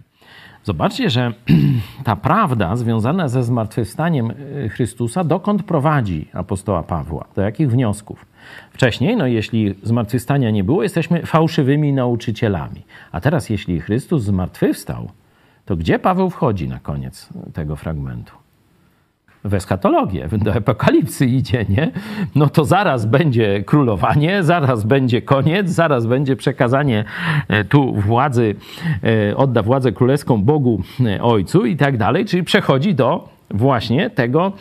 Zobaczcie, 0.65 1.11
że 1.11 1.33
ta 2.05 2.17
prawda 2.17 2.77
związana 2.77 3.29
ze 3.29 3.43
zmartwychwstaniem 3.43 4.31
y, 4.31 4.69
Chrystusa 4.69 5.25
dokąd 5.25 5.63
prowadzi 5.63 6.29
apostoła 6.33 6.83
Pawła? 6.83 7.25
Do 7.37 7.43
jakich 7.43 7.71
wniosków? 7.71 8.27
Wcześniej, 8.73 9.17
no 9.17 9.27
jeśli 9.27 9.75
zmartwychwstania 9.83 10.51
nie 10.51 10.65
było, 10.65 10.83
jesteśmy 10.83 11.27
fałszywymi 11.27 11.93
nauczycielami. 11.93 12.83
A 13.13 13.21
teraz, 13.21 13.51
jeśli 13.51 13.81
Chrystus 13.81 14.23
zmartwychwstał, 14.23 15.11
to 15.65 15.77
gdzie 15.77 15.99
Paweł 15.99 16.31
wchodzi 16.31 16.69
na 16.69 16.79
koniec 16.79 17.29
tego 17.53 17.77
fragmentu? 17.77 18.38
W 19.45 19.55
eschatologię, 19.55 20.29
do 20.33 20.55
apokalipsy 20.55 21.27
idzie, 21.27 21.65
nie? 21.69 21.91
No 22.35 22.49
to 22.49 22.65
zaraz 22.65 23.07
będzie 23.07 23.63
królowanie, 23.63 24.43
zaraz 24.43 24.85
będzie 24.85 25.23
koniec, 25.23 25.71
zaraz 25.71 26.07
będzie 26.07 26.37
przekazanie 26.37 27.05
e, 27.49 27.65
tu 27.65 27.95
władzy, 27.95 28.55
e, 29.31 29.37
odda 29.37 29.63
władzę 29.63 29.93
królewską 29.93 30.43
Bogu 30.43 30.83
e, 31.07 31.23
Ojcu 31.23 31.67
i 31.67 31.77
tak 31.77 31.97
dalej, 31.97 32.25
czyli 32.25 32.43
przechodzi 32.43 32.95
do 32.95 33.29
właśnie 33.51 34.11
tego 34.11 34.53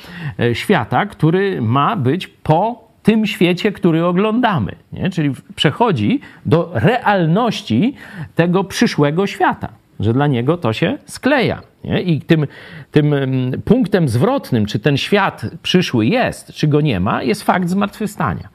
świata, 0.54 1.06
który 1.06 1.62
ma 1.62 1.96
być 1.96 2.28
po 2.28 2.88
tym 3.04 3.26
świecie, 3.26 3.72
który 3.72 4.06
oglądamy. 4.06 4.76
Nie? 4.94 5.10
Czyli 5.10 5.32
przechodzi 5.56 6.20
do 6.46 6.72
realności 6.74 7.96
tego 8.36 8.64
przyszłego 8.64 9.28
świata, 9.28 9.70
że 10.00 10.14
dla 10.14 10.28
niego 10.28 10.58
to 10.58 10.74
się 10.74 10.98
skleja. 11.06 11.62
Nie? 11.84 12.02
I 12.02 12.22
tym, 12.22 12.48
tym 12.92 13.14
mm, 13.14 13.62
punktem 13.62 14.10
zwrotnym, 14.10 14.66
czy 14.66 14.80
ten 14.80 14.98
świat 14.98 15.46
przyszły 15.64 16.06
jest, 16.06 16.54
czy 16.54 16.68
go 16.68 16.82
nie 16.82 17.00
ma, 17.00 17.24
jest 17.24 17.44
fakt 17.44 17.70
zmartwychwstania. 17.70 18.50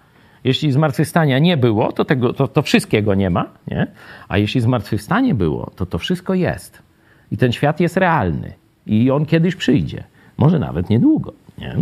Jeśli 0.45 0.73
zmartwychwstania 0.73 1.39
nie 1.39 1.57
było, 1.57 1.93
to, 1.93 2.05
tego, 2.05 2.33
to, 2.33 2.49
to 2.49 2.63
wszystkiego 2.63 3.15
nie 3.15 3.31
ma, 3.31 3.47
nie? 3.69 3.87
a 4.29 4.39
jeśli 4.39 4.61
zmartwychwstanie 4.61 5.35
było, 5.35 5.71
to 5.77 5.87
to 5.87 5.99
wszystko 5.99 6.35
jest. 6.35 6.83
I 7.33 7.37
ten 7.37 7.53
świat 7.53 7.81
jest 7.81 7.97
realny. 7.97 8.53
I 8.87 9.11
on 9.11 9.27
kiedyś 9.27 9.57
przyjdzie. 9.57 10.05
Może 10.37 10.59
nawet 10.59 10.91
niedługo. 10.91 11.33
Nie? 11.59 11.77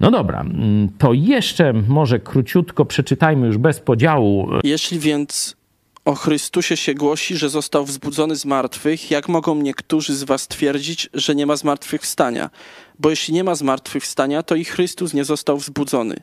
No 0.00 0.10
dobra, 0.10 0.40
mm, 0.40 0.88
to 0.98 1.12
jeszcze 1.12 1.72
może 1.72 2.18
króciutko 2.18 2.84
przeczytajmy 2.84 3.46
już 3.46 3.58
bez 3.58 3.80
podziału. 3.80 4.48
Jeśli 4.64 4.98
więc 4.98 5.56
o 6.10 6.14
Chrystusie 6.14 6.76
się 6.76 6.94
głosi, 6.94 7.36
że 7.36 7.48
został 7.48 7.84
wzbudzony 7.84 8.36
z 8.36 8.44
martwych, 8.44 9.10
jak 9.10 9.28
mogą 9.28 9.54
niektórzy 9.54 10.16
z 10.16 10.24
was 10.24 10.48
twierdzić, 10.48 11.08
że 11.14 11.34
nie 11.34 11.46
ma 11.46 11.56
zmartwychwstania? 11.56 12.50
Bo 12.98 13.10
jeśli 13.10 13.34
nie 13.34 13.44
ma 13.44 13.54
zmartwychwstania, 13.54 14.42
to 14.42 14.54
i 14.54 14.64
Chrystus 14.64 15.14
nie 15.14 15.24
został 15.24 15.58
wzbudzony. 15.58 16.16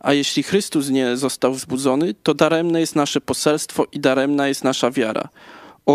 A 0.00 0.12
jeśli 0.12 0.42
Chrystus 0.42 0.88
nie 0.88 1.16
został 1.16 1.54
wzbudzony, 1.54 2.14
to 2.22 2.34
daremne 2.34 2.80
jest 2.80 2.96
nasze 2.96 3.20
poselstwo 3.20 3.86
i 3.92 4.00
daremna 4.00 4.48
jest 4.48 4.64
nasza 4.64 4.90
wiara. 4.90 5.28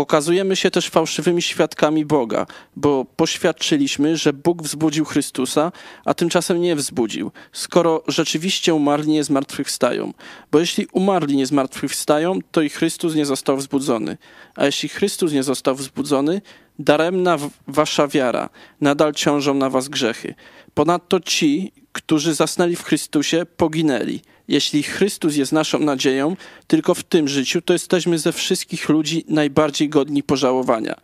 Okazujemy 0.00 0.56
się 0.56 0.70
też 0.70 0.88
fałszywymi 0.88 1.42
świadkami 1.42 2.04
Boga, 2.04 2.46
bo 2.76 3.04
poświadczyliśmy, 3.16 4.16
że 4.16 4.32
Bóg 4.32 4.62
wzbudził 4.62 5.04
Chrystusa, 5.04 5.72
a 6.04 6.14
tymczasem 6.14 6.60
nie 6.60 6.76
wzbudził, 6.76 7.32
skoro 7.52 8.02
rzeczywiście 8.08 8.74
umarli 8.74 9.12
nie 9.12 9.24
zmartwychwstają. 9.24 10.12
Bo 10.52 10.58
jeśli 10.58 10.86
umarli 10.92 11.36
nie 11.36 11.46
zmartwychwstają, 11.46 12.38
to 12.50 12.62
i 12.62 12.68
Chrystus 12.68 13.14
nie 13.14 13.26
został 13.26 13.56
wzbudzony. 13.56 14.16
A 14.56 14.66
jeśli 14.66 14.88
Chrystus 14.88 15.32
nie 15.32 15.42
został 15.42 15.74
wzbudzony, 15.74 16.42
daremna 16.78 17.36
wasza 17.68 18.08
wiara, 18.08 18.48
nadal 18.80 19.12
ciążą 19.12 19.54
na 19.54 19.70
was 19.70 19.88
grzechy. 19.88 20.34
Ponadto 20.74 21.20
ci, 21.20 21.72
którzy 21.92 22.34
zasnęli 22.34 22.76
w 22.76 22.84
Chrystusie, 22.84 23.46
poginęli. 23.56 24.20
Jeśli 24.48 24.82
Chrystus 24.82 25.36
jest 25.36 25.52
naszą 25.52 25.78
nadzieją, 25.78 26.36
tylko 26.66 26.94
w 26.94 27.02
tym 27.02 27.28
życiu, 27.28 27.62
to 27.62 27.72
jesteśmy 27.72 28.18
ze 28.18 28.32
wszystkich 28.32 28.88
ludzi 28.88 29.24
najbardziej 29.28 29.88
godni 29.88 30.22
pożałowania. 30.22 30.94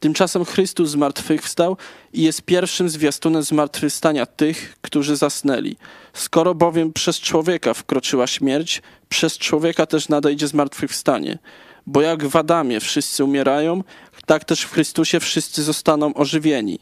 Tymczasem 0.00 0.44
Chrystus 0.44 0.90
zmartwychwstał 0.90 1.76
i 2.12 2.22
jest 2.22 2.42
pierwszym 2.42 2.88
zwiastunem 2.88 3.42
zmartwychwstania 3.42 4.26
tych, 4.26 4.76
którzy 4.82 5.16
zasnęli. 5.16 5.76
Skoro 6.12 6.54
bowiem 6.54 6.92
przez 6.92 7.20
człowieka 7.20 7.74
wkroczyła 7.74 8.26
śmierć, 8.26 8.82
przez 9.08 9.38
człowieka 9.38 9.86
też 9.86 10.08
nadejdzie 10.08 10.48
zmartwychwstanie. 10.48 11.38
Bo 11.86 12.00
jak 12.00 12.26
w 12.26 12.36
Adamie 12.36 12.80
wszyscy 12.80 13.24
umierają, 13.24 13.84
tak 14.26 14.44
też 14.44 14.62
w 14.62 14.72
Chrystusie 14.72 15.20
wszyscy 15.20 15.62
zostaną 15.62 16.14
ożywieni 16.14 16.78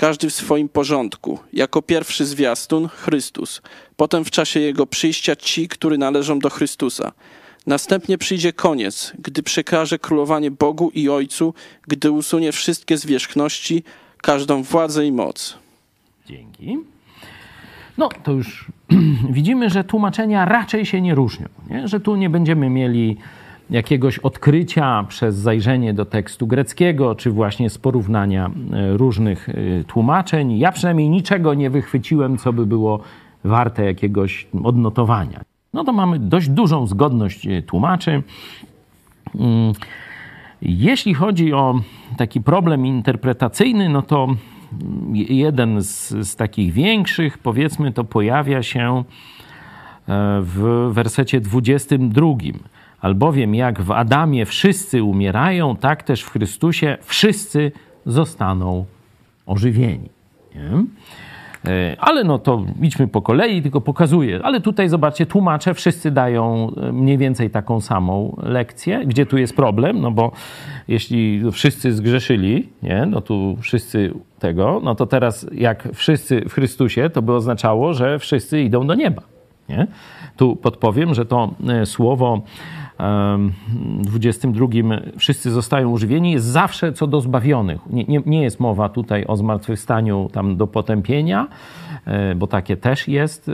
każdy 0.00 0.30
w 0.30 0.34
swoim 0.34 0.68
porządku. 0.68 1.38
Jako 1.52 1.82
pierwszy 1.82 2.26
zwiastun 2.26 2.88
Chrystus, 2.88 3.62
potem 3.96 4.24
w 4.24 4.30
czasie 4.30 4.60
jego 4.60 4.86
przyjścia 4.86 5.36
ci, 5.36 5.68
którzy 5.68 5.98
należą 5.98 6.38
do 6.38 6.50
Chrystusa. 6.50 7.12
Następnie 7.66 8.18
przyjdzie 8.18 8.52
koniec, 8.52 9.12
gdy 9.18 9.42
przekaże 9.42 9.98
królowanie 9.98 10.50
Bogu 10.50 10.90
i 10.94 11.08
Ojcu, 11.08 11.54
gdy 11.88 12.10
usunie 12.10 12.52
wszystkie 12.52 12.96
zwierzchności, 12.96 13.82
każdą 14.16 14.62
władzę 14.62 15.06
i 15.06 15.12
moc. 15.12 15.58
Dzięki. 16.26 16.78
No 17.98 18.08
to 18.22 18.32
już 18.32 18.66
widzimy, 19.38 19.70
że 19.70 19.84
tłumaczenia 19.84 20.44
raczej 20.44 20.86
się 20.86 21.00
nie 21.00 21.14
różnią, 21.14 21.48
nie? 21.70 21.88
że 21.88 22.00
tu 22.00 22.16
nie 22.16 22.30
będziemy 22.30 22.70
mieli 22.70 23.16
jakiegoś 23.70 24.18
odkrycia 24.18 25.04
przez 25.08 25.36
zajrzenie 25.36 25.94
do 25.94 26.04
tekstu 26.04 26.46
greckiego, 26.46 27.14
czy 27.14 27.30
właśnie 27.30 27.70
z 27.70 27.78
porównania 27.78 28.50
e, 28.72 28.96
różnych 28.96 29.48
e, 29.48 29.54
tłumaczeń. 29.84 30.58
Ja 30.58 30.72
przynajmniej 30.72 31.08
niczego 31.08 31.54
nie 31.54 31.70
wychwyciłem, 31.70 32.38
co 32.38 32.52
by 32.52 32.66
było 32.66 33.00
warte 33.44 33.84
jakiegoś 33.84 34.46
odnotowania. 34.64 35.40
No 35.74 35.84
to 35.84 35.92
mamy 35.92 36.18
dość 36.18 36.48
dużą 36.48 36.86
zgodność 36.86 37.46
e, 37.46 37.62
tłumaczy. 37.62 38.22
Mm, 39.34 39.72
jeśli 40.62 41.14
chodzi 41.14 41.52
o 41.52 41.80
taki 42.16 42.40
problem 42.40 42.86
interpretacyjny, 42.86 43.88
no 43.88 44.02
to 44.02 44.28
jeden 45.12 45.82
z, 45.82 46.08
z 46.08 46.36
takich 46.36 46.72
większych, 46.72 47.38
powiedzmy, 47.38 47.92
to 47.92 48.04
pojawia 48.04 48.62
się 48.62 49.04
w 50.40 50.88
wersecie 50.92 51.40
22 51.40 52.26
Albowiem 53.00 53.54
jak 53.54 53.82
w 53.82 53.90
Adamie 53.90 54.46
wszyscy 54.46 55.02
umierają, 55.02 55.76
tak 55.76 56.02
też 56.02 56.22
w 56.22 56.30
Chrystusie 56.30 56.98
wszyscy 57.02 57.72
zostaną 58.06 58.84
ożywieni. 59.46 60.08
Nie? 60.54 60.84
E, 61.66 61.96
ale 61.98 62.24
no 62.24 62.38
to 62.38 62.64
idźmy 62.82 63.08
po 63.08 63.22
kolei, 63.22 63.62
tylko 63.62 63.80
pokazuję. 63.80 64.40
Ale 64.42 64.60
tutaj 64.60 64.88
zobaczcie, 64.88 65.26
tłumacze 65.26 65.74
wszyscy 65.74 66.10
dają 66.10 66.72
e, 66.76 66.92
mniej 66.92 67.18
więcej 67.18 67.50
taką 67.50 67.80
samą 67.80 68.36
lekcję. 68.42 69.02
Gdzie 69.06 69.26
tu 69.26 69.38
jest 69.38 69.56
problem? 69.56 70.00
No 70.00 70.10
bo 70.10 70.32
jeśli 70.88 71.42
wszyscy 71.52 71.92
zgrzeszyli, 71.92 72.68
nie? 72.82 73.06
no 73.06 73.20
tu 73.20 73.56
wszyscy 73.60 74.14
tego, 74.38 74.80
no 74.84 74.94
to 74.94 75.06
teraz 75.06 75.46
jak 75.52 75.88
wszyscy 75.94 76.40
w 76.48 76.52
Chrystusie, 76.52 77.10
to 77.10 77.22
by 77.22 77.32
oznaczało, 77.32 77.94
że 77.94 78.18
wszyscy 78.18 78.62
idą 78.62 78.86
do 78.86 78.94
nieba. 78.94 79.22
Nie? 79.68 79.86
Tu 80.36 80.56
podpowiem, 80.56 81.14
że 81.14 81.24
to 81.26 81.54
e, 81.68 81.86
słowo 81.86 82.42
22 84.00 84.66
wszyscy 85.18 85.50
zostają 85.50 85.90
używieni, 85.90 86.32
jest 86.32 86.46
zawsze 86.46 86.92
co 86.92 87.06
do 87.06 87.20
zbawionych. 87.20 87.80
Nie, 87.90 88.04
nie, 88.04 88.22
nie, 88.26 88.42
jest 88.42 88.60
mowa 88.60 88.88
tutaj 88.88 89.24
o 89.28 89.36
zmartwychwstaniu 89.36 90.28
tam 90.32 90.56
do 90.56 90.66
potępienia, 90.66 91.48
e, 92.04 92.34
bo 92.34 92.46
takie 92.46 92.76
też 92.76 93.08
jest 93.08 93.50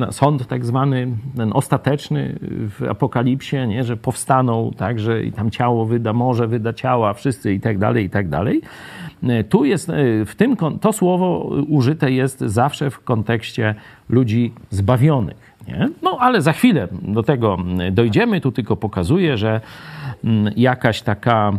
e, 0.00 0.12
sąd 0.12 0.46
tak 0.46 0.66
zwany, 0.66 1.08
ten 1.36 1.52
ostateczny 1.52 2.38
w 2.78 2.82
Apokalipsie, 2.90 3.56
nie, 3.68 3.84
że 3.84 3.96
powstaną, 3.96 4.70
tak, 4.76 4.98
że 4.98 5.24
i 5.24 5.32
tam 5.32 5.50
ciało 5.50 5.86
wyda, 5.86 6.12
może 6.12 6.46
wyda 6.46 6.72
ciała, 6.72 7.14
wszyscy 7.14 7.52
i 7.52 7.60
tak 7.60 7.78
dalej, 7.78 8.04
i 8.04 8.10
tak 8.10 8.28
dalej. 8.28 8.60
E, 9.22 9.44
tu 9.44 9.64
jest, 9.64 9.92
w 10.26 10.34
tym, 10.36 10.56
to 10.80 10.92
słowo 10.92 11.50
użyte 11.68 12.12
jest 12.12 12.40
zawsze 12.40 12.90
w 12.90 13.04
kontekście 13.04 13.74
ludzi 14.08 14.52
zbawionych. 14.70 15.49
Nie? 15.68 15.88
No 16.02 16.16
ale 16.20 16.42
za 16.42 16.52
chwilę 16.52 16.88
do 17.02 17.22
tego 17.22 17.58
dojdziemy. 17.92 18.40
Tu 18.40 18.52
tylko 18.52 18.76
pokazuję, 18.76 19.36
że 19.36 19.60
mm, 20.24 20.52
jakaś 20.56 21.02
taka 21.02 21.52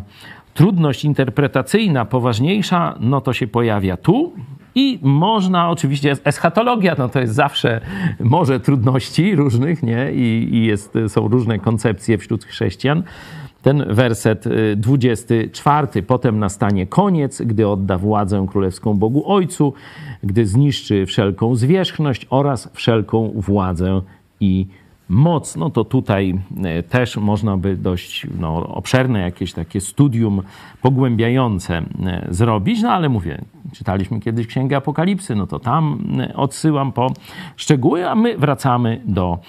trudność 0.53 1.05
interpretacyjna, 1.05 2.05
poważniejsza, 2.05 2.95
no 2.99 3.21
to 3.21 3.33
się 3.33 3.47
pojawia 3.47 3.97
tu. 3.97 4.33
I 4.75 4.99
można, 5.01 5.69
oczywiście, 5.69 6.15
eschatologia, 6.23 6.95
no 6.97 7.09
to 7.09 7.19
jest 7.19 7.33
zawsze 7.33 7.81
może 8.19 8.59
trudności 8.59 9.35
różnych, 9.35 9.83
nie? 9.83 10.11
I, 10.11 10.49
i 10.51 10.65
jest, 10.65 10.97
są 11.07 11.27
różne 11.27 11.59
koncepcje 11.59 12.17
wśród 12.17 12.45
chrześcijan 12.45 13.03
ten 13.61 13.85
werset 13.89 14.45
24. 14.75 15.87
Y, 15.95 16.03
Potem 16.03 16.39
nastanie 16.39 16.87
koniec, 16.87 17.41
gdy 17.41 17.67
odda 17.67 17.97
władzę 17.97 18.45
królewską 18.49 18.93
Bogu 18.93 19.31
Ojcu, 19.31 19.73
gdy 20.23 20.45
zniszczy 20.45 21.05
wszelką 21.05 21.55
zwierzchność 21.55 22.27
oraz 22.29 22.69
wszelką 22.73 23.31
władzę 23.35 24.01
i 24.39 24.67
moc. 25.09 25.55
No 25.55 25.69
to 25.69 25.83
tutaj 25.83 26.39
y, 26.79 26.83
też 26.83 27.17
można 27.17 27.57
by 27.57 27.77
dość 27.77 28.27
no, 28.39 28.67
obszerne 28.67 29.19
jakieś 29.19 29.53
takie 29.53 29.81
studium 29.81 30.41
pogłębiające 30.81 31.79
y, 31.79 31.83
zrobić, 32.33 32.81
no 32.81 32.91
ale 32.91 33.09
mówię, 33.09 33.41
czytaliśmy 33.73 34.19
kiedyś 34.19 34.47
Księgę 34.47 34.77
Apokalipsy, 34.77 35.35
no 35.35 35.47
to 35.47 35.59
tam 35.59 35.99
odsyłam 36.35 36.91
po 36.91 37.13
szczegóły, 37.55 38.09
a 38.09 38.15
my 38.15 38.37
wracamy 38.37 39.01
do 39.05 39.39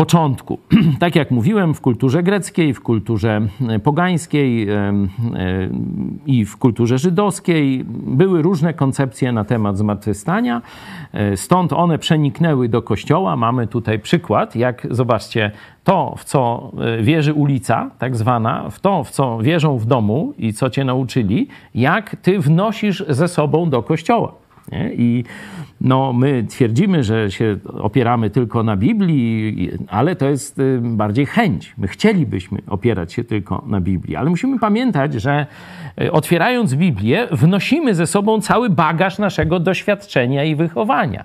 początku. 0.00 0.58
Tak 1.00 1.16
jak 1.16 1.30
mówiłem, 1.30 1.74
w 1.74 1.80
kulturze 1.80 2.22
greckiej, 2.22 2.74
w 2.74 2.80
kulturze 2.80 3.40
e, 3.68 3.78
pogańskiej 3.78 4.68
e, 4.68 4.74
e, 4.74 5.04
i 6.26 6.44
w 6.44 6.56
kulturze 6.56 6.98
żydowskiej 6.98 7.84
były 7.86 8.42
różne 8.42 8.74
koncepcje 8.74 9.32
na 9.32 9.44
temat 9.44 9.78
zmartwychwstania. 9.78 10.62
Stąd 11.36 11.72
one 11.72 11.98
przeniknęły 11.98 12.68
do 12.68 12.82
kościoła. 12.82 13.36
Mamy 13.36 13.66
tutaj 13.66 13.98
przykład, 13.98 14.56
jak 14.56 14.86
zobaczcie, 14.90 15.50
to, 15.84 16.14
w 16.16 16.24
co 16.24 16.72
wierzy 17.00 17.34
ulica, 17.34 17.90
tak 17.98 18.16
zwana, 18.16 18.70
w 18.70 18.80
to, 18.80 19.04
w 19.04 19.10
co 19.10 19.38
wierzą 19.38 19.78
w 19.78 19.86
domu 19.86 20.34
i 20.38 20.52
co 20.52 20.70
cię 20.70 20.84
nauczyli, 20.84 21.48
jak 21.74 22.16
ty 22.16 22.38
wnosisz 22.38 23.04
ze 23.08 23.28
sobą 23.28 23.70
do 23.70 23.82
kościoła. 23.82 24.39
Nie? 24.72 24.90
I 24.94 25.24
no, 25.80 26.12
my 26.12 26.44
twierdzimy, 26.48 27.04
że 27.04 27.30
się 27.30 27.56
opieramy 27.64 28.30
tylko 28.30 28.62
na 28.62 28.76
Biblii, 28.76 29.70
ale 29.88 30.16
to 30.16 30.28
jest 30.28 30.58
y, 30.58 30.80
bardziej 30.82 31.26
chęć. 31.26 31.74
My 31.78 31.88
chcielibyśmy 31.88 32.58
opierać 32.66 33.12
się 33.12 33.24
tylko 33.24 33.64
na 33.66 33.80
Biblii, 33.80 34.16
ale 34.16 34.30
musimy 34.30 34.58
pamiętać, 34.58 35.14
że 35.14 35.46
y, 36.02 36.12
otwierając 36.12 36.74
Biblię, 36.74 37.28
wnosimy 37.30 37.94
ze 37.94 38.06
sobą 38.06 38.40
cały 38.40 38.70
bagaż 38.70 39.18
naszego 39.18 39.60
doświadczenia 39.60 40.44
i 40.44 40.54
wychowania. 40.54 41.24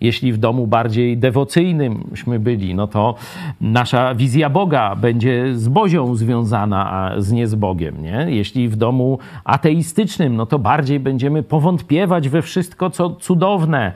Jeśli 0.00 0.32
w 0.32 0.38
domu 0.38 0.66
bardziej 0.66 1.16
dewocyjnymśmy 1.18 2.38
byli, 2.38 2.74
no 2.74 2.86
to 2.86 3.14
nasza 3.60 4.14
wizja 4.14 4.50
Boga 4.50 4.96
będzie 4.96 5.54
z 5.54 5.68
Bozią 5.68 6.14
związana, 6.14 6.90
a 6.92 7.20
z 7.20 7.32
nie 7.32 7.46
z 7.46 7.54
Bogiem. 7.54 8.02
Nie? 8.02 8.26
Jeśli 8.28 8.68
w 8.68 8.76
domu 8.76 9.18
ateistycznym, 9.44 10.36
no 10.36 10.46
to 10.46 10.58
bardziej 10.58 11.00
będziemy 11.00 11.42
powątpiewać 11.42 12.28
we 12.28 12.42
wszystko, 12.42 12.90
co 12.90 13.10
cudowne, 13.10 13.92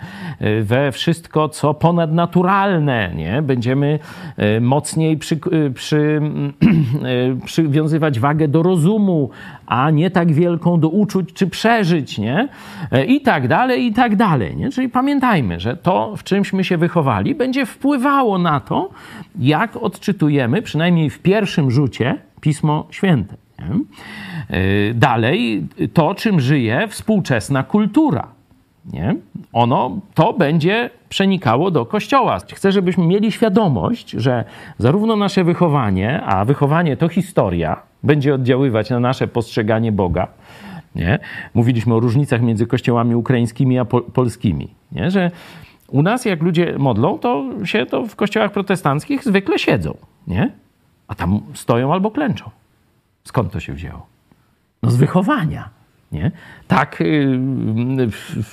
we 0.63 0.93
wszystko, 0.93 1.49
co 1.49 1.75
ponadnaturalne. 1.75 3.13
Nie? 3.17 3.43
Będziemy 3.43 3.99
e, 4.37 4.61
mocniej 4.61 5.17
przy, 5.17 5.35
e, 5.35 5.71
przy, 5.71 6.21
e, 7.41 7.47
przywiązywać 7.47 8.21
wagę 8.21 8.49
do 8.49 8.63
rozumu, 8.63 9.31
a 9.67 9.91
nie 9.91 10.11
tak 10.11 10.33
wielką 10.33 10.81
do 10.81 10.89
uczuć 10.89 11.33
czy 11.33 11.47
przeżyć, 11.47 12.19
nie? 12.19 12.49
I 13.07 13.21
tak 13.21 13.49
dalej, 13.49 13.87
i 13.87 13.93
tak 13.93 14.17
dalej, 14.17 14.57
nie? 14.57 14.71
Czyli 14.71 14.89
pamiętajmy, 14.89 15.61
że 15.61 15.77
to, 15.77 15.92
w 16.17 16.25
czymśmy 16.25 16.65
się 16.65 16.77
wychowali, 16.77 17.35
będzie 17.35 17.67
wpływało 17.67 18.39
na 18.39 18.61
to, 18.61 18.91
jak 19.39 19.77
odczytujemy, 19.77 20.63
przynajmniej 20.63 21.11
w 21.11 21.19
pierwszym 21.19 21.71
rzucie, 21.71 22.19
Pismo 22.41 22.87
Święte. 22.91 23.37
Nie? 23.59 23.85
Dalej, 24.95 25.67
to, 25.93 26.15
czym 26.15 26.41
żyje 26.41 26.89
współczesna 26.89 27.63
kultura. 27.63 28.29
Nie? 28.93 29.17
Ono, 29.53 29.99
to 30.15 30.33
będzie 30.33 30.91
przenikało 31.09 31.71
do 31.71 31.87
kościoła. 31.87 32.39
Chcę, 32.55 32.73
żebyśmy 32.73 33.07
mieli 33.07 33.33
świadomość, 33.33 34.11
że 34.11 34.45
zarówno 34.79 35.17
nasze 35.17 35.45
wychowanie, 35.45 36.23
a 36.23 36.45
wychowanie 36.45 36.97
to 36.97 37.09
historia, 37.09 37.77
będzie 38.03 38.35
oddziaływać 38.35 38.91
na 38.91 39.01
nasze 39.01 39.29
postrzeganie 39.29 39.93
Boga. 39.93 40.29
Nie? 40.95 41.19
Mówiliśmy 41.55 41.95
o 41.95 42.01
różnicach 42.01 42.43
między 42.43 42.67
kościołami 42.67 43.15
ukraińskimi 43.15 43.79
a 43.79 43.85
pol 43.85 44.03
polskimi. 44.03 44.69
Nie? 44.93 45.11
Że 45.11 45.31
u 45.93 46.03
nas, 46.03 46.25
jak 46.25 46.43
ludzie 46.43 46.79
modlą, 46.79 47.19
to 47.19 47.45
się 47.65 47.87
to 47.87 48.07
w 48.07 48.17
kościołach 48.17 48.53
protestanckich 48.53 49.25
zwykle 49.25 49.59
siedzą. 49.59 49.97
Nie? 50.27 50.53
A 51.09 51.15
tam 51.15 51.41
stoją 51.55 51.93
albo 51.93 52.11
klęczą. 52.11 52.51
Skąd 53.25 53.53
to 53.53 53.61
się 53.61 53.73
wzięło? 53.73 54.07
No 54.83 54.91
z 54.91 54.97
wychowania. 54.97 55.71
Nie? 56.13 56.31
Tak 56.69 57.01
y, 57.01 57.39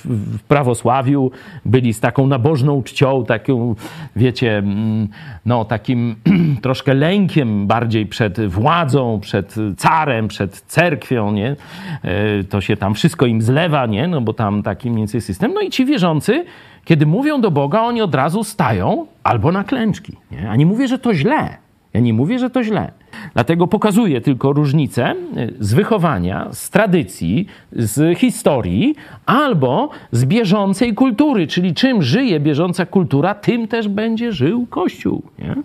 w 0.04 0.42
prawosławiu 0.48 1.30
byli 1.64 1.94
z 1.94 2.00
taką 2.00 2.26
nabożną 2.26 2.82
czcią, 2.82 3.24
taką, 3.24 3.74
wiecie, 4.16 4.58
mm, 4.58 5.08
no 5.46 5.64
takim 5.64 6.16
troszkę 6.62 6.94
lękiem 6.94 7.66
bardziej 7.66 8.06
przed 8.06 8.46
władzą, 8.46 9.20
przed 9.20 9.54
carem, 9.76 10.28
przed 10.28 10.60
cerkwią, 10.60 11.32
nie? 11.32 11.56
E, 12.02 12.44
to 12.44 12.60
się 12.60 12.76
tam 12.76 12.94
wszystko 12.94 13.26
im 13.26 13.42
zlewa, 13.42 13.86
nie? 13.86 14.08
No 14.08 14.20
bo 14.20 14.32
tam 14.32 14.62
taki 14.62 14.90
mniej 14.90 15.00
więcej 15.00 15.20
system. 15.20 15.52
No 15.54 15.60
i 15.60 15.70
ci 15.70 15.84
wierzący, 15.84 16.44
kiedy 16.84 17.06
mówią 17.06 17.40
do 17.40 17.50
Boga, 17.50 17.82
oni 17.82 18.02
od 18.02 18.14
razu 18.14 18.44
stają 18.44 19.06
albo 19.22 19.52
na 19.52 19.64
klęczki, 19.64 20.16
nie? 20.30 20.50
A 20.50 20.56
nie 20.56 20.66
mówię, 20.66 20.88
że 20.88 20.98
to 20.98 21.14
źle. 21.14 21.69
Ja 21.94 22.00
nie 22.00 22.12
mówię, 22.12 22.38
że 22.38 22.50
to 22.50 22.64
źle. 22.64 22.92
Dlatego 23.34 23.66
pokazuję 23.66 24.20
tylko 24.20 24.52
różnicę 24.52 25.14
y, 25.36 25.54
z 25.60 25.74
wychowania, 25.74 26.48
z 26.52 26.70
tradycji, 26.70 27.46
z 27.72 28.18
historii 28.18 28.94
albo 29.26 29.90
z 30.12 30.24
bieżącej 30.24 30.94
kultury, 30.94 31.46
czyli 31.46 31.74
czym 31.74 32.02
żyje 32.02 32.40
bieżąca 32.40 32.86
kultura, 32.86 33.34
tym 33.34 33.68
też 33.68 33.88
będzie 33.88 34.32
żył 34.32 34.66
Kościół. 34.66 35.22
Nie? 35.38 35.56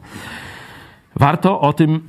Warto 1.16 1.62
o 1.62 1.74
tym 1.74 2.00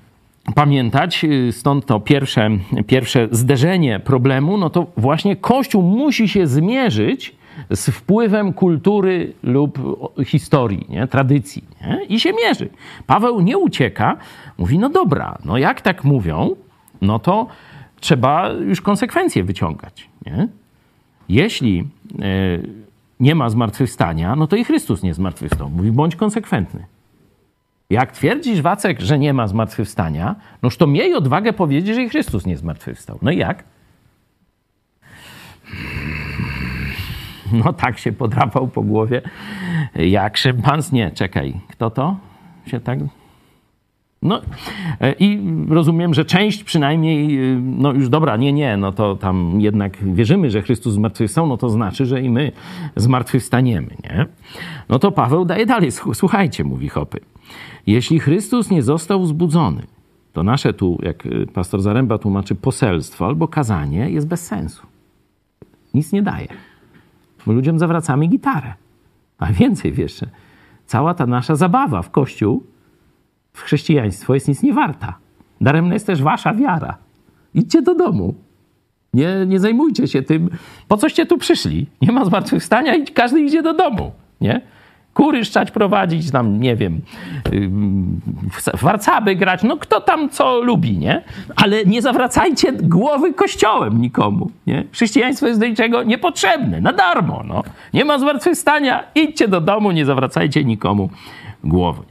pamiętać, 0.54 1.24
y, 1.24 1.52
stąd 1.52 1.86
to 1.86 2.00
pierwsze, 2.00 2.50
pierwsze 2.86 3.28
zderzenie 3.30 4.00
problemu, 4.00 4.58
no 4.58 4.70
to 4.70 4.86
właśnie 4.96 5.36
Kościół 5.36 5.82
musi 5.82 6.28
się 6.28 6.46
zmierzyć 6.46 7.39
z 7.70 7.90
wpływem 7.90 8.52
kultury 8.52 9.32
lub 9.42 9.78
historii, 10.24 10.86
nie? 10.88 11.06
tradycji 11.06 11.64
nie? 11.80 12.04
i 12.04 12.20
się 12.20 12.32
mierzy. 12.32 12.68
Paweł 13.06 13.40
nie 13.40 13.58
ucieka, 13.58 14.16
mówi, 14.58 14.78
no 14.78 14.88
dobra, 14.88 15.38
no 15.44 15.58
jak 15.58 15.80
tak 15.80 16.04
mówią, 16.04 16.56
no 17.00 17.18
to 17.18 17.46
trzeba 18.00 18.48
już 18.48 18.80
konsekwencje 18.80 19.44
wyciągać. 19.44 20.08
Nie? 20.26 20.48
Jeśli 21.28 21.80
e, 21.80 21.84
nie 23.20 23.34
ma 23.34 23.50
zmartwychwstania, 23.50 24.36
no 24.36 24.46
to 24.46 24.56
i 24.56 24.64
Chrystus 24.64 25.02
nie 25.02 25.14
zmartwychwstał. 25.14 25.70
Mówi, 25.70 25.92
bądź 25.92 26.16
konsekwentny. 26.16 26.84
Jak 27.90 28.12
twierdzisz, 28.12 28.60
Wacek, 28.60 29.00
że 29.00 29.18
nie 29.18 29.34
ma 29.34 29.46
zmartwychwstania, 29.46 30.36
noż 30.62 30.76
to 30.76 30.86
miej 30.86 31.14
odwagę 31.14 31.52
powiedzieć, 31.52 31.94
że 31.94 32.02
i 32.02 32.08
Chrystus 32.08 32.46
nie 32.46 32.56
zmartwychwstał. 32.56 33.18
No 33.22 33.30
i 33.30 33.36
jak? 33.36 33.64
No 37.52 37.72
tak 37.72 37.98
się 37.98 38.12
podrapał 38.12 38.68
po 38.68 38.82
głowie 38.82 39.22
jak 39.94 40.36
szympans. 40.36 40.92
Nie, 40.92 41.10
czekaj, 41.10 41.54
kto 41.68 41.90
to 41.90 42.16
się 42.66 42.80
tak... 42.80 42.98
No 44.22 44.40
i 45.18 45.40
rozumiem, 45.68 46.14
że 46.14 46.24
część 46.24 46.64
przynajmniej, 46.64 47.38
no 47.60 47.92
już 47.92 48.08
dobra, 48.08 48.36
nie, 48.36 48.52
nie, 48.52 48.76
no 48.76 48.92
to 48.92 49.16
tam 49.16 49.60
jednak 49.60 50.14
wierzymy, 50.14 50.50
że 50.50 50.62
Chrystus 50.62 50.94
zmartwychwstał, 50.94 51.46
no 51.46 51.56
to 51.56 51.68
znaczy, 51.68 52.06
że 52.06 52.22
i 52.22 52.30
my 52.30 52.52
zmartwychwstaniemy, 52.96 53.96
nie? 54.04 54.26
No 54.88 54.98
to 54.98 55.12
Paweł 55.12 55.44
daje 55.44 55.66
dalej, 55.66 55.90
słuchajcie, 56.12 56.64
mówi 56.64 56.88
Hopy. 56.88 57.20
Jeśli 57.86 58.20
Chrystus 58.20 58.70
nie 58.70 58.82
został 58.82 59.22
wzbudzony, 59.22 59.82
to 60.32 60.42
nasze 60.42 60.72
tu, 60.72 60.98
jak 61.02 61.24
pastor 61.54 61.82
Zaręba 61.82 62.18
tłumaczy, 62.18 62.54
poselstwo 62.54 63.26
albo 63.26 63.48
kazanie 63.48 64.10
jest 64.10 64.28
bez 64.28 64.46
sensu. 64.46 64.86
Nic 65.94 66.12
nie 66.12 66.22
daje. 66.22 66.48
My 67.46 67.54
ludziom 67.54 67.78
zawracamy 67.78 68.26
gitarę. 68.26 68.74
A 69.38 69.52
więcej 69.52 69.94
jeszcze, 69.96 70.26
cała 70.86 71.14
ta 71.14 71.26
nasza 71.26 71.56
zabawa 71.56 72.02
w 72.02 72.10
Kościół, 72.10 72.66
w 73.52 73.62
chrześcijaństwo 73.62 74.34
jest 74.34 74.48
nic 74.48 74.62
nie 74.62 74.72
warta. 74.72 75.18
Daremna 75.60 75.94
jest 75.94 76.06
też 76.06 76.22
wasza 76.22 76.54
wiara. 76.54 76.98
Idźcie 77.54 77.82
do 77.82 77.94
domu. 77.94 78.34
Nie, 79.14 79.46
nie 79.46 79.60
zajmujcie 79.60 80.08
się 80.08 80.22
tym, 80.22 80.50
po 80.88 80.96
coście 80.96 81.26
tu 81.26 81.38
przyszli. 81.38 81.86
Nie 82.02 82.12
ma 82.12 82.24
zmartwychwstania 82.24 82.94
i 82.94 83.04
każdy 83.04 83.40
idzie 83.40 83.62
do 83.62 83.74
domu. 83.74 84.12
Nie? 84.40 84.60
Kury 85.14 85.44
szczać 85.44 85.70
prowadzić, 85.70 86.30
tam 86.30 86.60
nie 86.60 86.76
wiem, 86.76 87.00
w 88.76 88.82
warcaby 88.82 89.36
grać, 89.36 89.62
no 89.62 89.76
kto 89.76 90.00
tam 90.00 90.28
co 90.28 90.60
lubi, 90.60 90.98
nie? 90.98 91.22
Ale 91.56 91.84
nie 91.84 92.02
zawracajcie 92.02 92.72
głowy 92.72 93.34
kościołem 93.34 94.00
nikomu, 94.00 94.50
nie? 94.66 94.84
Chrześcijaństwo 94.92 95.46
jest 95.46 95.60
do 95.60 95.66
niczego 95.66 96.02
niepotrzebne, 96.02 96.80
na 96.80 96.92
darmo, 96.92 97.42
no. 97.48 97.62
Nie 97.94 98.04
ma 98.04 98.18
zmartwychwstania, 98.18 99.04
idźcie 99.14 99.48
do 99.48 99.60
domu, 99.60 99.90
nie 99.90 100.04
zawracajcie 100.04 100.64
nikomu 100.64 101.10
głowy. 101.64 102.02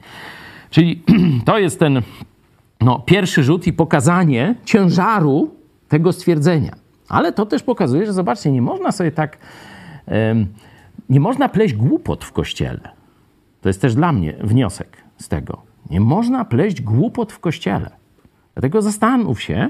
Czyli 0.69 1.01
to 1.45 1.59
jest 1.59 1.79
ten 1.79 2.01
no, 2.81 2.99
pierwszy 2.99 3.43
rzut 3.43 3.67
i 3.67 3.73
pokazanie 3.73 4.55
ciężaru 4.65 5.55
tego 5.87 6.13
stwierdzenia. 6.13 6.71
Ale 7.09 7.33
to 7.33 7.45
też 7.45 7.63
pokazuje, 7.63 8.05
że 8.05 8.13
zobaczcie, 8.13 8.51
nie 8.51 8.61
można 8.61 8.91
sobie 8.91 9.11
tak... 9.11 9.37
nie 11.09 11.19
można 11.19 11.49
pleść 11.49 11.73
głupot 11.73 12.25
w 12.25 12.31
kościele. 12.31 12.89
To 13.61 13.69
jest 13.69 13.81
też 13.81 13.95
dla 13.95 14.11
mnie 14.11 14.33
wniosek 14.43 14.97
z 15.17 15.27
tego. 15.27 15.61
Nie 15.89 15.99
można 15.99 16.45
pleść 16.45 16.81
głupot 16.81 17.31
w 17.31 17.39
kościele. 17.39 17.91
Dlatego 18.53 18.81
zastanów 18.81 19.41
się, 19.41 19.69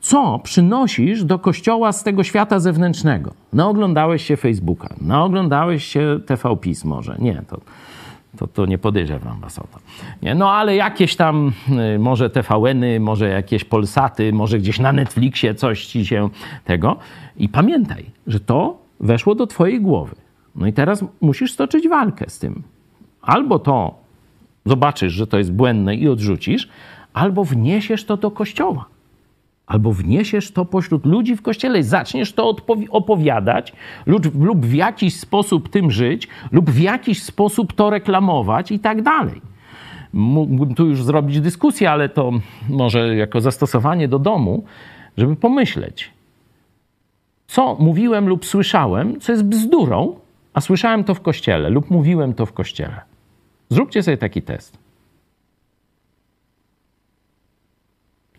co 0.00 0.40
przynosisz 0.42 1.24
do 1.24 1.38
kościoła 1.38 1.92
z 1.92 2.02
tego 2.02 2.24
świata 2.24 2.60
zewnętrznego. 2.60 3.32
Naoglądałeś 3.52 4.24
się 4.24 4.36
Facebooka, 4.36 4.94
naoglądałeś 5.00 5.84
się 5.84 6.20
TV 6.26 6.56
PiS 6.56 6.84
może. 6.84 7.16
Nie, 7.18 7.42
to, 7.48 7.60
to, 8.36 8.46
to 8.46 8.66
nie 8.66 8.78
podejrzewam 8.78 9.40
was 9.40 9.58
o 9.58 9.62
to. 9.62 9.78
Nie, 10.22 10.34
no 10.34 10.52
ale 10.52 10.76
jakieś 10.76 11.16
tam, 11.16 11.52
y, 11.94 11.98
może 11.98 12.30
TVN-y, 12.30 13.00
może 13.00 13.28
jakieś 13.28 13.64
Polsaty, 13.64 14.32
może 14.32 14.58
gdzieś 14.58 14.78
na 14.80 14.92
Netflixie 14.92 15.54
coś 15.54 15.86
ci 15.86 16.06
się 16.06 16.28
tego. 16.64 16.96
I 17.36 17.48
pamiętaj, 17.48 18.04
że 18.26 18.40
to 18.40 18.78
weszło 19.00 19.34
do 19.34 19.46
twojej 19.46 19.80
głowy. 19.80 20.14
No 20.56 20.66
i 20.66 20.72
teraz 20.72 21.04
musisz 21.20 21.52
stoczyć 21.52 21.88
walkę 21.88 22.24
z 22.30 22.38
tym. 22.38 22.62
Albo 23.22 23.58
to 23.58 23.94
zobaczysz, 24.66 25.12
że 25.12 25.26
to 25.26 25.38
jest 25.38 25.52
błędne 25.52 25.94
i 25.94 26.08
odrzucisz, 26.08 26.68
albo 27.12 27.44
wniesiesz 27.44 28.04
to 28.04 28.16
do 28.16 28.30
kościoła. 28.30 28.84
Albo 29.66 29.92
wniesiesz 29.92 30.52
to 30.52 30.64
pośród 30.64 31.06
ludzi 31.06 31.36
w 31.36 31.42
kościele, 31.42 31.82
zaczniesz 31.82 32.32
to 32.32 32.56
opowiadać 32.90 33.72
lub, 34.06 34.44
lub 34.44 34.66
w 34.66 34.74
jakiś 34.74 35.16
sposób 35.16 35.68
tym 35.68 35.90
żyć, 35.90 36.28
lub 36.52 36.70
w 36.70 36.80
jakiś 36.80 37.22
sposób 37.22 37.72
to 37.72 37.90
reklamować 37.90 38.72
i 38.72 38.78
tak 38.78 39.02
dalej. 39.02 39.40
Mógłbym 40.12 40.74
tu 40.74 40.86
już 40.86 41.02
zrobić 41.02 41.40
dyskusję, 41.40 41.90
ale 41.90 42.08
to 42.08 42.32
może 42.68 43.16
jako 43.16 43.40
zastosowanie 43.40 44.08
do 44.08 44.18
domu, 44.18 44.64
żeby 45.16 45.36
pomyśleć, 45.36 46.10
co 47.46 47.76
mówiłem 47.80 48.28
lub 48.28 48.46
słyszałem, 48.46 49.20
co 49.20 49.32
jest 49.32 49.44
bzdurą, 49.44 50.16
a 50.58 50.60
słyszałem 50.60 51.04
to 51.04 51.14
w 51.14 51.20
kościele 51.20 51.70
lub 51.70 51.90
mówiłem 51.90 52.34
to 52.34 52.46
w 52.46 52.52
kościele. 52.52 53.00
Zróbcie 53.68 54.02
sobie 54.02 54.16
taki 54.16 54.42
test. 54.42 54.78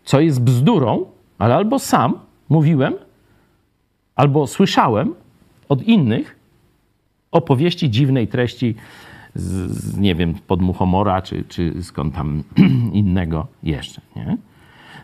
Co 0.04 0.20
jest 0.20 0.42
bzdurą, 0.42 1.06
ale 1.38 1.54
albo 1.54 1.78
sam 1.78 2.18
mówiłem, 2.48 2.94
albo 4.16 4.46
słyszałem 4.46 5.14
od 5.68 5.82
innych 5.82 6.36
opowieści 7.30 7.90
dziwnej 7.90 8.28
treści 8.28 8.74
z, 9.34 9.70
z 9.70 9.98
nie 9.98 10.14
wiem, 10.14 10.34
podmuchomora, 10.46 11.22
czy, 11.22 11.44
czy 11.44 11.82
skąd 11.82 12.14
tam 12.14 12.42
innego 13.02 13.46
jeszcze. 13.62 14.00
Nie? 14.16 14.36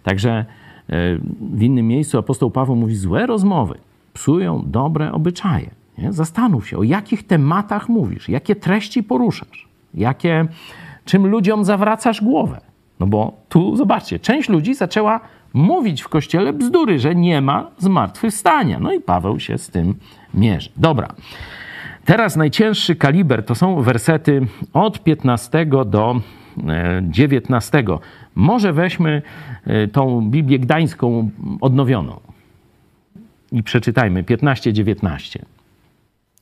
Także 0.03 0.31
e, 0.31 0.45
w 1.41 1.63
innym 1.63 1.89
miejscu 1.89 2.19
apostoł 2.19 2.51
Paweł 2.51 2.77
mówi, 2.77 2.97
złe 2.97 3.27
rozmowy 3.27 3.79
psują 4.13 4.63
dobre 4.67 5.13
obyczaje. 5.13 5.86
Nie? 5.99 6.13
Zastanów 6.13 6.69
się, 6.69 6.79
o 6.79 6.83
jakich 6.83 7.27
tematach 7.27 7.89
mówisz, 7.89 8.29
jakie 8.29 8.57
treści 8.57 9.03
poruszasz, 9.03 9.69
jakie, 9.95 10.47
czym 11.05 11.27
ludziom 11.27 11.65
zawracasz 11.65 12.23
głowę. 12.23 12.61
No 13.01 13.07
bo 13.07 13.33
tu, 13.49 13.77
zobaczcie, 13.77 14.19
część 14.19 14.49
ludzi 14.49 14.75
zaczęła 14.75 15.21
mówić 15.55 16.03
w 16.03 16.09
kościele 16.09 16.53
bzdury, 16.53 16.99
że 16.99 17.15
nie 17.15 17.41
ma 17.41 17.71
zmartwychwstania. 17.79 18.79
No 18.81 18.93
i 18.93 19.01
Paweł 19.01 19.41
się 19.41 19.59
z 19.59 19.69
tym 19.69 19.95
mierzy. 20.35 20.71
Dobra. 20.77 21.09
Teraz 22.05 22.37
najcięższy 22.37 22.97
kaliber 22.97 23.45
to 23.45 23.55
są 23.55 23.83
wersety 23.83 24.47
od 24.73 25.03
15 25.03 25.67
do 25.87 26.21
19. 27.03 27.79
E, 27.79 27.85
Może 28.35 28.73
weźmy 28.73 29.23
e, 29.65 29.89
tą 29.89 30.31
Biblię 30.31 30.59
Gdańską 30.59 31.31
odnowioną 31.61 32.21
i 33.53 33.63
przeczytajmy 33.63 34.23
15-19. 34.23 35.39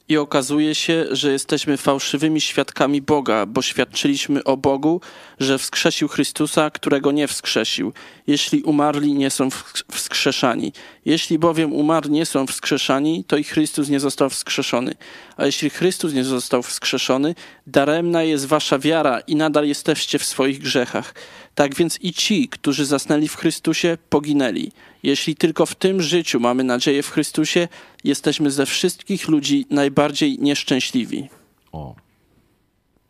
I 0.08 0.16
okazuje 0.16 0.74
się, 0.74 1.06
że 1.10 1.32
jesteśmy 1.32 1.76
fałszywymi 1.76 2.40
świadkami 2.40 3.02
Boga, 3.02 3.46
bo 3.46 3.62
świadczyliśmy 3.62 4.44
o 4.44 4.56
Bogu, 4.56 5.00
że 5.40 5.58
wskrzesił 5.58 6.08
Chrystusa, 6.08 6.70
którego 6.70 7.12
nie 7.12 7.28
wskrzesił, 7.28 7.92
jeśli 8.26 8.62
umarli 8.62 9.14
nie 9.14 9.30
są 9.30 9.48
wskrzeszani. 9.92 10.72
Jeśli 11.04 11.38
bowiem 11.38 11.72
umarli 11.72 12.10
nie 12.10 12.26
są 12.26 12.46
wskrzeszani, 12.46 13.24
to 13.24 13.36
i 13.36 13.44
Chrystus 13.44 13.88
nie 13.88 14.00
został 14.00 14.30
wskrzeszony. 14.30 14.94
A 15.36 15.46
jeśli 15.46 15.70
Chrystus 15.70 16.14
nie 16.14 16.24
został 16.24 16.62
wskrzeszony, 16.62 17.34
daremna 17.66 18.22
jest 18.22 18.46
wasza 18.46 18.78
wiara 18.78 19.20
i 19.20 19.36
nadal 19.36 19.66
jesteście 19.66 20.18
w 20.18 20.24
swoich 20.24 20.58
grzechach. 20.58 21.14
Tak 21.54 21.74
więc 21.74 21.98
i 22.02 22.12
ci, 22.12 22.48
którzy 22.48 22.86
zasnęli 22.86 23.28
w 23.28 23.36
Chrystusie, 23.36 23.98
poginęli. 24.10 24.72
Jeśli 25.02 25.36
tylko 25.36 25.66
w 25.66 25.74
tym 25.74 26.02
życiu 26.02 26.40
mamy 26.40 26.64
nadzieję 26.64 27.02
w 27.02 27.10
Chrystusie, 27.10 27.68
jesteśmy 28.04 28.50
ze 28.50 28.66
wszystkich 28.66 29.28
ludzi 29.28 29.66
najbardziej 29.70 30.38
nieszczęśliwi. 30.38 31.28
O. 31.72 31.94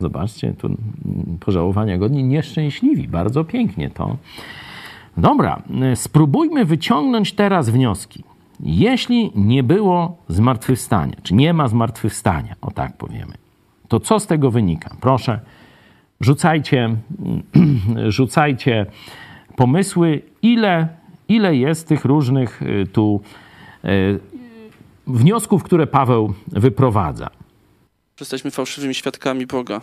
Zobaczcie, 0.01 0.55
tu 0.59 0.77
pożałowania 1.41 1.99
godni 1.99 2.25
nieszczęśliwi. 2.25 3.09
Bardzo 3.09 3.45
pięknie 3.45 3.91
to. 3.91 4.17
Dobra, 5.17 5.63
spróbujmy 5.95 6.65
wyciągnąć 6.65 7.33
teraz 7.33 7.71
wnioski. 7.71 8.25
Jeśli 8.61 9.31
nie 9.35 9.63
było 9.63 10.17
zmartwychwstania, 10.29 11.17
czy 11.23 11.35
nie 11.35 11.55
ma 11.55 11.69
zmartwychwstania, 11.69 12.57
o 12.61 12.71
tak 12.71 12.97
powiemy, 12.97 13.35
to 13.89 14.01
co 14.01 14.21
z 14.21 14.27
tego 14.27 14.51
wynika? 14.51 14.97
Proszę, 15.01 15.41
rzucajcie, 16.21 16.97
rzucajcie 18.09 18.87
pomysły, 19.57 20.23
ile 20.43 20.89
ile 21.29 21.57
jest 21.57 21.89
tych 21.89 22.05
różnych 22.05 22.63
y, 22.63 22.87
tu 22.93 23.21
y, 23.85 24.21
wniosków, 25.07 25.63
które 25.63 25.87
Paweł 25.87 26.35
wyprowadza. 26.49 27.31
Jesteśmy 28.21 28.51
fałszywymi 28.51 28.95
świadkami 28.95 29.47
Boga. 29.47 29.81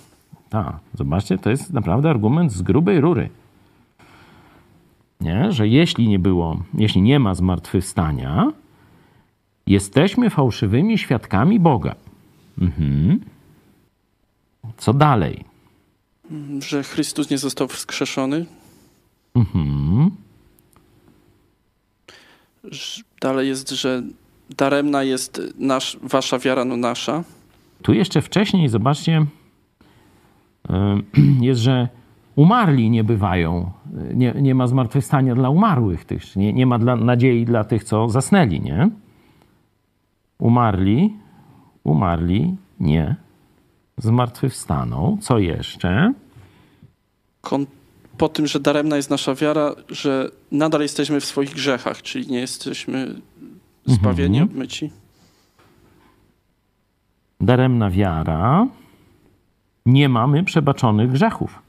Tak, 0.50 0.76
zobaczcie, 0.94 1.38
to 1.38 1.50
jest 1.50 1.74
naprawdę 1.74 2.10
argument 2.10 2.52
z 2.52 2.62
grubej 2.62 3.02
rury. 3.02 3.30
Nie? 5.22 5.52
Że 5.52 5.68
jeśli 5.68 6.08
nie 6.08 6.20
było, 6.20 6.64
jeśli 6.74 7.02
nie 7.02 7.20
ma 7.20 7.36
zmartwychwstania, 7.36 8.52
jesteśmy 9.68 10.30
fałszywymi 10.30 10.98
świadkami 10.98 11.60
Boga. 11.60 11.96
Mhm. 12.62 13.20
Co 14.78 14.94
dalej? 14.94 15.46
Że 16.60 16.84
Chrystus 16.84 17.30
nie 17.30 17.38
został 17.38 17.68
wskrzeszony. 17.68 18.46
Mhm. 19.36 20.12
Dalej 23.22 23.48
jest, 23.48 23.70
że 23.70 24.04
daremna 24.58 25.04
jest 25.04 25.42
nasz, 25.58 25.98
wasza 26.04 26.40
wiara, 26.40 26.66
no 26.66 26.78
nasza. 26.78 27.24
Tu 27.82 27.94
jeszcze 27.94 28.22
wcześniej, 28.22 28.70
zobaczcie, 28.70 29.26
jest, 31.42 31.62
że 31.62 31.88
umarli 32.36 32.90
nie 32.90 33.04
bywają, 33.04 33.72
nie, 34.14 34.34
nie 34.42 34.56
ma 34.56 34.68
zmartwychwstania 34.68 35.36
dla 35.36 35.50
umarłych, 35.50 36.06
tych, 36.06 36.36
nie, 36.36 36.54
nie 36.54 36.66
ma 36.66 36.80
dla, 36.80 36.96
nadziei 36.96 37.46
dla 37.46 37.64
tych, 37.64 37.84
co 37.84 38.10
zasnęli, 38.10 38.62
nie? 38.62 38.90
Umarli, 40.40 41.14
umarli, 41.84 42.56
nie, 42.80 43.16
zmartwychwstaną. 43.98 45.18
Co 45.22 45.40
jeszcze? 45.40 46.14
Po 48.18 48.30
tym, 48.30 48.48
że 48.48 48.60
daremna 48.60 48.96
jest 48.96 49.10
nasza 49.10 49.36
wiara, 49.36 49.76
że 49.90 50.30
nadal 50.52 50.82
jesteśmy 50.82 51.20
w 51.20 51.26
swoich 51.26 51.54
grzechach, 51.54 52.02
czyli 52.02 52.28
nie 52.28 52.40
jesteśmy 52.40 53.16
zbawieni, 53.86 54.38
mhm. 54.38 54.52
obmyci. 54.52 54.92
Daremna 57.42 57.90
wiara, 57.90 58.68
nie 59.86 60.10
mamy 60.10 60.44
przebaczonych 60.44 61.12
grzechów. 61.12 61.62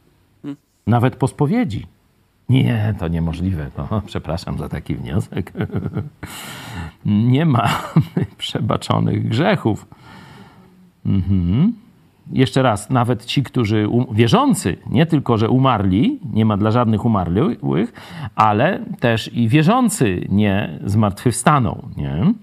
Hmm. 0.42 0.56
Nawet 0.86 1.16
po 1.16 1.28
spowiedzi. 1.28 1.86
Nie, 2.48 2.94
to 2.98 3.08
niemożliwe. 3.08 3.70
No, 3.78 3.88
przepraszam 4.06 4.58
za 4.58 4.68
taki 4.68 4.94
wniosek. 4.94 5.52
nie 7.32 7.46
ma 7.46 7.92
przebaczonych 8.38 9.28
grzechów. 9.28 9.86
Mhm 11.06 11.81
jeszcze 12.32 12.62
raz, 12.62 12.90
nawet 12.90 13.24
ci, 13.24 13.42
którzy 13.42 13.88
wierzący, 14.12 14.76
nie 14.86 15.06
tylko, 15.06 15.38
że 15.38 15.48
umarli, 15.50 16.20
nie 16.32 16.44
ma 16.44 16.56
dla 16.56 16.70
żadnych 16.70 17.04
umarłych, 17.04 17.92
ale 18.34 18.84
też 19.00 19.34
i 19.34 19.48
wierzący 19.48 20.26
nie 20.28 20.78
zmartwychwstaną, 20.84 21.88
nie? 21.96 22.34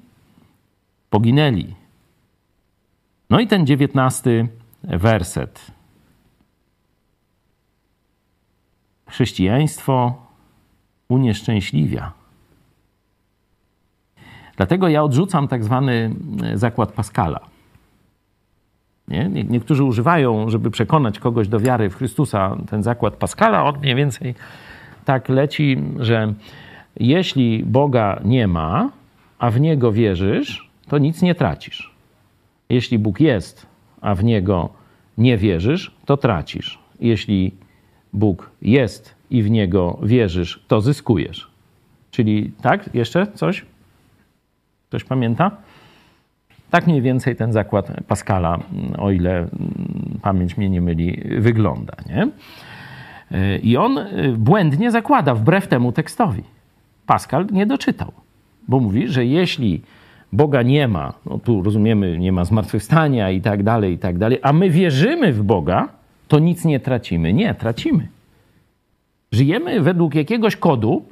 Poginęli. 1.10 1.76
No 3.30 3.40
i 3.40 3.48
ten 3.48 3.66
dziewiętnasty 3.66 4.48
werset. 4.84 5.72
Chrześcijaństwo 9.08 10.16
unieszczęśliwia. 11.10 12.12
Dlatego 14.58 14.88
ja 14.88 15.04
odrzucam 15.04 15.48
tak 15.48 15.64
zwany 15.64 16.16
zakład 16.54 16.92
Pascala. 16.92 17.40
Nie? 19.10 19.30
Niektórzy 19.30 19.84
używają, 19.84 20.50
żeby 20.50 20.72
przekonać 20.72 21.20
kogoś 21.20 21.48
do 21.48 21.60
wiary 21.60 21.90
w 21.90 21.96
Chrystusa, 21.96 22.58
ten 22.70 22.84
zakład 22.84 23.16
Pascala, 23.16 23.66
on 23.66 23.80
mniej 23.80 23.96
więcej 23.96 24.36
tak 25.06 25.30
leci, 25.30 25.78
że 26.00 26.34
jeśli 27.00 27.64
Boga 27.64 28.20
nie 28.26 28.48
ma, 28.48 28.90
a 29.40 29.52
w 29.52 29.60
Niego 29.60 29.92
wierzysz, 29.92 30.70
to 30.88 30.98
nic 30.98 31.22
nie 31.22 31.36
tracisz. 31.36 31.94
Jeśli 32.70 33.00
Bóg 33.00 33.20
jest, 33.20 33.66
a 34.02 34.16
w 34.16 34.24
Niego 34.24 34.70
nie 35.18 35.38
wierzysz, 35.38 35.92
to 36.06 36.18
tracisz. 36.18 36.80
Jeśli 37.00 37.52
Bóg 38.14 38.52
jest 38.62 39.16
i 39.30 39.44
w 39.44 39.50
Niego 39.52 40.00
wierzysz, 40.04 40.64
to 40.68 40.82
zyskujesz. 40.82 41.48
Czyli 42.12 42.52
tak, 42.62 42.90
jeszcze 42.94 43.28
coś? 43.28 43.66
Ktoś 44.88 45.04
pamięta? 45.04 45.52
Tak 46.70 46.88
mniej 46.88 47.02
więcej 47.02 47.36
ten 47.36 47.54
zakład 47.54 47.92
Pascala, 48.08 48.60
o 48.98 49.12
ile 49.12 49.48
pamięć 50.22 50.58
mnie 50.58 50.70
nie 50.70 50.82
myli, 50.82 51.22
wygląda. 51.40 51.94
Nie? 52.10 52.28
I 53.64 53.78
on 53.78 53.98
y, 53.98 54.36
błędnie 54.38 54.92
zakłada, 54.92 55.36
wbrew 55.36 55.68
temu 55.68 55.92
tekstowi. 55.92 56.44
Pascal 57.06 57.48
nie 57.52 57.66
doczytał, 57.66 58.12
bo 58.68 58.80
mówi, 58.80 59.08
że 59.08 59.26
jeśli 59.26 59.82
Boga 60.34 60.62
nie 60.62 60.88
ma, 60.88 61.14
no 61.26 61.40
tu 61.40 61.64
rozumiemy, 61.64 62.18
nie 62.18 62.32
ma 62.32 62.46
zmartwychwstania 62.46 63.32
i 63.32 63.42
tak 63.42 63.64
dalej, 63.64 63.94
i 63.94 63.98
tak 63.98 64.18
dalej, 64.18 64.40
a 64.42 64.54
my 64.54 64.70
wierzymy 64.70 65.34
w 65.34 65.44
Boga, 65.44 65.90
to 66.28 66.40
nic 66.40 66.66
nie 66.66 66.80
tracimy. 66.80 67.34
Nie, 67.34 67.54
tracimy. 67.54 68.08
Żyjemy 69.32 69.82
według 69.82 70.16
jakiegoś 70.16 70.56
kodu, 70.56 71.06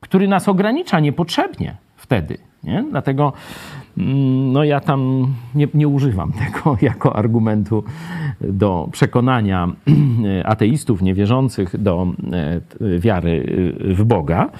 który 0.00 0.28
nas 0.28 0.48
ogranicza 0.48 1.00
niepotrzebnie 1.00 1.76
wtedy. 1.96 2.38
Nie? 2.64 2.84
Dlatego 2.90 3.32
no 4.52 4.64
ja 4.64 4.80
tam 4.80 5.26
nie, 5.54 5.68
nie, 5.74 5.88
używam 5.88 6.32
tego 6.44 6.76
jako 6.82 7.16
argumentu 7.16 7.84
do 8.40 8.88
przekonania 8.92 9.68
ateistów 10.44 11.02
niewierzących 11.02 11.82
do 11.82 12.06
e, 12.32 12.98
wiary 12.98 13.44
w 13.80 14.04
Boga, 14.04 14.50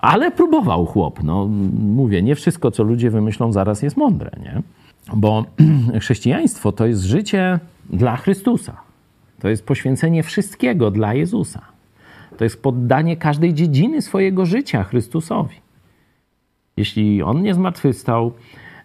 Ale 0.00 0.30
próbował 0.30 0.86
chłop. 0.86 1.22
No, 1.22 1.48
mówię, 1.78 2.22
nie 2.22 2.34
wszystko, 2.34 2.70
co 2.70 2.82
ludzie 2.82 3.10
wymyślą, 3.10 3.52
zaraz 3.52 3.82
jest 3.82 3.96
mądre, 3.96 4.30
nie? 4.42 4.62
Bo 5.16 5.44
chrześcijaństwo 6.00 6.72
to 6.72 6.86
jest 6.86 7.02
życie 7.02 7.60
dla 7.90 8.16
Chrystusa. 8.16 8.76
To 9.40 9.48
jest 9.48 9.66
poświęcenie 9.66 10.22
wszystkiego 10.22 10.90
dla 10.90 11.14
Jezusa. 11.14 11.60
To 12.38 12.44
jest 12.44 12.62
poddanie 12.62 13.16
każdej 13.16 13.54
dziedziny 13.54 14.02
swojego 14.02 14.46
życia 14.46 14.84
Chrystusowi. 14.84 15.56
Jeśli 16.76 17.22
On 17.22 17.42
nie 17.42 17.54
zmartwychwstał, 17.54 18.32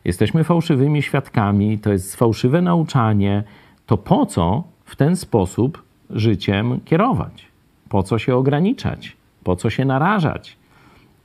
jesteśmy 0.08 0.44
fałszywymi 0.44 1.02
świadkami, 1.02 1.80
to 1.80 1.92
jest 1.92 2.16
fałszywe 2.16 2.62
nauczanie, 2.62 3.44
to 3.86 3.98
po 3.98 4.26
co 4.26 4.64
w 4.86 4.96
ten 4.96 5.16
sposób 5.16 5.84
życiem 6.10 6.80
kierować? 6.86 7.46
Po 7.90 8.04
co 8.04 8.20
się 8.20 8.36
ograniczać? 8.36 9.16
Po 9.44 9.56
co 9.56 9.70
się 9.70 9.86
narażać? 9.86 10.58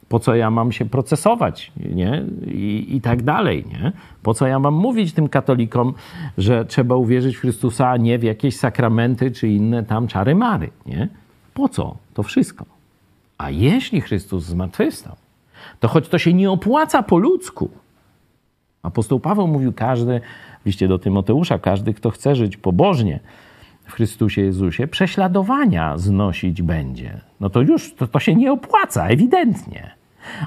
Po 0.09 0.19
co 0.19 0.35
ja 0.35 0.51
mam 0.51 0.73
się 0.73 0.85
procesować, 0.85 1.73
nie? 1.77 2.25
I, 2.47 2.87
I, 2.89 3.01
tak 3.01 3.23
dalej, 3.23 3.65
nie? 3.73 3.93
Po 4.23 4.35
co 4.35 4.47
ja 4.47 4.59
mam 4.59 4.75
mówić 4.75 5.13
tym 5.13 5.29
katolikom, 5.29 5.95
że 6.39 6.65
trzeba 6.65 6.97
uwierzyć 6.97 7.37
w 7.37 7.41
Chrystusa, 7.41 7.91
a 7.91 7.97
nie 7.97 8.19
w 8.19 8.23
jakieś 8.23 8.57
sakramenty 8.57 9.31
czy 9.31 9.49
inne 9.49 9.83
tam 9.83 10.07
czary 10.07 10.35
mary, 10.35 10.71
nie? 10.87 11.09
Po 11.55 11.69
co 11.69 11.97
to 12.15 12.23
wszystko? 12.23 12.65
A 13.39 13.51
jeśli 13.51 14.01
Chrystus 14.01 14.45
zmartwychwstał, 14.45 15.17
to 15.81 15.89
choć 15.89 16.09
to 16.09 16.19
się 16.19 16.35
nie 16.35 16.51
opłaca 16.51 17.03
po 17.03 17.19
ludzku, 17.19 17.71
apostoł 18.83 19.21
Paweł 19.21 19.47
mówił, 19.47 19.73
każdy, 19.73 20.21
w 20.63 20.67
liście 20.67 20.89
do 20.89 20.99
Tymoteusza, 20.99 21.59
każdy, 21.59 21.95
kto 21.95 22.11
chce 22.11 22.37
żyć 22.37 22.57
pobożnie, 22.57 23.21
w 23.85 23.93
Chrystusie 23.93 24.43
Jezusie 24.43 24.87
prześladowania 24.87 25.99
znosić 25.99 26.63
będzie. 26.63 27.21
No 27.41 27.51
to 27.51 27.61
już 27.61 27.95
to, 27.95 28.07
to 28.07 28.21
się 28.21 28.35
nie 28.35 28.53
opłaca, 28.53 29.07
ewidentnie. 29.07 29.91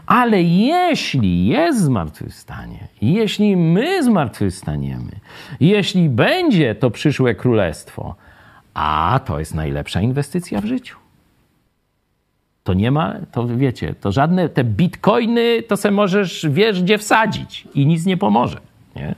Ale 0.05 0.41
jeśli 0.43 1.47
jest 1.47 1.81
zmartwychwstanie, 1.81 2.88
jeśli 3.01 3.57
my 3.57 4.03
zmartwychwstaniemy, 4.03 5.11
jeśli 5.59 6.09
będzie 6.09 6.75
to 6.75 6.91
przyszłe 6.91 7.36
królestwo, 7.36 8.15
a 8.73 9.19
to 9.25 9.39
jest 9.39 9.55
najlepsza 9.55 10.01
inwestycja 10.01 10.61
w 10.61 10.65
życiu. 10.65 11.04
To 12.66 12.74
nie 12.74 12.91
ma, 12.91 13.16
to 13.32 13.47
wiecie, 13.47 13.95
to 14.01 14.11
żadne 14.11 14.49
te 14.49 14.63
bitcoiny, 14.63 15.63
to 15.68 15.78
se 15.78 15.91
możesz, 15.91 16.47
wiesz, 16.49 16.84
gdzie 16.84 16.97
wsadzić 16.97 17.68
i 17.76 17.86
nic 17.86 18.05
nie 18.05 18.18
pomoże. 18.18 18.59
Nie? 18.95 19.16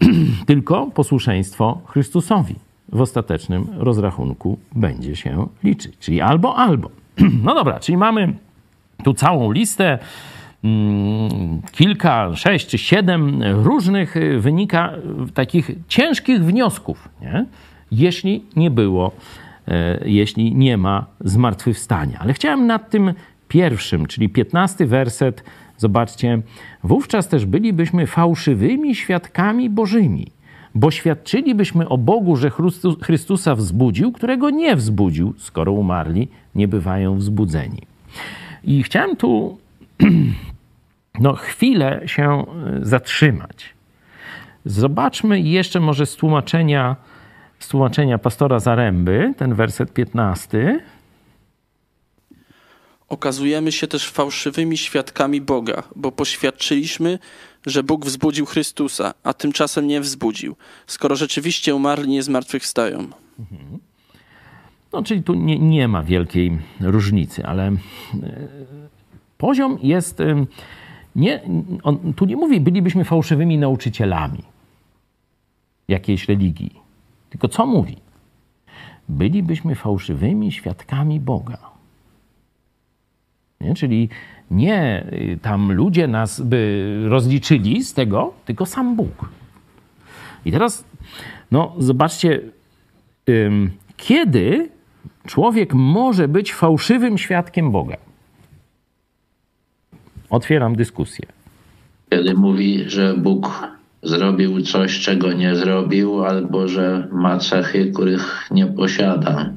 Tylko 0.46 0.86
posłuszeństwo 0.86 1.80
Chrystusowi 1.86 2.54
w 2.92 3.00
ostatecznym 3.00 3.66
rozrachunku 3.76 4.58
będzie 4.74 5.16
się 5.16 5.46
liczyć. 5.64 5.98
Czyli 6.00 6.20
albo, 6.20 6.56
albo. 6.56 6.90
No 7.44 7.54
dobra, 7.54 7.80
czyli 7.80 7.98
mamy 7.98 8.32
tu 9.04 9.14
całą 9.14 9.52
listę, 9.52 9.98
mm, 10.64 11.62
kilka, 11.72 12.36
sześć 12.36 12.66
czy 12.66 12.78
siedem 12.78 13.42
różnych 13.42 14.16
y, 14.16 14.38
wynika 14.40 14.92
y, 15.28 15.32
takich 15.32 15.70
ciężkich 15.88 16.44
wniosków, 16.44 17.08
nie? 17.20 17.46
jeśli 17.92 18.44
nie 18.56 18.70
było, 18.70 19.12
jeśli 20.04 20.54
nie 20.54 20.76
ma 20.76 21.06
zmartwychwstania. 21.20 22.18
Ale 22.20 22.32
chciałem 22.32 22.66
nad 22.66 22.90
tym 22.90 23.14
pierwszym, 23.48 24.06
czyli 24.06 24.28
piętnasty 24.28 24.86
werset, 24.86 25.44
zobaczcie, 25.76 26.42
wówczas 26.84 27.28
też 27.28 27.46
bylibyśmy 27.46 28.06
fałszywymi 28.06 28.94
świadkami 28.94 29.70
bożymi, 29.70 30.26
bo 30.74 30.90
świadczylibyśmy 30.90 31.88
o 31.88 31.98
Bogu, 31.98 32.36
że 32.36 32.50
Chrystusa 33.02 33.54
wzbudził, 33.54 34.12
którego 34.12 34.50
nie 34.50 34.76
wzbudził, 34.76 35.34
skoro 35.38 35.72
umarli, 35.72 36.28
nie 36.54 36.68
bywają 36.68 37.16
wzbudzeni. 37.16 37.82
I 38.64 38.82
chciałem 38.82 39.16
tu 39.16 39.58
no, 41.20 41.32
chwilę 41.32 42.02
się 42.06 42.30
e, 42.30 42.44
zatrzymać. 42.82 43.74
Zobaczmy 44.64 45.40
jeszcze 45.40 45.80
może 45.80 46.06
z 46.06 46.16
tłumaczenia, 46.16 46.96
z 47.58 47.68
tłumaczenia 47.68 48.18
pastora 48.18 48.60
Zaręby, 48.60 49.34
ten 49.36 49.54
werset 49.54 49.92
15. 49.92 50.80
Okazujemy 53.08 53.72
się 53.72 53.86
też 53.86 54.10
fałszywymi 54.10 54.76
świadkami 54.78 55.40
Boga, 55.40 55.82
bo 55.96 56.12
poświadczyliśmy, 56.12 57.18
że 57.66 57.82
Bóg 57.82 58.04
wzbudził 58.06 58.46
Chrystusa, 58.46 59.14
a 59.22 59.34
tymczasem 59.34 59.86
nie 59.86 60.00
wzbudził, 60.00 60.56
skoro 60.86 61.16
rzeczywiście 61.16 61.74
umarli 61.74 62.08
nie 62.08 62.22
zmartwychwstają. 62.22 62.98
Mhm. 62.98 63.78
No, 64.92 65.02
czyli 65.02 65.22
tu 65.22 65.34
nie, 65.34 65.58
nie 65.58 65.88
ma 65.88 66.02
wielkiej 66.02 66.58
różnicy, 66.80 67.46
ale 67.46 67.66
e, 67.66 67.76
poziom 69.38 69.78
jest. 69.82 70.20
E, 70.20 70.44
nie, 71.16 71.40
on 71.82 72.14
tu 72.14 72.24
nie 72.24 72.36
mówi, 72.36 72.60
bylibyśmy 72.60 73.04
fałszywymi 73.04 73.58
nauczycielami 73.58 74.42
jakiejś 75.88 76.28
religii. 76.28 76.77
Tylko 77.30 77.48
co 77.48 77.66
mówi? 77.66 77.96
Bylibyśmy 79.08 79.74
fałszywymi 79.74 80.52
świadkami 80.52 81.20
Boga. 81.20 81.58
Nie? 83.60 83.74
Czyli 83.74 84.08
nie 84.50 85.06
y, 85.12 85.38
tam 85.42 85.72
ludzie 85.72 86.08
nas 86.08 86.40
by 86.40 87.02
rozliczyli 87.08 87.84
z 87.84 87.94
tego, 87.94 88.32
tylko 88.44 88.66
sam 88.66 88.96
Bóg. 88.96 89.28
I 90.44 90.52
teraz, 90.52 90.84
no, 91.50 91.74
zobaczcie, 91.78 92.40
kiedy 93.96 94.68
człowiek 95.26 95.74
może 95.74 96.28
być 96.28 96.54
fałszywym 96.54 97.18
świadkiem 97.18 97.70
Boga? 97.70 97.96
Otwieram 100.30 100.76
dyskusję. 100.76 101.26
Kiedy 102.10 102.34
mówi, 102.34 102.90
że 102.90 103.14
Bóg 103.16 103.77
zrobił 104.02 104.62
coś, 104.62 105.00
czego 105.00 105.32
nie 105.32 105.56
zrobił, 105.56 106.24
albo 106.24 106.68
że 106.68 107.08
ma 107.12 107.38
cechy, 107.38 107.92
których 107.92 108.48
nie 108.50 108.66
posiada. 108.66 109.50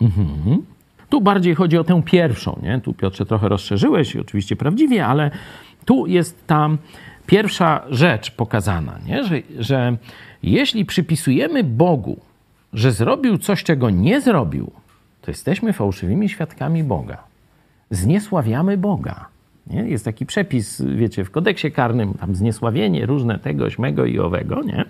Mhm. 0.00 0.62
Tu 1.08 1.20
bardziej 1.20 1.54
chodzi 1.54 1.78
o 1.78 1.84
tę 1.84 2.02
pierwszą, 2.02 2.60
nie? 2.62 2.80
Tu 2.80 2.92
Piotrze 2.92 3.26
trochę 3.26 3.48
rozszerzyłeś, 3.48 4.16
oczywiście 4.16 4.56
prawdziwie, 4.56 5.06
ale 5.06 5.30
tu 5.84 6.06
jest 6.06 6.46
ta 6.46 6.70
pierwsza 7.26 7.82
rzecz 7.90 8.30
pokazana, 8.30 8.98
nie? 9.06 9.24
Że, 9.24 9.42
że 9.58 9.96
jeśli 10.42 10.84
przypisujemy 10.84 11.64
Bogu, 11.64 12.20
że 12.72 12.92
zrobił 12.92 13.38
coś, 13.38 13.64
czego 13.64 13.90
nie 13.90 14.20
zrobił, 14.20 14.70
to 15.22 15.30
jesteśmy 15.30 15.72
fałszywymi 15.72 16.28
świadkami 16.28 16.84
Boga. 16.84 17.18
Zniesławiamy 17.90 18.76
Boga. 18.76 19.33
Nie? 19.66 19.82
Jest 19.82 20.04
taki 20.04 20.26
przepis, 20.26 20.82
wiecie, 20.96 21.24
w 21.24 21.30
kodeksie 21.30 21.72
karnym, 21.72 22.14
tam 22.14 22.34
zniesławienie 22.34 23.06
różne 23.06 23.38
tego, 23.38 23.70
śmego 23.70 24.04
i 24.04 24.18
owego, 24.18 24.62
nie? 24.62 24.84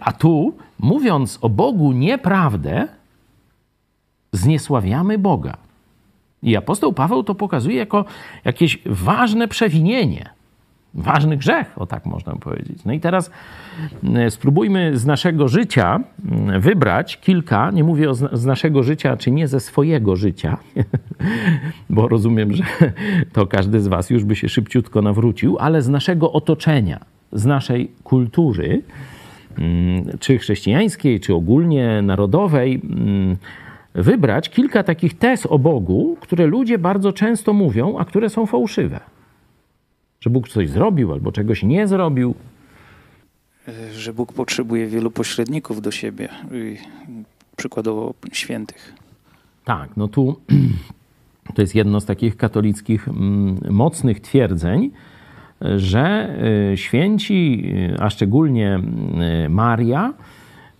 A 0.00 0.12
tu, 0.12 0.56
mówiąc 0.78 1.38
o 1.40 1.48
Bogu 1.48 1.92
nieprawdę, 1.92 2.88
zniesławiamy 4.32 5.18
Boga. 5.18 5.56
I 6.42 6.56
apostoł 6.56 6.92
Paweł 6.92 7.22
to 7.22 7.34
pokazuje 7.34 7.76
jako 7.76 8.04
jakieś 8.44 8.78
ważne 8.86 9.48
przewinienie, 9.48 10.30
ważny 10.94 11.36
grzech, 11.36 11.72
o 11.76 11.86
tak 11.86 12.06
można 12.06 12.36
powiedzieć. 12.36 12.84
No 12.84 12.92
i 12.92 13.00
teraz 13.00 13.30
e, 14.14 14.30
spróbujmy 14.30 14.98
z 14.98 15.06
naszego 15.06 15.48
życia 15.48 16.00
wybrać 16.58 17.20
kilka, 17.20 17.70
nie 17.70 17.84
mówię 17.84 18.10
o 18.10 18.14
z 18.14 18.44
naszego 18.44 18.82
życia, 18.82 19.16
czy 19.16 19.30
nie 19.30 19.48
ze 19.48 19.60
swojego 19.60 20.16
życia, 20.16 20.56
bo 21.90 22.08
rozumiem, 22.08 22.52
że 22.52 22.64
to 23.32 23.46
każdy 23.46 23.80
z 23.80 23.88
Was 23.88 24.10
już 24.10 24.24
by 24.24 24.36
się 24.36 24.48
szybciutko 24.48 25.02
nawrócił, 25.02 25.56
ale 25.58 25.82
z 25.82 25.88
naszego 25.88 26.32
otoczenia, 26.32 27.00
z 27.32 27.46
naszej 27.46 27.90
kultury, 28.04 28.82
czy 30.20 30.38
chrześcijańskiej, 30.38 31.20
czy 31.20 31.34
ogólnie 31.34 32.02
narodowej 32.02 32.82
wybrać 33.94 34.50
kilka 34.50 34.82
takich 34.82 35.18
tez 35.18 35.46
o 35.46 35.58
Bogu, 35.58 36.16
które 36.20 36.46
ludzie 36.46 36.78
bardzo 36.78 37.12
często 37.12 37.52
mówią, 37.52 37.98
a 37.98 38.04
które 38.04 38.28
są 38.28 38.46
fałszywe. 38.46 39.00
Że 40.22 40.30
Bóg 40.30 40.48
coś 40.48 40.70
zrobił 40.70 41.12
albo 41.12 41.32
czegoś 41.32 41.62
nie 41.62 41.88
zrobił. 41.88 42.34
Że 43.92 44.12
Bóg 44.12 44.32
potrzebuje 44.32 44.86
wielu 44.86 45.10
pośredników 45.10 45.82
do 45.82 45.90
siebie, 45.90 46.28
przykładowo 47.56 48.14
świętych. 48.32 48.94
Tak, 49.64 49.96
no 49.96 50.08
tu 50.08 50.40
to 51.54 51.62
jest 51.62 51.74
jedno 51.74 52.00
z 52.00 52.04
takich 52.04 52.36
katolickich 52.36 53.08
mm, 53.08 53.58
mocnych 53.70 54.20
twierdzeń, 54.20 54.90
że 55.76 56.36
y, 56.72 56.76
święci, 56.76 57.72
a 57.98 58.10
szczególnie 58.10 58.80
y, 59.44 59.48
Maria, 59.48 60.14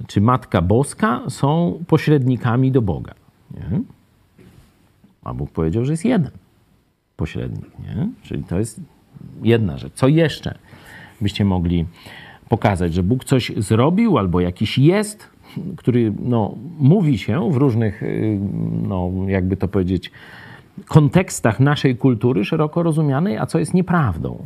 czy 0.06 0.20
Matka 0.20 0.62
Boska 0.62 1.20
są 1.28 1.78
pośrednikami 1.86 2.72
do 2.72 2.82
Boga. 2.82 3.14
Nie? 3.50 3.80
A 5.24 5.34
Bóg 5.34 5.50
powiedział, 5.50 5.84
że 5.84 5.92
jest 5.92 6.04
jeden 6.04 6.30
pośrednik. 7.16 7.78
Nie? 7.78 8.08
Czyli 8.22 8.44
to 8.44 8.58
jest 8.58 8.80
jedna 9.42 9.78
rzecz. 9.78 9.92
Co 9.94 10.08
jeszcze 10.08 10.58
byście 11.20 11.44
mogli 11.44 11.84
pokazać, 12.48 12.94
że 12.94 13.02
Bóg 13.02 13.24
coś 13.24 13.52
zrobił 13.56 14.18
albo 14.18 14.40
jakiś 14.40 14.78
jest, 14.78 15.28
który 15.76 16.12
no, 16.20 16.54
mówi 16.78 17.18
się 17.18 17.50
w 17.50 17.56
różnych, 17.56 18.02
y, 18.02 18.38
no, 18.88 19.10
jakby 19.26 19.56
to 19.56 19.68
powiedzieć, 19.68 20.10
kontekstach 20.86 21.60
naszej 21.60 21.96
kultury 21.96 22.44
szeroko 22.44 22.82
rozumianej, 22.82 23.38
a 23.38 23.46
co 23.46 23.58
jest 23.58 23.74
nieprawdą. 23.74 24.38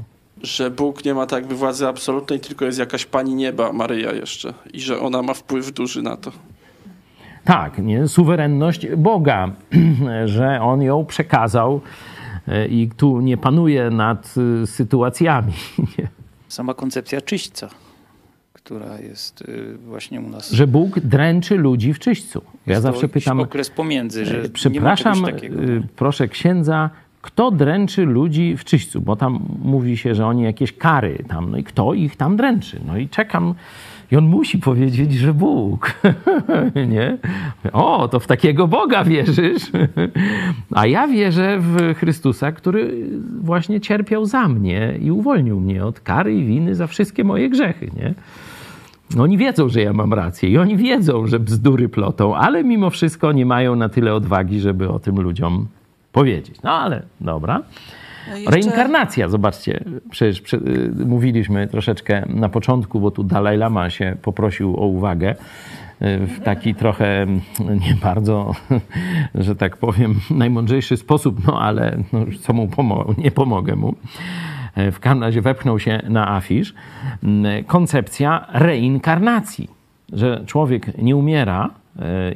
Że 0.42 0.70
Bóg 0.70 1.04
nie 1.04 1.14
ma 1.14 1.26
tak 1.26 1.40
jakby 1.40 1.54
władzy 1.54 1.86
absolutnej, 1.86 2.40
tylko 2.40 2.64
jest 2.64 2.78
jakaś 2.78 3.06
pani 3.06 3.34
nieba, 3.34 3.72
Maryja 3.72 4.12
jeszcze. 4.12 4.54
I 4.72 4.80
że 4.80 5.00
ona 5.00 5.22
ma 5.22 5.34
wpływ 5.34 5.72
duży 5.72 6.02
na 6.02 6.16
to. 6.16 6.32
Tak, 7.44 7.78
nie? 7.78 8.08
suwerenność 8.08 8.86
Boga, 8.96 9.50
że 10.24 10.60
On 10.60 10.82
ją 10.82 11.04
przekazał 11.04 11.80
i 12.70 12.90
tu 12.96 13.20
nie 13.20 13.36
panuje 13.36 13.90
nad 13.90 14.34
e, 14.62 14.66
sytuacjami. 14.66 15.52
Sama 16.48 16.74
koncepcja 16.74 17.20
czyśćca, 17.20 17.68
która 18.52 18.98
jest 19.00 19.40
y, 19.40 19.78
właśnie 19.78 20.20
u 20.20 20.28
nas. 20.28 20.50
Że 20.50 20.66
Bóg 20.66 21.00
dręczy 21.00 21.56
ludzi 21.56 21.94
w 21.94 21.98
czyśćcu. 21.98 22.42
Ja 22.66 22.72
Jest 22.72 22.82
zawsze 22.82 23.08
pytam, 23.08 23.40
okres 23.40 23.70
pomiędzy, 23.70 24.24
że 24.26 24.42
e, 24.42 24.48
przepraszam, 24.48 25.24
takiego. 25.24 25.62
e, 25.62 25.66
proszę 25.96 26.28
księdza, 26.28 26.90
kto 27.22 27.50
dręczy 27.50 28.04
ludzi 28.04 28.56
w 28.56 28.64
czyśćcu? 28.64 29.00
Bo 29.00 29.16
tam 29.16 29.40
mówi 29.62 29.96
się, 29.96 30.14
że 30.14 30.26
oni 30.26 30.42
jakieś 30.42 30.72
kary 30.72 31.24
tam, 31.28 31.50
no 31.50 31.56
i 31.56 31.64
kto 31.64 31.94
ich 31.94 32.16
tam 32.16 32.36
dręczy? 32.36 32.80
No 32.86 32.96
i 32.96 33.08
czekam, 33.08 33.54
i 34.10 34.16
on 34.16 34.24
musi 34.24 34.58
powiedzieć, 34.58 35.12
że 35.12 35.34
Bóg. 35.34 35.94
nie? 36.94 37.18
O, 37.72 38.08
to 38.08 38.20
w 38.20 38.26
takiego 38.26 38.68
Boga 38.68 39.04
wierzysz. 39.04 39.62
A 40.70 40.86
ja 40.86 41.08
wierzę 41.08 41.58
w 41.60 41.94
Chrystusa, 41.94 42.52
który 42.52 43.08
właśnie 43.40 43.80
cierpiał 43.80 44.24
za 44.24 44.48
mnie 44.48 44.98
i 45.02 45.10
uwolnił 45.10 45.60
mnie 45.60 45.84
od 45.84 46.00
kary 46.00 46.34
i 46.34 46.44
winy 46.44 46.74
za 46.74 46.86
wszystkie 46.86 47.24
moje 47.24 47.50
grzechy, 47.50 47.90
nie? 47.96 48.14
Oni 49.18 49.38
wiedzą, 49.38 49.68
że 49.68 49.82
ja 49.82 49.92
mam 49.92 50.12
rację 50.12 50.48
i 50.48 50.58
oni 50.58 50.76
wiedzą, 50.76 51.26
że 51.26 51.40
bzdury 51.40 51.88
plotą, 51.88 52.36
ale 52.36 52.64
mimo 52.64 52.90
wszystko 52.90 53.32
nie 53.32 53.46
mają 53.46 53.76
na 53.76 53.88
tyle 53.88 54.14
odwagi, 54.14 54.60
żeby 54.60 54.88
o 54.88 54.98
tym 54.98 55.20
ludziom 55.20 55.66
powiedzieć. 56.12 56.62
No 56.62 56.70
ale 56.70 57.02
dobra. 57.20 57.62
Jeszcze- 58.34 58.50
Reinkarnacja, 58.50 59.28
zobaczcie, 59.28 59.84
przecież 60.10 60.40
prze, 60.40 60.56
y, 60.56 60.92
mówiliśmy 61.06 61.66
troszeczkę 61.68 62.26
na 62.28 62.48
początku, 62.48 63.00
bo 63.00 63.10
tu 63.10 63.24
Dalaj 63.24 63.56
Lama 63.58 63.90
się 63.90 64.16
poprosił 64.22 64.76
o 64.76 64.86
uwagę 64.86 65.30
y, 65.30 66.26
w 66.26 66.40
taki 66.40 66.74
trochę 66.74 67.22
mm, 67.22 67.40
nie 67.68 67.94
bardzo, 68.02 68.52
że 69.34 69.56
tak 69.56 69.76
powiem, 69.76 70.14
najmądrzejszy 70.30 70.96
sposób, 70.96 71.46
no 71.46 71.60
ale 71.60 71.98
no, 72.12 72.20
co 72.40 72.52
mu 72.52 72.66
pomo- 72.68 73.14
nie 73.18 73.30
pomogę 73.30 73.76
mu. 73.76 73.94
E, 74.74 74.92
W 74.92 75.00
każdym 75.00 75.22
razie 75.22 75.40
wepchnął 75.42 75.78
się 75.78 76.02
na 76.08 76.28
afisz 76.30 76.74
koncepcja 77.66 78.46
reinkarnacji, 78.52 79.68
że 80.12 80.42
człowiek 80.46 80.98
nie 80.98 81.16
umiera 81.16 81.70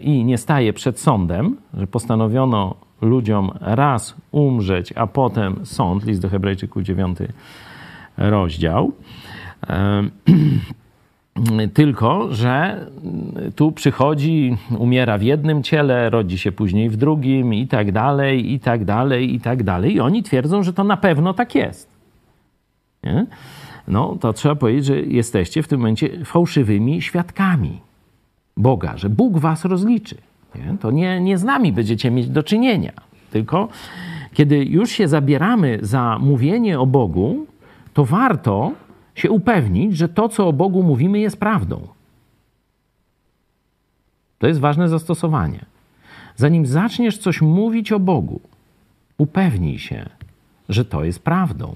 i 0.01 0.25
nie 0.25 0.39
staje 0.39 0.73
przed 0.73 1.01
sądem, 1.01 1.57
że 1.75 1.87
postanowiono 1.87 2.75
ludziom 3.01 3.51
raz 3.61 4.15
umrzeć, 4.33 4.93
a 4.97 5.07
potem 5.07 5.67
sąd, 5.67 6.05
list 6.05 6.21
do 6.21 6.29
Hebrajczyków 6.29 6.83
9 6.83 7.19
rozdział. 8.17 8.93
Tylko, 11.75 12.35
że 12.35 12.87
tu 13.57 13.73
przychodzi, 13.73 14.57
umiera 14.79 15.19
w 15.19 15.23
jednym 15.23 15.63
ciele, 15.63 16.11
rodzi 16.11 16.39
się 16.39 16.53
później 16.53 16.91
w 16.91 16.97
drugim 16.97 17.55
i 17.55 17.67
tak 17.67 17.93
dalej, 17.93 18.53
i 18.53 18.61
tak 18.61 18.85
dalej, 18.85 19.35
i 19.35 19.41
tak 19.41 19.63
dalej. 19.63 19.95
I 19.95 20.01
oni 20.01 20.23
twierdzą, 20.23 20.63
że 20.63 20.73
to 20.73 20.85
na 20.85 20.97
pewno 20.97 21.35
tak 21.35 21.55
jest. 21.55 21.91
Nie? 23.05 23.27
No 23.89 24.17
to 24.21 24.33
trzeba 24.33 24.55
powiedzieć, 24.55 24.85
że 24.85 25.01
jesteście 25.01 25.63
w 25.63 25.69
tym 25.69 25.81
momencie 25.81 26.25
fałszywymi 26.25 27.03
świadkami 27.03 27.81
Boga, 28.57 28.97
że 28.97 29.11
Bóg 29.11 29.39
was 29.39 29.65
rozliczy. 29.65 30.17
Nie? 30.55 30.77
To 30.81 30.91
nie, 30.91 31.21
nie 31.21 31.39
z 31.39 31.45
nami 31.45 31.73
będziecie 31.73 32.11
mieć 32.11 32.29
do 32.29 32.43
czynienia, 32.43 32.93
tylko 33.31 33.69
kiedy 34.33 34.65
już 34.65 34.91
się 34.91 35.09
zabieramy 35.09 35.79
za 35.83 36.19
mówienie 36.19 36.81
o 36.81 36.87
Bogu, 36.87 37.47
to 37.95 38.05
warto 38.05 38.73
się 39.15 39.31
upewnić, 39.31 39.97
że 39.97 40.09
to, 40.09 40.29
co 40.29 40.49
o 40.49 40.53
Bogu 40.53 40.83
mówimy, 40.83 41.19
jest 41.19 41.37
prawdą. 41.37 41.89
To 44.39 44.47
jest 44.47 44.61
ważne 44.61 44.89
zastosowanie. 44.89 45.65
Zanim 46.37 46.67
zaczniesz 46.67 47.19
coś 47.19 47.43
mówić 47.43 47.93
o 47.93 48.01
Bogu, 48.01 48.41
upewnij 49.19 49.79
się, 49.79 50.09
że 50.69 50.85
to 50.85 51.05
jest 51.05 51.23
prawdą. 51.23 51.75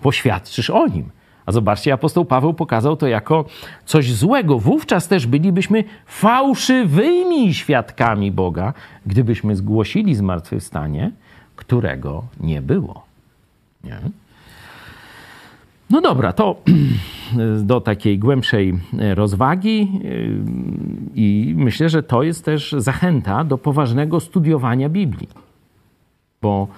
Poświadczysz 0.00 0.70
o 0.70 0.86
nim. 0.86 1.10
A 1.46 1.52
zobaczcie, 1.52 1.92
apostoł 1.92 2.24
Paweł 2.24 2.54
pokazał 2.54 2.96
to 2.96 3.06
jako 3.06 3.44
coś 3.84 4.12
złego. 4.12 4.58
Wówczas 4.58 5.08
też 5.08 5.26
bylibyśmy 5.26 5.84
fałszywymi 6.06 7.54
świadkami 7.54 8.32
Boga, 8.32 8.74
gdybyśmy 9.06 9.56
zgłosili 9.56 10.14
zmartwychwstanie, 10.14 11.10
którego 11.56 12.24
nie 12.40 12.62
było. 12.62 13.02
Nie? 13.84 13.98
No 15.90 16.00
dobra, 16.00 16.32
to 16.32 16.56
do 17.62 17.80
takiej 17.80 18.18
głębszej 18.18 18.78
rozwagi 19.14 19.80
yy, 20.02 20.42
i 21.14 21.54
myślę, 21.56 21.88
że 21.88 22.02
to 22.02 22.22
jest 22.22 22.44
też 22.44 22.74
zachęta 22.78 23.44
do 23.44 23.58
poważnego 23.58 24.20
studiowania 24.20 24.88
Biblii. 24.88 25.28
Bo 26.42 26.68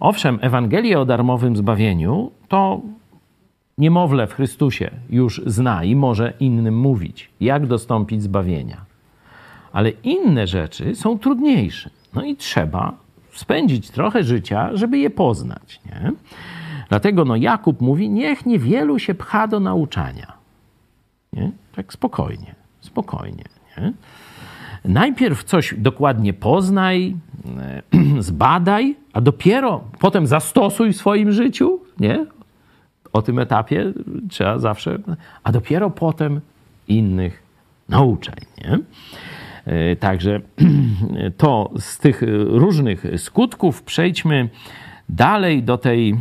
owszem, 0.00 0.38
Ewangelię 0.42 1.00
o 1.00 1.04
darmowym 1.04 1.56
zbawieniu 1.56 2.30
to 2.48 2.80
niemowlę 3.82 4.26
w 4.26 4.34
Chrystusie 4.34 4.90
już 5.10 5.42
zna 5.46 5.84
i 5.84 5.96
może 5.96 6.32
innym 6.40 6.78
mówić, 6.78 7.30
jak 7.40 7.66
dostąpić 7.66 8.22
zbawienia. 8.22 8.84
Ale 9.72 9.90
inne 9.90 10.46
rzeczy 10.46 10.94
są 10.94 11.18
trudniejsze. 11.18 11.90
No 12.14 12.24
i 12.24 12.36
trzeba 12.36 12.92
spędzić 13.32 13.90
trochę 13.90 14.24
życia, 14.24 14.70
żeby 14.76 14.98
je 14.98 15.10
poznać. 15.10 15.80
Nie? 15.86 16.12
Dlatego 16.88 17.24
no, 17.24 17.36
Jakub 17.36 17.80
mówi, 17.80 18.10
niech 18.10 18.46
niewielu 18.46 18.98
się 18.98 19.14
pcha 19.14 19.48
do 19.48 19.60
nauczania. 19.60 20.32
Nie? 21.32 21.50
Tak 21.76 21.92
spokojnie, 21.92 22.54
spokojnie. 22.80 23.44
Nie? 23.78 23.92
Najpierw 24.84 25.44
coś 25.44 25.74
dokładnie 25.78 26.32
poznaj, 26.32 27.16
e, 27.58 27.82
zbadaj, 28.28 28.96
a 29.12 29.20
dopiero 29.20 29.84
potem 29.98 30.26
zastosuj 30.26 30.92
w 30.92 30.96
swoim 30.96 31.32
życiu, 31.32 31.80
nie? 32.00 32.26
O 33.12 33.22
tym 33.22 33.38
etapie 33.38 33.92
trzeba 34.30 34.58
zawsze, 34.58 34.98
a 35.44 35.52
dopiero 35.52 35.90
potem 35.90 36.40
innych 36.88 37.42
nauczaj, 37.88 38.36
nie? 38.64 38.78
E, 39.64 39.96
Także 39.96 40.40
to 41.36 41.70
z 41.78 41.98
tych 41.98 42.22
różnych 42.46 43.04
skutków 43.16 43.82
przejdźmy 43.82 44.48
dalej 45.08 45.62
do 45.62 45.78
tej 45.78 46.14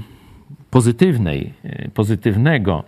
pozytywnej, 0.70 1.54
e, 1.64 1.90
pozytywnego 1.90 2.84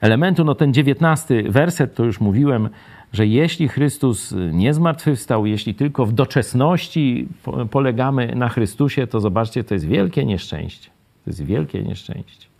elementu. 0.00 0.44
No 0.44 0.54
ten 0.54 0.74
dziewiętnasty 0.74 1.42
werset, 1.48 1.94
to 1.94 2.04
już 2.04 2.20
mówiłem, 2.20 2.68
że 3.12 3.26
jeśli 3.26 3.68
Chrystus 3.68 4.34
nie 4.52 4.74
zmartwychwstał, 4.74 5.46
jeśli 5.46 5.74
tylko 5.74 6.06
w 6.06 6.12
doczesności 6.12 7.28
po- 7.42 7.66
polegamy 7.66 8.34
na 8.36 8.48
Chrystusie, 8.48 9.06
to 9.06 9.20
zobaczcie, 9.20 9.64
to 9.64 9.74
jest 9.74 9.86
wielkie 9.86 10.24
nieszczęście. 10.24 10.90
To 11.24 11.30
jest 11.30 11.44
wielkie 11.44 11.82
nieszczęście. 11.82 12.53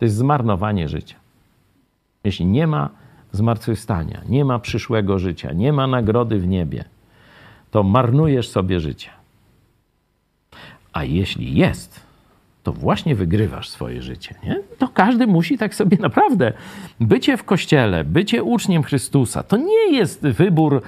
To 0.00 0.04
jest 0.04 0.16
zmarnowanie 0.16 0.88
życia. 0.88 1.16
Jeśli 2.24 2.46
nie 2.46 2.66
ma 2.66 2.90
zmartwychwstania, 3.32 4.20
nie 4.28 4.44
ma 4.44 4.58
przyszłego 4.58 5.18
życia, 5.18 5.52
nie 5.52 5.72
ma 5.72 5.86
nagrody 5.86 6.38
w 6.38 6.48
niebie, 6.48 6.84
to 7.70 7.82
marnujesz 7.82 8.48
sobie 8.48 8.80
życie. 8.80 9.10
A 10.92 11.04
jeśli 11.04 11.54
jest, 11.54 12.00
to 12.62 12.72
właśnie 12.72 13.14
wygrywasz 13.14 13.68
swoje 13.68 14.02
życie. 14.02 14.34
Nie? 14.44 14.60
To 14.78 14.88
każdy 14.88 15.26
musi 15.26 15.58
tak 15.58 15.74
sobie 15.74 15.96
naprawdę. 16.00 16.52
Bycie 17.00 17.36
w 17.36 17.44
kościele, 17.44 18.04
bycie 18.04 18.42
uczniem 18.42 18.82
Chrystusa, 18.82 19.42
to 19.42 19.56
nie 19.56 19.92
jest 19.92 20.22
wybór 20.22 20.82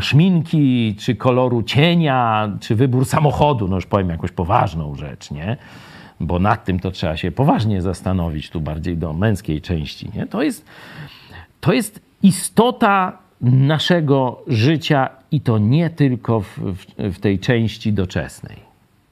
szminki, 0.00 0.96
czy 1.00 1.16
koloru 1.16 1.62
cienia, 1.62 2.50
czy 2.60 2.74
wybór 2.74 3.06
samochodu. 3.06 3.68
No 3.68 3.76
już 3.76 3.86
powiem 3.86 4.08
jakąś 4.08 4.30
poważną 4.30 4.94
rzecz, 4.94 5.30
nie? 5.30 5.56
Bo 6.20 6.38
nad 6.38 6.64
tym 6.64 6.80
to 6.80 6.90
trzeba 6.90 7.16
się 7.16 7.30
poważnie 7.30 7.82
zastanowić, 7.82 8.50
tu 8.50 8.60
bardziej 8.60 8.96
do 8.96 9.12
męskiej 9.12 9.60
części. 9.60 10.10
Nie? 10.14 10.26
To, 10.26 10.42
jest, 10.42 10.66
to 11.60 11.72
jest 11.72 12.00
istota 12.22 13.18
naszego 13.40 14.42
życia 14.46 15.08
i 15.30 15.40
to 15.40 15.58
nie 15.58 15.90
tylko 15.90 16.40
w, 16.40 16.58
w, 16.58 16.86
w 16.98 17.18
tej 17.18 17.38
części 17.38 17.92
doczesnej. 17.92 18.56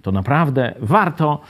To 0.02 0.12
naprawdę 0.12 0.74
warto 0.80 1.40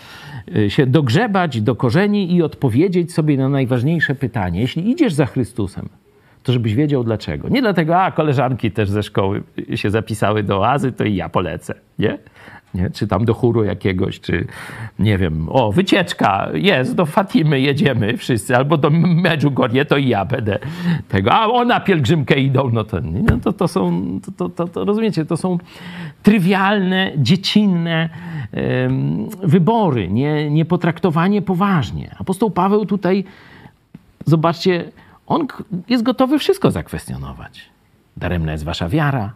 y, 0.56 0.70
się 0.70 0.86
dogrzebać 0.86 1.60
do 1.60 1.76
korzeni 1.76 2.34
i 2.34 2.42
odpowiedzieć 2.42 3.12
sobie 3.12 3.36
na 3.36 3.48
najważniejsze 3.48 4.14
pytanie. 4.14 4.60
Jeśli 4.60 4.90
idziesz 4.90 5.14
za 5.14 5.26
Chrystusem, 5.26 5.88
to 6.42 6.52
żebyś 6.52 6.74
wiedział 6.74 7.04
dlaczego. 7.04 7.48
Nie 7.48 7.60
dlatego, 7.60 8.02
a 8.02 8.10
koleżanki 8.10 8.70
też 8.70 8.90
ze 8.90 9.02
szkoły 9.02 9.42
się 9.74 9.90
zapisały 9.90 10.42
do 10.42 10.60
oazy, 10.60 10.92
to 10.92 11.04
i 11.04 11.14
ja 11.14 11.28
polecę, 11.28 11.74
nie? 11.98 12.18
nie? 12.74 12.90
Czy 12.90 13.06
tam 13.06 13.24
do 13.24 13.34
chóru 13.34 13.64
jakiegoś, 13.64 14.20
czy 14.20 14.46
nie 14.98 15.18
wiem, 15.18 15.48
o, 15.48 15.72
wycieczka 15.72 16.48
jest, 16.54 16.94
do 16.94 17.06
Fatimy 17.06 17.60
jedziemy 17.60 18.16
wszyscy, 18.16 18.56
albo 18.56 18.76
do 18.76 18.90
Medjugorje, 18.90 19.84
to 19.84 19.96
i 19.96 20.08
ja 20.08 20.24
będę 20.24 20.58
tego, 21.08 21.32
a 21.32 21.46
o, 21.46 21.64
na 21.64 21.80
pielgrzymkę 21.80 22.40
idą, 22.40 22.70
no 22.72 22.84
to? 22.84 23.00
No 23.00 23.38
to, 23.42 23.52
to 23.52 23.68
są, 23.68 24.02
to, 24.24 24.32
to, 24.32 24.48
to, 24.48 24.68
to 24.68 24.84
rozumiecie, 24.84 25.24
to 25.24 25.36
są 25.36 25.58
trywialne, 26.22 27.12
dziecinne 27.16 28.08
wybory, 29.42 30.08
nie, 30.08 30.50
nie 30.50 30.64
potraktowanie 30.64 31.42
poważnie. 31.42 32.14
Apostoł 32.18 32.50
Paweł 32.50 32.86
tutaj, 32.86 33.24
zobaczcie, 34.26 34.84
on 35.32 35.46
jest 35.88 36.02
gotowy 36.02 36.38
wszystko 36.38 36.70
zakwestionować. 36.70 37.70
Daremna 38.16 38.52
jest 38.52 38.64
wasza 38.64 38.88
wiara, 38.88 39.32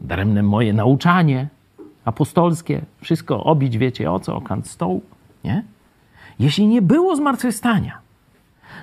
daremne 0.00 0.42
moje 0.42 0.72
nauczanie 0.72 1.48
apostolskie, 2.04 2.82
wszystko 3.00 3.44
obić, 3.44 3.78
wiecie 3.78 4.12
o 4.12 4.20
co, 4.20 4.36
o 4.36 4.40
kant 4.40 4.68
stołu, 4.68 5.02
nie? 5.44 5.62
Jeśli 6.38 6.66
nie 6.66 6.82
było 6.82 7.16
zmartwychwstania, 7.16 7.98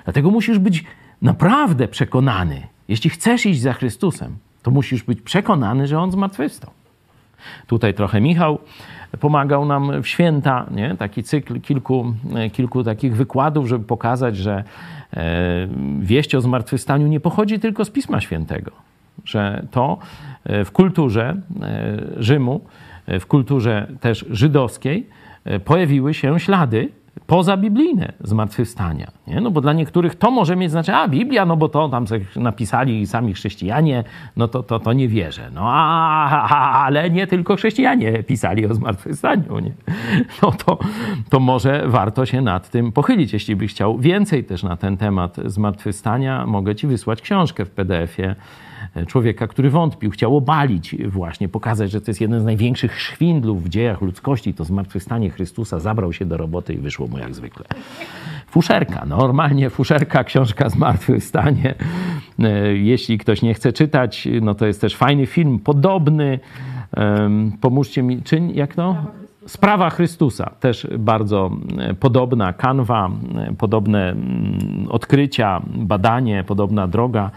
dlatego 0.04 0.30
musisz 0.30 0.58
być 0.58 0.84
naprawdę 1.22 1.88
przekonany, 1.88 2.66
jeśli 2.88 3.10
chcesz 3.10 3.46
iść 3.46 3.60
za 3.60 3.72
Chrystusem, 3.72 4.36
to 4.62 4.70
musisz 4.70 5.02
być 5.02 5.20
przekonany, 5.20 5.86
że 5.86 5.98
On 5.98 6.10
zmartwychwstał. 6.12 6.70
Tutaj 7.66 7.94
trochę 7.94 8.20
Michał 8.20 8.58
pomagał 9.20 9.64
nam 9.64 10.02
w 10.02 10.08
święta, 10.08 10.66
nie? 10.70 10.96
taki 10.96 11.22
cykl 11.22 11.60
kilku, 11.60 12.14
kilku 12.52 12.84
takich 12.84 13.16
wykładów, 13.16 13.68
żeby 13.68 13.84
pokazać, 13.84 14.36
że 14.36 14.54
e, 14.54 14.64
wieść 16.00 16.34
o 16.34 16.40
zmartwychwstaniu 16.40 17.06
nie 17.06 17.20
pochodzi 17.20 17.58
tylko 17.58 17.84
z 17.84 17.90
Pisma 17.90 18.20
Świętego, 18.20 18.70
że 19.24 19.66
to 19.70 19.98
e, 20.44 20.64
w 20.64 20.72
kulturze 20.72 21.36
e, 21.62 21.98
Rzymu, 22.16 22.60
w 23.06 23.26
kulturze 23.26 23.86
też 24.00 24.26
żydowskiej 24.30 25.06
pojawiły 25.64 26.14
się 26.14 26.40
ślady 26.40 26.88
pozabiblijne 27.26 28.12
zmartwychwstania. 28.20 29.10
Nie? 29.26 29.40
No 29.40 29.50
bo 29.50 29.60
dla 29.60 29.72
niektórych 29.72 30.14
to 30.14 30.30
może 30.30 30.56
mieć 30.56 30.70
znaczenie, 30.70 30.98
a 30.98 31.08
Biblia, 31.08 31.46
no 31.46 31.56
bo 31.56 31.68
to 31.68 31.88
tam 31.88 32.04
napisali 32.36 33.06
sami 33.06 33.34
chrześcijanie, 33.34 34.04
no 34.36 34.48
to, 34.48 34.62
to, 34.62 34.80
to 34.80 34.92
nie 34.92 35.08
wierzę. 35.08 35.50
No 35.54 35.60
a, 35.64 36.28
a, 36.48 36.84
ale 36.84 37.10
nie 37.10 37.26
tylko 37.26 37.56
chrześcijanie 37.56 38.22
pisali 38.22 38.66
o 38.66 38.74
zmartwychwstaniu. 38.74 39.58
Nie? 39.58 39.72
No 40.42 40.52
to, 40.52 40.78
to 41.30 41.40
może 41.40 41.84
warto 41.86 42.26
się 42.26 42.42
nad 42.42 42.70
tym 42.70 42.92
pochylić. 42.92 43.32
Jeśli 43.32 43.56
byś 43.56 43.70
chciał 43.70 43.98
więcej 43.98 44.44
też 44.44 44.62
na 44.62 44.76
ten 44.76 44.96
temat 44.96 45.36
zmartwychwstania, 45.44 46.46
mogę 46.46 46.74
ci 46.74 46.86
wysłać 46.86 47.22
książkę 47.22 47.64
w 47.64 47.70
PDF-ie 47.70 48.34
człowieka, 49.06 49.46
który 49.46 49.70
wątpił, 49.70 50.10
chciał 50.10 50.36
obalić 50.36 50.96
właśnie, 51.06 51.48
pokazać, 51.48 51.90
że 51.90 52.00
to 52.00 52.10
jest 52.10 52.20
jeden 52.20 52.40
z 52.40 52.44
największych 52.44 53.00
szwindlów 53.00 53.64
w 53.64 53.68
dziejach 53.68 54.00
ludzkości, 54.00 54.54
to 54.54 54.64
zmartwychwstanie 54.64 55.30
Chrystusa, 55.30 55.80
zabrał 55.80 56.12
się 56.12 56.24
do 56.24 56.36
roboty 56.36 56.74
i 56.74 56.78
wyszło 56.78 57.06
mu 57.06 57.18
jak 57.18 57.34
zwykle. 57.34 57.66
Fuszerka, 58.50 59.04
normalnie 59.06 59.70
fuszerka, 59.70 60.24
książka 60.24 60.68
Zmartwychwstanie. 60.68 61.74
E, 62.38 62.76
jeśli 62.76 63.18
ktoś 63.18 63.42
nie 63.42 63.54
chce 63.54 63.72
czytać, 63.72 64.28
no 64.42 64.54
to 64.54 64.66
jest 64.66 64.80
też 64.80 64.96
fajny 64.96 65.26
film, 65.26 65.58
podobny. 65.58 66.38
Pomóżcie 67.60 68.02
mi, 68.02 68.22
czy 68.22 68.40
jak 68.54 68.74
to? 68.74 68.96
Sprawa 69.46 69.90
Chrystusa, 69.90 70.50
też 70.60 70.86
bardzo 70.98 71.50
e, 71.78 71.94
podobna 71.94 72.52
kanwa, 72.52 73.10
e, 73.36 73.54
podobne 73.54 74.10
mm, 74.10 74.86
odkrycia, 74.88 75.62
badanie, 75.66 76.44
podobna 76.44 76.88
droga. 76.88 77.30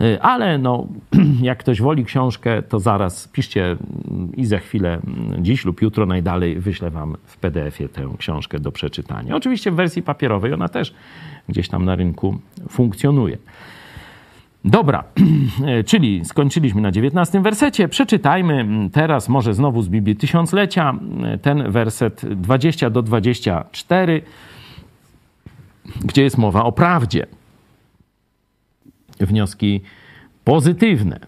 Y, 0.00 0.22
ale 0.22 0.58
no, 0.58 0.86
jak 1.42 1.58
ktoś 1.58 1.80
woli 1.80 2.04
książkę, 2.04 2.62
to 2.62 2.80
zaraz 2.80 3.28
piszcie 3.28 3.76
i 4.36 4.44
za 4.44 4.58
chwilę, 4.58 5.00
mm, 5.06 5.44
dziś 5.44 5.64
lub 5.64 5.82
jutro 5.82 6.06
najdalej 6.06 6.60
wyślę 6.60 6.90
wam 6.90 7.16
w 7.24 7.36
PDF-ie 7.36 7.88
tę 7.88 8.08
książkę 8.18 8.58
do 8.58 8.72
przeczytania. 8.72 9.36
Oczywiście 9.36 9.70
w 9.70 9.74
wersji 9.74 10.02
papierowej 10.02 10.52
ona 10.52 10.68
też 10.68 10.94
gdzieś 11.48 11.68
tam 11.68 11.84
na 11.84 11.96
rynku 11.96 12.38
funkcjonuje. 12.68 13.38
Dobra, 14.64 15.04
czyli 15.86 16.24
skończyliśmy 16.24 16.80
na 16.80 16.92
19 16.92 17.40
wersecie. 17.40 17.88
Przeczytajmy 17.88 18.66
teraz 18.92 19.28
może 19.28 19.54
znowu 19.54 19.82
z 19.82 19.88
Biblii 19.88 20.16
Tysiąclecia 20.16 20.94
ten 21.42 21.70
werset 21.70 22.22
20 22.40 22.90
do 22.90 23.02
24, 23.02 24.22
gdzie 26.04 26.22
jest 26.22 26.38
mowa 26.38 26.64
o 26.64 26.72
prawdzie 26.72 27.26
wnioski 29.20 29.80
pozytywne. 30.44 31.20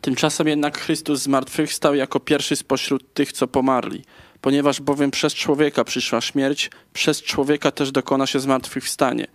Tymczasem 0.00 0.48
jednak 0.48 0.78
Chrystus 0.78 1.22
zmartwychwstał 1.22 1.94
jako 1.94 2.20
pierwszy 2.20 2.56
spośród 2.56 3.14
tych, 3.14 3.32
co 3.32 3.48
pomarli. 3.48 4.02
Ponieważ 4.40 4.80
bowiem 4.80 5.10
przez 5.10 5.34
człowieka 5.34 5.84
przyszła 5.84 6.20
śmierć, 6.20 6.70
przez 6.92 7.22
człowieka 7.22 7.70
też 7.70 7.92
dokona 7.92 8.26
się 8.26 8.40
zmartwychwstanie. 8.40 9.26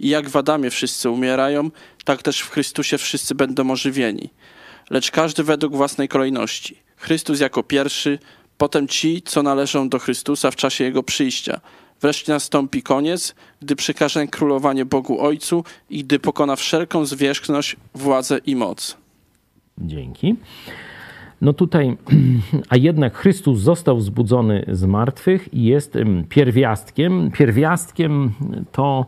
I 0.00 0.08
jak 0.08 0.28
w 0.28 0.36
Adamie 0.36 0.70
wszyscy 0.70 1.10
umierają, 1.10 1.70
tak 2.04 2.22
też 2.22 2.40
w 2.40 2.50
Chrystusie 2.50 2.98
wszyscy 2.98 3.34
będą 3.34 3.70
ożywieni. 3.70 4.30
Lecz 4.90 5.10
każdy 5.10 5.44
według 5.44 5.76
własnej 5.76 6.08
kolejności. 6.08 6.82
Chrystus 6.96 7.40
jako 7.40 7.62
pierwszy, 7.62 8.18
potem 8.58 8.88
ci, 8.88 9.22
co 9.22 9.42
należą 9.42 9.88
do 9.88 9.98
Chrystusa 9.98 10.50
w 10.50 10.56
czasie 10.56 10.84
Jego 10.84 11.02
przyjścia– 11.02 11.60
Wreszcie 12.00 12.32
nastąpi 12.32 12.82
koniec, 12.82 13.34
gdy 13.60 13.76
przekaże 13.76 14.26
królowanie 14.26 14.84
Bogu 14.84 15.20
Ojcu 15.20 15.64
i 15.90 16.04
gdy 16.04 16.18
pokona 16.18 16.56
wszelką 16.56 17.06
zwierzchność, 17.06 17.76
władzę 17.94 18.38
i 18.46 18.56
moc. 18.56 18.96
Dzięki. 19.78 20.36
No 21.40 21.52
tutaj, 21.52 21.96
a 22.70 22.76
jednak 22.76 23.16
Chrystus 23.16 23.58
został 23.58 23.96
wzbudzony 23.96 24.64
z 24.68 24.84
martwych 24.84 25.54
i 25.54 25.64
jest 25.64 25.94
pierwiastkiem. 26.28 27.30
Pierwiastkiem 27.30 28.32
to 28.72 29.06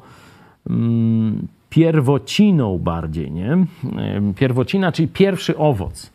pierwociną 1.71 2.79
bardziej, 2.79 3.33
nie? 3.33 3.67
Pierwocina, 4.37 4.93
czyli 4.93 5.09
pierwszy 5.09 5.57
owoc. 5.57 6.13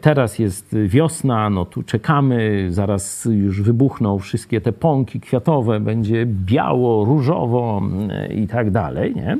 Teraz 0.00 0.38
jest 0.38 0.76
wiosna, 0.86 1.50
no 1.50 1.64
tu 1.64 1.82
czekamy, 1.82 2.66
zaraz 2.70 3.24
już 3.24 3.62
wybuchną 3.62 4.18
wszystkie 4.18 4.60
te 4.60 4.72
pąki 4.72 5.20
kwiatowe, 5.20 5.80
będzie 5.80 6.26
biało, 6.26 7.04
różowo 7.04 7.80
mm, 7.82 8.32
i 8.32 8.46
tak 8.46 8.70
dalej, 8.70 9.14
nie? 9.14 9.38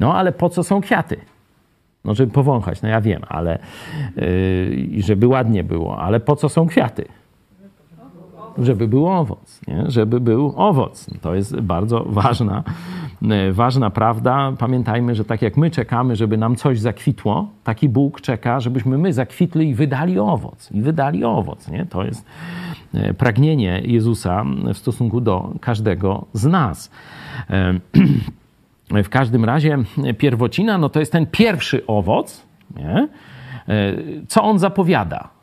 No 0.00 0.14
ale 0.14 0.32
po 0.32 0.48
co 0.48 0.62
są 0.62 0.80
kwiaty? 0.80 1.16
No 2.04 2.14
żeby 2.14 2.32
powąchać, 2.32 2.82
no 2.82 2.88
ja 2.88 3.00
wiem, 3.00 3.22
ale 3.28 3.58
yy, 4.16 5.02
żeby 5.02 5.26
ładnie 5.26 5.64
było, 5.64 5.98
ale 5.98 6.20
po 6.20 6.36
co 6.36 6.48
są 6.48 6.66
kwiaty? 6.66 7.04
Żeby 8.58 8.88
był 8.88 9.06
owoc, 9.08 9.60
nie? 9.68 9.84
Żeby 9.88 10.20
był 10.20 10.52
owoc. 10.56 11.06
To 11.20 11.34
jest 11.34 11.60
bardzo 11.60 12.04
ważna 12.08 12.62
E, 13.05 13.05
ważna 13.52 13.90
prawda. 13.90 14.52
Pamiętajmy, 14.58 15.14
że 15.14 15.24
tak 15.24 15.42
jak 15.42 15.56
my 15.56 15.70
czekamy, 15.70 16.16
żeby 16.16 16.36
nam 16.36 16.56
coś 16.56 16.80
zakwitło, 16.80 17.48
taki 17.64 17.88
Bóg 17.88 18.20
czeka, 18.20 18.60
żebyśmy 18.60 18.98
my 18.98 19.12
zakwitli 19.12 19.68
i 19.68 19.74
wydali 19.74 20.18
owoc. 20.18 20.72
I 20.72 20.82
wydali 20.82 21.24
owoc. 21.24 21.68
Nie? 21.68 21.86
To 21.86 22.04
jest 22.04 22.26
e, 22.94 23.14
pragnienie 23.14 23.82
Jezusa 23.84 24.44
w 24.74 24.78
stosunku 24.78 25.20
do 25.20 25.52
każdego 25.60 26.26
z 26.32 26.46
nas. 26.46 26.90
E, 27.50 27.80
w 29.04 29.08
każdym 29.08 29.44
razie 29.44 29.78
pierwocina 30.18 30.78
no 30.78 30.88
to 30.88 31.00
jest 31.00 31.12
ten 31.12 31.26
pierwszy 31.26 31.86
owoc. 31.86 32.46
Nie? 32.76 33.08
Co 34.28 34.42
on 34.42 34.58
zapowiada? 34.58 35.35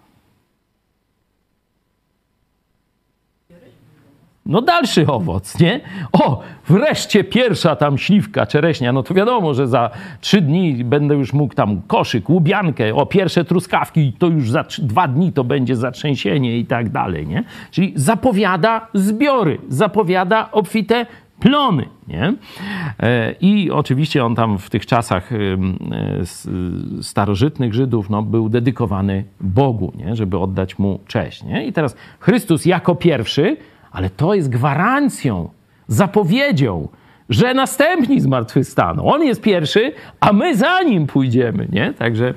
No 4.45 4.61
dalszy 4.61 5.07
owoc, 5.07 5.59
nie? 5.59 5.81
O, 6.11 6.41
wreszcie 6.67 7.23
pierwsza 7.23 7.75
tam 7.75 7.97
śliwka, 7.97 8.45
czereśnia. 8.45 8.93
No 8.93 9.03
to 9.03 9.13
wiadomo, 9.13 9.53
że 9.53 9.67
za 9.67 9.89
trzy 10.21 10.41
dni 10.41 10.83
będę 10.83 11.15
już 11.15 11.33
mógł 11.33 11.53
tam 11.53 11.81
koszyk, 11.87 12.29
łubiankę, 12.29 12.95
o 12.95 13.05
pierwsze 13.05 13.45
truskawki, 13.45 14.13
to 14.19 14.27
już 14.27 14.51
za 14.51 14.65
dwa 14.79 15.07
dni 15.07 15.33
to 15.33 15.43
będzie 15.43 15.75
zatrzęsienie 15.75 16.57
i 16.57 16.65
tak 16.65 16.89
dalej, 16.89 17.27
nie? 17.27 17.43
Czyli 17.71 17.93
zapowiada 17.95 18.87
zbiory, 18.93 19.57
zapowiada 19.69 20.51
obfite 20.51 21.05
plony, 21.39 21.85
nie? 22.07 22.33
E, 22.99 23.35
I 23.41 23.71
oczywiście 23.71 24.25
on 24.25 24.35
tam 24.35 24.57
w 24.57 24.69
tych 24.69 24.85
czasach 24.85 25.31
e, 25.31 25.37
starożytnych 27.01 27.73
Żydów 27.73 28.09
no, 28.09 28.21
był 28.21 28.49
dedykowany 28.49 29.23
Bogu, 29.41 29.93
nie? 29.95 30.15
Żeby 30.15 30.39
oddać 30.39 30.79
mu 30.79 30.99
cześć, 31.07 31.43
nie? 31.43 31.65
I 31.65 31.73
teraz 31.73 31.95
Chrystus 32.19 32.65
jako 32.65 32.95
pierwszy 32.95 33.57
ale 33.93 34.09
to 34.09 34.33
jest 34.33 34.49
gwarancją, 34.49 35.49
zapowiedzią, 35.87 36.87
że 37.29 37.53
następni 37.53 38.21
zmartwychwstaną. 38.21 39.05
On 39.05 39.23
jest 39.23 39.41
pierwszy, 39.41 39.91
a 40.19 40.33
my 40.33 40.55
za 40.55 40.83
nim 40.83 41.07
pójdziemy, 41.07 41.67
nie? 41.71 41.93
Także 41.93 42.33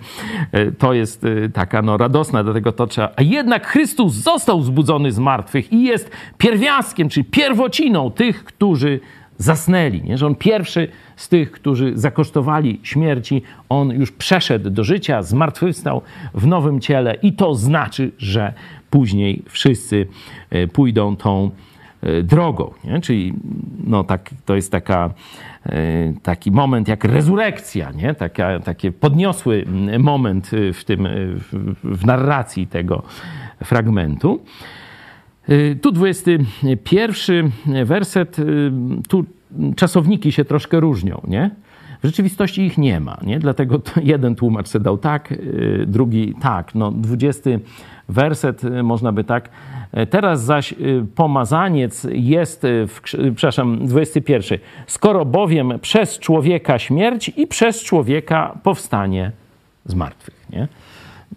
e, 0.53 0.73
to 0.73 0.93
jest 0.93 1.25
e, 1.25 1.49
taka 1.49 1.83
no, 1.83 1.97
radosna, 1.97 2.45
dlatego 2.45 2.73
to 2.73 2.87
trzeba... 2.87 3.11
A 3.17 3.23
jednak 3.23 3.67
Chrystus 3.67 4.15
został 4.15 4.61
wzbudzony 4.61 5.13
z 5.13 5.19
martwych 5.19 5.73
i 5.73 5.83
jest 5.83 6.11
pierwiastkiem, 6.39 7.09
czyli 7.09 7.25
pierwociną 7.25 8.11
tych, 8.11 8.45
którzy 8.45 9.01
zasnęli, 9.39 10.03
nie? 10.03 10.19
Że 10.19 10.27
on 10.27 10.35
pierwszy 10.35 10.89
z 11.17 11.29
tych, 11.29 11.53
którzy 11.53 11.93
zakosztowali 11.95 12.81
śmierci, 12.83 13.43
on 13.69 13.91
już 13.91 14.13
przeszedł 14.13 14.71
do 14.71 14.85
życia, 14.85 15.23
zmartwychwstał 15.23 16.03
w 16.35 16.47
nowym 16.47 16.81
ciele 16.81 17.15
i 17.23 17.33
to 17.33 17.55
znaczy, 17.55 18.13
że 18.19 18.53
później 18.97 19.43
wszyscy 19.49 20.07
e, 20.51 20.67
pójdą 20.67 21.17
tą 21.17 21.51
e, 22.03 22.23
drogą. 22.23 22.71
Nie? 22.85 23.01
Czyli 23.01 23.33
no, 23.87 24.05
tak, 24.05 24.31
to 24.45 24.57
jest 24.57 24.73
taka, 24.73 25.11
e, 25.67 26.13
taki 26.23 26.51
moment 26.51 26.89
jak 26.89 27.05
rezurekcja, 27.05 27.91
nie? 27.91 28.15
Taka, 28.15 28.61
taki 28.61 28.93
podniosły 28.93 29.65
moment 29.99 30.51
w, 30.73 30.85
tym, 30.85 31.09
w 31.85 32.07
narracji 32.07 32.67
tego 32.67 33.03
fragmentu. 33.65 34.43
Tu 35.83 35.93
21 35.93 37.51
werset, 37.85 38.37
tu 39.09 39.25
czasowniki 39.77 40.33
się 40.33 40.45
troszkę 40.45 40.81
różnią, 40.81 41.21
nie? 41.29 41.51
W 42.03 42.07
rzeczywistości 42.07 42.63
ich 42.63 42.79
nie 42.79 43.01
ma, 43.01 43.19
nie? 43.23 43.39
Dlatego 43.39 43.81
jeden 44.03 44.35
tłumacz 44.35 44.69
se 44.69 44.81
dał 44.81 44.99
tak, 44.99 45.35
drugi 45.87 46.35
tak. 46.41 46.75
No, 46.75 46.93
20 46.93 47.51
werset 48.09 48.63
można 48.83 49.13
by 49.13 49.25
tak. 49.25 49.49
Teraz 50.11 50.45
zaś 50.45 50.75
pomazaniec 51.15 52.07
jest, 52.13 52.63
w, 52.89 53.01
przepraszam, 53.35 53.87
21. 53.87 54.59
Skoro 54.87 55.25
bowiem 55.25 55.73
przez 55.81 56.19
człowieka 56.19 56.79
śmierć 56.79 57.29
i 57.29 57.47
przez 57.47 57.85
człowieka 57.85 58.59
powstanie 58.63 59.33
z 59.85 59.95
martwych, 59.95 60.47
nie? 60.51 60.69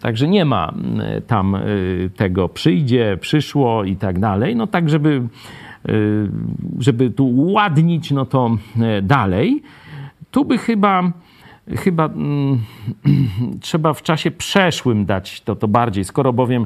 Także 0.02 0.28
nie 0.28 0.46
ma 0.46 0.74
tam 1.28 1.56
y, 1.56 2.10
tego 2.16 2.50
przyjdzie, 2.50 3.18
przyszło 3.22 3.84
i 3.84 3.96
tak 3.96 4.20
dalej. 4.20 4.56
No 4.56 4.68
tak, 4.68 4.90
żeby, 4.90 5.22
y, 5.90 6.30
żeby 6.80 7.10
tu 7.10 7.28
uładnić, 7.28 8.12
no 8.12 8.26
to 8.26 8.58
y, 9.00 9.02
dalej. 9.02 9.64
Tu 10.32 10.46
by 10.46 10.58
chyba, 10.58 11.12
chyba 11.78 12.06
mm, 12.06 12.60
trzeba 13.62 13.94
w 13.94 14.04
czasie 14.04 14.32
przeszłym 14.32 15.06
dać 15.06 15.42
to, 15.42 15.56
to 15.56 15.68
bardziej, 15.68 16.04
skoro 16.04 16.34
bowiem 16.34 16.66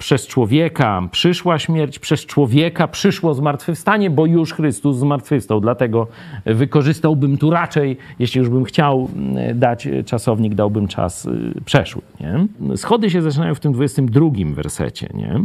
przez 0.00 0.26
człowieka 0.26 1.02
przyszła 1.10 1.58
śmierć, 1.58 1.98
przez 1.98 2.26
człowieka 2.26 2.88
przyszło 2.88 3.34
zmartwychwstanie, 3.34 4.10
bo 4.10 4.26
już 4.26 4.52
Chrystus 4.52 4.96
zmartwychwstał. 4.96 5.60
Dlatego 5.60 6.06
wykorzystałbym 6.46 7.38
tu 7.38 7.50
raczej, 7.50 7.96
jeśli 8.18 8.38
już 8.38 8.48
bym 8.48 8.64
chciał 8.64 9.08
mm, 9.16 9.58
dać 9.58 9.88
czasownik, 10.06 10.54
dałbym 10.54 10.88
czas 10.88 11.26
y, 11.26 11.52
przeszły. 11.64 12.02
Nie? 12.20 12.46
Schody 12.76 13.10
się 13.10 13.22
zaczynają 13.22 13.54
w 13.54 13.60
tym 13.60 13.72
22 13.72 14.30
wersecie. 14.54 15.08
Nie? 15.14 15.44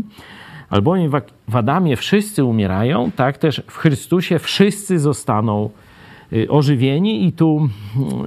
Albowiem 0.69 1.11
w 1.47 1.55
Adamie 1.55 1.95
wszyscy 1.95 2.43
umierają, 2.43 3.11
tak 3.11 3.37
też 3.37 3.63
w 3.67 3.77
Chrystusie 3.77 4.39
wszyscy 4.39 4.99
zostaną 4.99 5.69
ożywieni 6.49 7.25
i 7.25 7.31
tu 7.31 7.69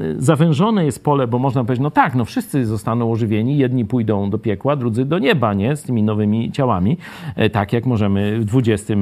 y, 0.01 0.23
zawężone 0.23 0.85
jest 0.85 1.05
pole, 1.05 1.27
bo 1.27 1.39
można 1.39 1.65
powiedzieć, 1.65 1.83
no 1.83 1.91
tak, 1.91 2.15
no 2.15 2.25
wszyscy 2.25 2.67
zostaną 2.67 3.13
ożywieni, 3.13 3.59
jedni 3.59 3.85
pójdą 3.85 4.31
do 4.31 4.39
piekła, 4.39 4.77
drudzy 4.77 5.05
do 5.05 5.19
nieba, 5.19 5.55
nie, 5.55 5.77
z 5.77 5.83
tymi 5.83 6.03
nowymi 6.03 6.53
ciałami, 6.53 6.97
e, 7.37 7.51
tak 7.51 7.73
jak 7.73 7.87
możemy 7.87 8.41
w 8.41 8.45
20 8.45 8.95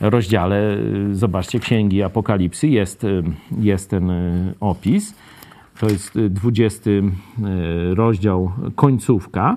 rozdziale, 0.00 0.76
y, 1.10 1.14
zobaczcie, 1.14 1.60
Księgi 1.60 2.02
Apokalipsy, 2.02 2.68
jest, 2.68 3.06
jest 3.58 3.90
ten 3.90 4.12
opis, 4.60 5.14
to 5.80 5.88
jest 5.88 6.18
20 6.18 6.90
rozdział, 7.94 8.52
końcówka, 8.74 9.56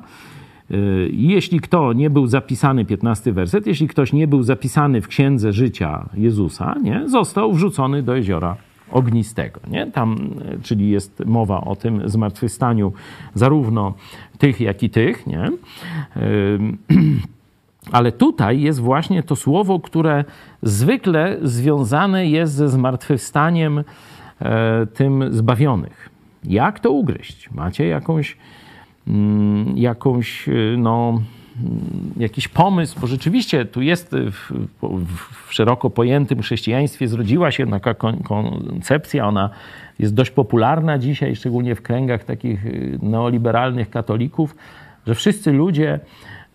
jeśli 1.12 1.60
kto 1.60 1.94
nie 1.94 2.10
był 2.10 2.28
zapisany, 2.28 2.86
15 2.86 3.34
werset, 3.34 3.68
jeśli 3.68 3.88
ktoś 3.88 4.14
nie 4.14 4.28
był 4.28 4.44
zapisany 4.44 5.02
w 5.02 5.08
księdze 5.08 5.54
życia 5.54 6.10
Jezusa, 6.14 6.76
nie, 6.84 7.10
został 7.10 7.54
wrzucony 7.54 8.04
do 8.04 8.16
jeziora 8.16 8.58
ognistego. 8.94 9.60
Nie? 9.68 9.92
Tam, 9.92 10.30
e, 10.52 10.62
czyli 10.64 10.90
jest 10.90 11.24
mowa 11.26 11.62
o 11.62 11.76
tym 11.76 12.10
zmartwychwstaniu 12.10 12.94
zarówno 13.34 13.94
tych, 14.38 14.62
jak 14.62 14.84
i 14.84 14.90
tych. 14.90 15.28
Nie? 15.28 15.52
Ale 17.92 18.12
tutaj 18.12 18.62
jest 18.62 18.80
właśnie 18.80 19.24
to 19.24 19.36
słowo, 19.36 19.80
które 19.80 20.26
zwykle 20.62 21.38
związane 21.42 22.28
jest 22.28 22.54
ze 22.54 22.70
zmartwychwstaniem 22.70 23.84
e, 24.42 24.86
tym 24.86 25.34
zbawionych. 25.34 26.10
Jak 26.44 26.80
to 26.80 26.92
ugryźć? 26.92 27.52
Macie 27.52 27.88
jakąś, 27.88 28.38
mm, 29.08 29.78
jakąś 29.78 30.50
e, 30.50 30.52
no, 30.78 31.22
jakiś 32.18 32.48
pomysł, 32.48 33.00
bo 33.00 33.08
rzeczywiście 33.08 33.66
tu 33.66 33.82
jest 33.82 34.12
w, 34.32 34.54
w 35.48 35.54
szeroko 35.54 35.90
pojętym 35.90 36.42
chrześcijaństwie 36.42 37.08
zrodziła 37.08 37.52
się 37.52 37.70
taka 37.70 37.94
koncepcja, 38.24 39.28
ona 39.28 39.50
jest 40.00 40.14
dość 40.14 40.32
popularna 40.32 40.98
dzisiaj, 40.98 41.36
szczególnie 41.36 41.76
w 41.76 41.82
kręgach 41.82 42.24
takich 42.24 42.66
y, 42.66 43.00
neoliberalnych 43.02 43.90
katolików, 43.90 44.56
że 45.08 45.16
wszyscy 45.16 45.52
ludzie 45.52 46.00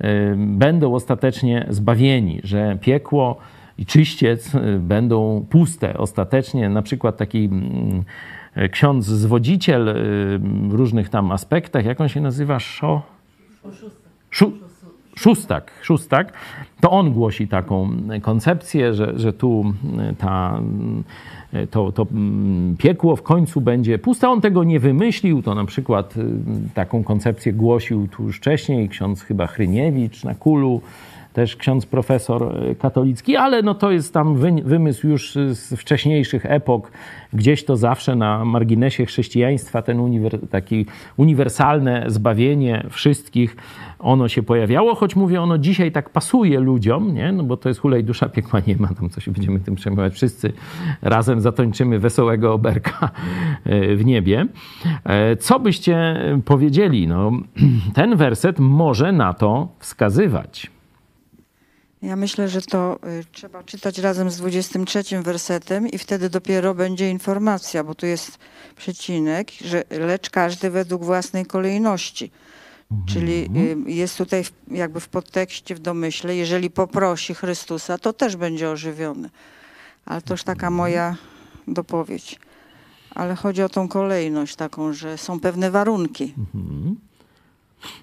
y, 0.01 0.05
będą 0.37 0.95
ostatecznie 0.95 1.67
zbawieni, 1.69 2.41
że 2.45 2.79
piekło 2.81 3.39
i 3.79 3.87
czyściec 3.87 4.55
y, 4.55 4.79
będą 4.79 5.47
puste 5.51 5.99
ostatecznie. 5.99 6.69
Na 6.69 6.83
przykład 6.83 7.17
taki 7.17 7.45
mm, 7.45 8.05
ksiądz 8.71 9.07
zwodziciel 9.07 9.95
w 10.69 10.75
różnych 10.75 11.09
tam 11.09 11.33
aspektach, 11.33 11.85
jak 11.85 12.01
on 12.01 12.09
się 12.09 12.21
nazywa? 12.21 12.61
Szo? 12.61 13.03
Szu 14.31 14.68
szóstak, 15.19 15.71
szóstak, 15.83 16.33
to 16.81 16.91
on 16.91 17.13
głosi 17.13 17.49
taką 17.49 17.91
koncepcję, 18.23 18.95
że, 18.95 19.19
że 19.19 19.33
tu 19.33 19.75
ta, 20.19 20.61
to, 21.71 21.93
to 21.93 22.07
piekło 22.79 23.17
w 23.17 23.23
końcu 23.23 23.61
będzie 23.61 23.99
puste. 23.99 24.29
On 24.29 24.41
tego 24.41 24.65
nie 24.65 24.81
wymyślił, 24.81 25.43
to 25.43 25.55
na 25.55 25.65
przykład 25.65 26.17
y, 26.17 26.25
taką 26.75 27.05
koncepcję 27.05 27.53
głosił 27.53 28.09
tu 28.09 28.23
już 28.23 28.37
wcześniej 28.37 28.89
ksiądz 28.89 29.23
chyba 29.23 29.47
Hryniewicz 29.47 30.25
na 30.25 30.35
Kulu, 30.35 30.81
też 31.39 31.57
ksiądz 31.57 31.87
profesor 31.87 32.43
e, 32.43 32.75
katolicki, 32.75 33.37
ale 33.37 33.63
no 33.63 33.75
to 33.75 33.91
jest 33.91 34.15
tam 34.15 34.37
wymysł 34.65 35.09
już 35.09 35.35
z 35.35 35.75
wcześniejszych 35.81 36.47
epok. 36.47 36.91
Gdzieś 37.33 37.65
to 37.65 37.77
zawsze 37.77 38.17
na 38.17 38.45
marginesie 38.45 39.07
chrześcijaństwa, 39.07 39.83
ten 39.83 40.01
uniwer, 40.01 40.49
taki 40.51 40.87
uniwersalne 41.17 42.05
zbawienie 42.07 42.87
wszystkich, 42.91 43.57
ono 43.99 44.29
się 44.29 44.43
pojawiało, 44.43 44.95
choć 44.95 45.17
mówię, 45.17 45.43
ono 45.43 45.59
dzisiaj 45.59 45.93
tak 45.93 46.11
pasuje 46.11 46.61
ludziom, 46.61 47.15
nie? 47.15 47.33
No 47.33 47.45
bo 47.45 47.57
to 47.57 47.69
jest 47.69 47.81
hulej 47.81 48.05
dusza, 48.05 48.29
piekła 48.29 48.61
nie 48.67 48.77
ma, 48.77 48.89
tam 48.89 49.11
coś 49.11 49.29
będziemy 49.29 49.61
tym 49.61 49.75
przejmować. 49.75 50.15
Wszyscy 50.15 50.53
razem 51.03 51.41
zatończymy 51.41 51.99
wesołego 51.99 52.53
oberka 52.53 53.11
e, 53.65 53.97
w 53.97 54.05
niebie. 54.05 54.47
E, 55.05 55.37
co 55.37 55.61
byście 55.61 56.17
powiedzieli? 56.45 57.09
No, 57.09 57.33
ten 57.95 58.17
werset 58.17 58.59
może 58.59 59.13
na 59.13 59.35
to 59.35 59.69
wskazywać. 59.79 60.78
Ja 62.03 62.17
myślę, 62.17 62.49
że 62.49 62.63
to 62.63 62.99
y, 63.21 63.25
trzeba 63.33 63.63
czytać 63.63 63.99
razem 63.99 64.31
z 64.31 64.37
23 64.37 65.23
wersetem 65.23 65.89
i 65.89 65.99
wtedy 65.99 66.31
dopiero 66.31 66.75
będzie 66.75 67.11
informacja, 67.11 67.85
bo 67.85 67.95
tu 67.95 68.07
jest 68.07 68.39
przecinek, 68.77 69.53
że 69.53 69.85
lecz 69.91 70.31
każdy 70.31 70.71
według 70.71 71.05
własnej 71.05 71.47
kolejności. 71.47 72.31
Czyli 73.07 73.45
mhm. 73.45 73.89
y, 73.89 73.93
jest 73.93 74.19
tutaj 74.19 74.45
jakby 74.71 75.01
w 75.01 75.09
podtekście, 75.09 75.75
w 75.75 75.79
domyśle, 75.79 76.37
jeżeli 76.37 76.71
poprosi 76.71 77.35
Chrystusa, 77.35 77.99
to 77.99 78.13
też 78.13 78.37
będzie 78.37 78.71
ożywiony. 78.71 79.31
Ale 80.05 80.23
to 80.23 80.35
już 80.35 80.43
taka 80.43 80.67
mhm. 80.67 80.75
moja 80.75 81.17
dopowiedź. 81.69 82.39
Ale 83.15 83.35
chodzi 83.35 83.63
o 83.63 83.69
tą 83.69 83.89
kolejność 83.89 84.57
taką, 84.57 84.93
że 84.93 85.19
są 85.19 85.41
pewne 85.41 85.71
warunki. 85.71 86.35
Mhm. 86.39 87.08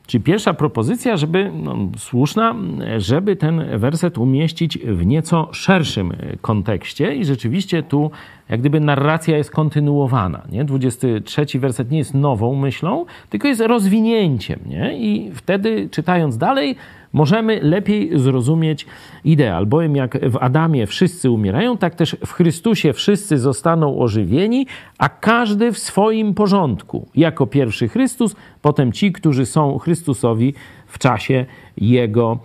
Czyli 0.08 0.24
pierwsza 0.24 0.54
propozycja, 0.54 1.18
żeby, 1.18 1.52
no, 1.54 1.78
słuszna, 1.98 2.56
żeby 2.98 3.36
ten 3.36 3.80
werset 3.80 4.18
umieścić 4.18 4.78
w 4.78 5.06
nieco 5.06 5.50
szerszym 5.52 6.14
kontekście 6.42 7.16
i 7.16 7.26
rzeczywiście 7.26 7.84
tu 7.84 8.12
jak 8.50 8.60
gdyby 8.60 8.80
narracja 8.80 9.38
jest 9.38 9.52
kontynuowana. 9.52 10.44
Nie? 10.52 10.66
23 10.66 11.46
werset 11.60 11.92
nie 11.92 11.98
jest 11.98 12.14
nową 12.14 12.56
myślą, 12.56 13.06
tylko 13.30 13.48
jest 13.48 13.62
rozwinięciem. 13.62 14.60
Nie? 14.66 14.98
I 14.98 15.32
wtedy 15.34 15.90
czytając 15.92 16.38
dalej 16.38 16.76
możemy 17.16 17.60
lepiej 17.62 18.20
zrozumieć 18.20 18.86
ideę. 19.24 19.56
Albowiem 19.56 19.96
jak 19.96 20.30
w 20.30 20.38
Adamie 20.38 20.88
wszyscy 20.88 21.32
umierają, 21.32 21.78
tak 21.78 21.96
też 21.96 22.18
w 22.26 22.32
Chrystusie 22.32 22.94
wszyscy 22.94 23.38
zostaną 23.38 24.00
ożywieni, 24.00 24.68
a 24.98 25.10
każdy 25.10 25.72
w 25.72 25.80
swoim 25.80 26.34
porządku. 26.34 27.08
Jako 27.16 27.48
pierwszy 27.48 27.88
Chrystus, 27.88 28.36
potem 28.62 28.92
ci, 28.92 29.12
którzy 29.12 29.46
są 29.46 29.78
Chrystusowi 29.78 30.54
w 30.88 31.00
czasie 31.00 31.46
Jego 31.78 32.40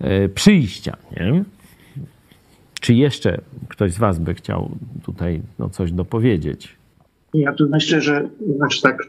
e, 0.00 0.28
przyjścia. 0.28 0.96
Nie? 1.16 1.44
Czy 2.80 2.94
jeszcze 2.94 3.40
ktoś 3.68 3.92
z 3.92 3.98
Was 3.98 4.18
by 4.18 4.34
chciał 4.34 4.70
tutaj 5.02 5.42
no, 5.58 5.68
coś 5.68 5.92
dopowiedzieć? 5.92 6.76
Ja 7.36 7.52
tu 7.52 7.68
myślę, 7.68 8.00
że 8.00 8.28
znaczy 8.56 8.82
tak, 8.82 9.08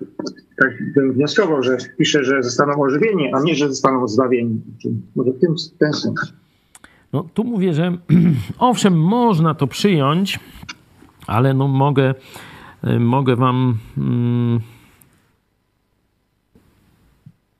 tak 0.62 0.94
bym 0.96 1.14
wnioskował, 1.14 1.64
że 1.64 1.78
pisze, 1.98 2.24
że 2.24 2.44
zostaną 2.44 2.82
ożywieni, 2.82 3.34
a 3.34 3.42
nie, 3.42 3.56
że 3.56 3.68
zostaną 3.68 4.08
zbawieni. 4.08 4.62
Może 5.16 5.32
w 5.32 5.40
tym 5.40 5.56
ten. 5.80 5.92
No 7.14 7.26
tu 7.34 7.44
mówię, 7.44 7.74
że 7.74 7.98
owszem, 8.60 9.00
można 9.00 9.54
to 9.54 9.68
przyjąć, 9.68 10.40
ale 11.28 11.54
no 11.54 11.68
mogę, 11.68 12.16
y, 12.84 13.00
mogę 13.00 13.36
wam 13.36 13.78
mm, 13.98 14.60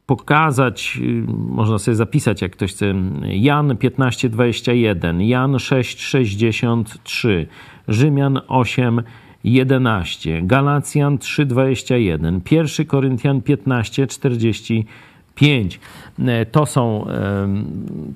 pokazać, 0.06 1.00
y, 1.02 1.26
można 1.50 1.80
sobie 1.80 1.96
zapisać, 1.96 2.42
jak 2.42 2.52
ktoś 2.52 2.72
chce, 2.72 2.94
Jan 3.24 3.68
15:21, 3.68 5.22
Jan 5.22 5.52
6:63, 5.52 7.46
Rzymian 7.88 8.40
8 8.48 9.02
11, 9.54 10.42
Galacjan 10.44 11.18
3:21, 11.18 12.42
1 12.52 12.86
Koryntian 12.86 13.42
15:45, 13.42 14.84
5 15.36 15.80
to 16.52 16.66
są 16.66 17.08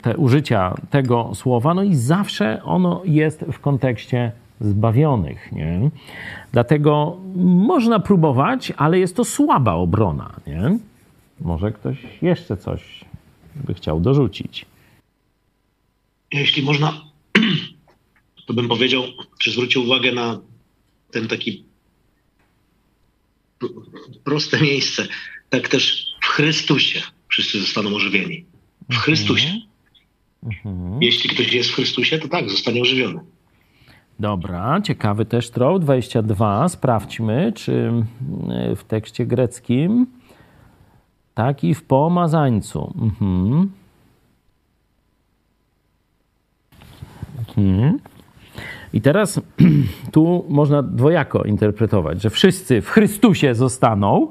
te 0.01 0.17
użycia 0.17 0.75
tego 0.89 1.31
słowa, 1.35 1.73
no 1.73 1.83
i 1.83 1.95
zawsze 1.95 2.61
ono 2.63 3.01
jest 3.05 3.45
w 3.51 3.59
kontekście 3.59 4.31
zbawionych. 4.61 5.51
Nie? 5.51 5.89
Dlatego 6.51 7.17
można 7.45 7.99
próbować, 7.99 8.73
ale 8.77 8.99
jest 8.99 9.15
to 9.15 9.23
słaba 9.23 9.73
obrona. 9.73 10.35
Nie? 10.47 10.77
Może 11.41 11.71
ktoś 11.71 11.97
jeszcze 12.21 12.57
coś 12.57 13.05
by 13.55 13.73
chciał 13.73 13.99
dorzucić. 13.99 14.65
Jeśli 16.33 16.63
można, 16.63 17.01
to 18.47 18.53
bym 18.53 18.67
powiedział, 18.67 19.03
czy 19.39 19.51
zwrócił 19.51 19.83
uwagę 19.83 20.11
na 20.11 20.39
ten 21.11 21.27
taki 21.27 21.65
proste 24.23 24.61
miejsce. 24.61 25.07
Tak 25.49 25.67
też 25.67 26.05
w 26.21 26.25
Chrystusie 26.25 27.01
wszyscy 27.27 27.59
zostaną 27.59 27.95
ożywieni. 27.95 28.45
W 28.81 28.83
mhm. 28.83 29.01
Chrystusie. 29.01 29.47
Mhm. 30.43 31.01
Jeśli 31.01 31.29
ktoś 31.29 31.53
jest 31.53 31.69
w 31.69 31.75
Chrystusie, 31.75 32.19
to 32.19 32.27
tak, 32.27 32.49
zostanie 32.49 32.81
ożywiony. 32.81 33.19
Dobra, 34.19 34.81
ciekawy 34.81 35.25
też 35.25 35.49
troll 35.49 35.79
22. 35.79 36.69
Sprawdźmy, 36.69 37.53
czy 37.55 37.91
e, 38.49 38.75
w 38.75 38.83
tekście 38.83 39.25
greckim 39.25 40.07
tak 41.33 41.63
i 41.63 41.73
w 41.73 41.83
pomazańcu. 41.83 42.93
Mhm. 43.01 43.71
Mhm. 47.57 47.99
I 48.93 49.01
teraz 49.01 49.41
tu 50.13 50.45
można 50.49 50.83
dwojako 50.83 51.43
interpretować, 51.43 52.21
że 52.21 52.29
wszyscy 52.29 52.81
w 52.81 52.89
Chrystusie 52.89 53.55
zostaną, 53.55 54.27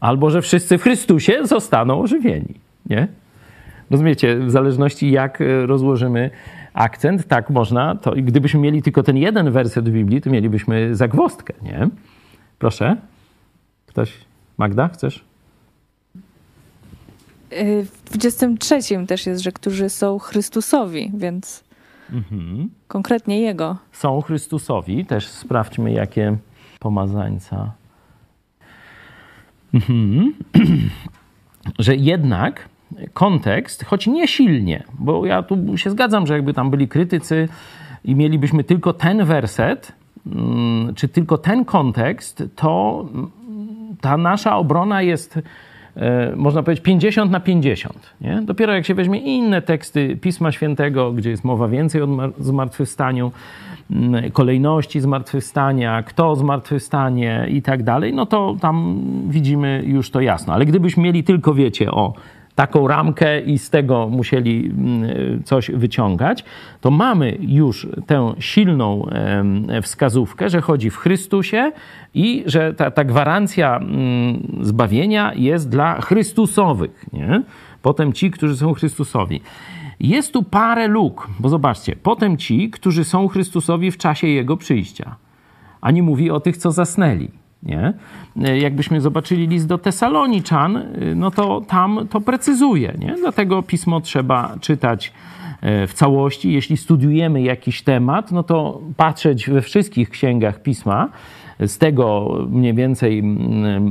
albo 0.00 0.30
że 0.30 0.42
wszyscy 0.42 0.78
w 0.78 0.82
Chrystusie 0.82 1.46
zostaną 1.46 2.00
ożywieni. 2.00 2.54
Nie? 2.86 3.08
Rozumiecie, 3.90 4.38
w 4.38 4.50
zależności 4.50 5.10
jak 5.10 5.40
e, 5.40 5.66
rozłożymy 5.66 6.30
akcent, 6.74 7.26
tak 7.26 7.50
można, 7.50 7.96
to 7.96 8.12
gdybyśmy 8.16 8.60
mieli 8.60 8.82
tylko 8.82 9.02
ten 9.02 9.16
jeden 9.16 9.50
werset 9.50 9.88
w 9.88 9.92
Biblii, 9.92 10.20
to 10.20 10.30
mielibyśmy 10.30 10.94
zagwostkę, 10.94 11.54
nie? 11.62 11.88
Proszę. 12.58 12.96
Ktoś? 13.86 14.12
Magda, 14.58 14.88
chcesz? 14.88 15.24
Y, 17.52 17.86
w 18.04 18.10
23 18.10 18.78
też 19.06 19.26
jest, 19.26 19.42
że 19.42 19.52
którzy 19.52 19.88
są 19.88 20.18
Chrystusowi, 20.18 21.12
więc 21.14 21.63
mhm. 22.12 22.70
konkretnie 22.88 23.40
Jego. 23.40 23.76
Są 23.92 24.20
Chrystusowi, 24.20 25.06
też 25.06 25.28
sprawdźmy 25.28 25.92
jakie 25.92 26.36
pomazańca. 26.80 27.72
Mhm. 29.74 30.34
że 31.78 31.96
jednak 31.96 32.68
kontekst, 33.12 33.84
choć 33.84 34.06
nie 34.06 34.28
silnie, 34.28 34.84
bo 34.98 35.26
ja 35.26 35.42
tu 35.42 35.76
się 35.76 35.90
zgadzam, 35.90 36.26
że 36.26 36.34
jakby 36.34 36.54
tam 36.54 36.70
byli 36.70 36.88
krytycy 36.88 37.48
i 38.04 38.14
mielibyśmy 38.14 38.64
tylko 38.64 38.92
ten 38.92 39.24
werset, 39.24 39.92
mm, 40.26 40.94
czy 40.94 41.08
tylko 41.08 41.38
ten 41.38 41.64
kontekst, 41.64 42.42
to 42.56 43.04
ta 44.00 44.16
nasza 44.16 44.56
obrona 44.56 45.02
jest 45.02 45.38
można 46.36 46.62
powiedzieć, 46.62 46.84
50 46.84 47.30
na 47.30 47.40
50. 47.40 48.14
Nie? 48.20 48.42
Dopiero 48.42 48.72
jak 48.72 48.86
się 48.86 48.94
weźmie 48.94 49.18
inne 49.18 49.62
teksty 49.62 50.16
Pisma 50.16 50.52
Świętego, 50.52 51.12
gdzie 51.12 51.30
jest 51.30 51.44
mowa 51.44 51.68
więcej 51.68 52.02
o 52.02 52.08
zmartwychwstaniu, 52.38 53.32
kolejności 54.32 55.00
zmartwychwstania, 55.00 56.02
kto 56.02 56.36
zmartwychwstanie 56.36 57.46
i 57.50 57.62
tak 57.62 57.82
dalej, 57.82 58.14
no 58.14 58.26
to 58.26 58.56
tam 58.60 59.02
widzimy 59.28 59.82
już 59.86 60.10
to 60.10 60.20
jasno. 60.20 60.54
Ale 60.54 60.66
gdybyśmy 60.66 61.02
mieli 61.02 61.24
tylko, 61.24 61.54
wiecie, 61.54 61.90
o 61.90 62.14
taką 62.54 62.88
ramkę 62.88 63.40
i 63.40 63.58
z 63.58 63.70
tego 63.70 64.08
musieli 64.08 64.66
mm, 64.66 65.42
coś 65.44 65.70
wyciągać, 65.70 66.44
to 66.80 66.90
mamy 66.90 67.38
już 67.40 67.86
tę 68.06 68.34
silną 68.38 69.08
wskazówkę, 69.82 70.50
że 70.50 70.60
chodzi 70.60 70.90
w 70.90 70.96
Chrystusie 70.96 71.72
i 72.14 72.44
że 72.46 72.74
ta, 72.74 72.90
ta 72.90 73.04
gwarancja 73.04 73.76
mm, 73.76 74.58
zbawienia 74.60 75.32
jest 75.34 75.68
dla 75.68 76.00
Chrystusowych. 76.00 77.04
Nie? 77.12 77.42
Potem 77.82 78.12
ci, 78.12 78.30
którzy 78.30 78.56
są 78.56 78.74
Chrystusowi. 78.74 79.40
Jest 80.00 80.32
tu 80.32 80.42
parę 80.42 80.88
luk, 80.88 81.28
bo 81.40 81.48
zobaczcie, 81.48 81.96
potem 82.02 82.36
ci, 82.36 82.70
którzy 82.70 83.04
są 83.04 83.28
Chrystusowi 83.28 83.90
w 83.90 83.98
czasie 83.98 84.26
Jego 84.26 84.56
przyjścia. 84.56 85.16
A 85.80 85.90
nie 85.90 86.02
mówi 86.02 86.30
o 86.30 86.40
tych, 86.40 86.56
co 86.56 86.72
zasnęli. 86.72 87.43
Nie? 87.64 87.92
Jakbyśmy 88.60 89.00
zobaczyli 89.00 89.48
list 89.48 89.66
do 89.66 89.78
Tesaloniczan, 89.78 90.82
no 91.16 91.30
to 91.30 91.60
tam 91.68 92.06
to 92.10 92.20
precyzuje. 92.20 92.94
Nie? 92.98 93.14
Dlatego 93.20 93.62
pismo 93.62 94.00
trzeba 94.00 94.54
czytać 94.60 95.12
e, 95.60 95.86
w 95.86 95.94
całości. 95.94 96.52
Jeśli 96.52 96.76
studiujemy 96.76 97.42
jakiś 97.42 97.82
temat, 97.82 98.32
no 98.32 98.42
to 98.42 98.80
patrzeć 98.96 99.50
we 99.50 99.62
wszystkich 99.62 100.10
księgach 100.10 100.62
pisma 100.62 101.08
z 101.60 101.78
tego 101.78 102.36
mniej 102.48 102.74
więcej 102.74 103.22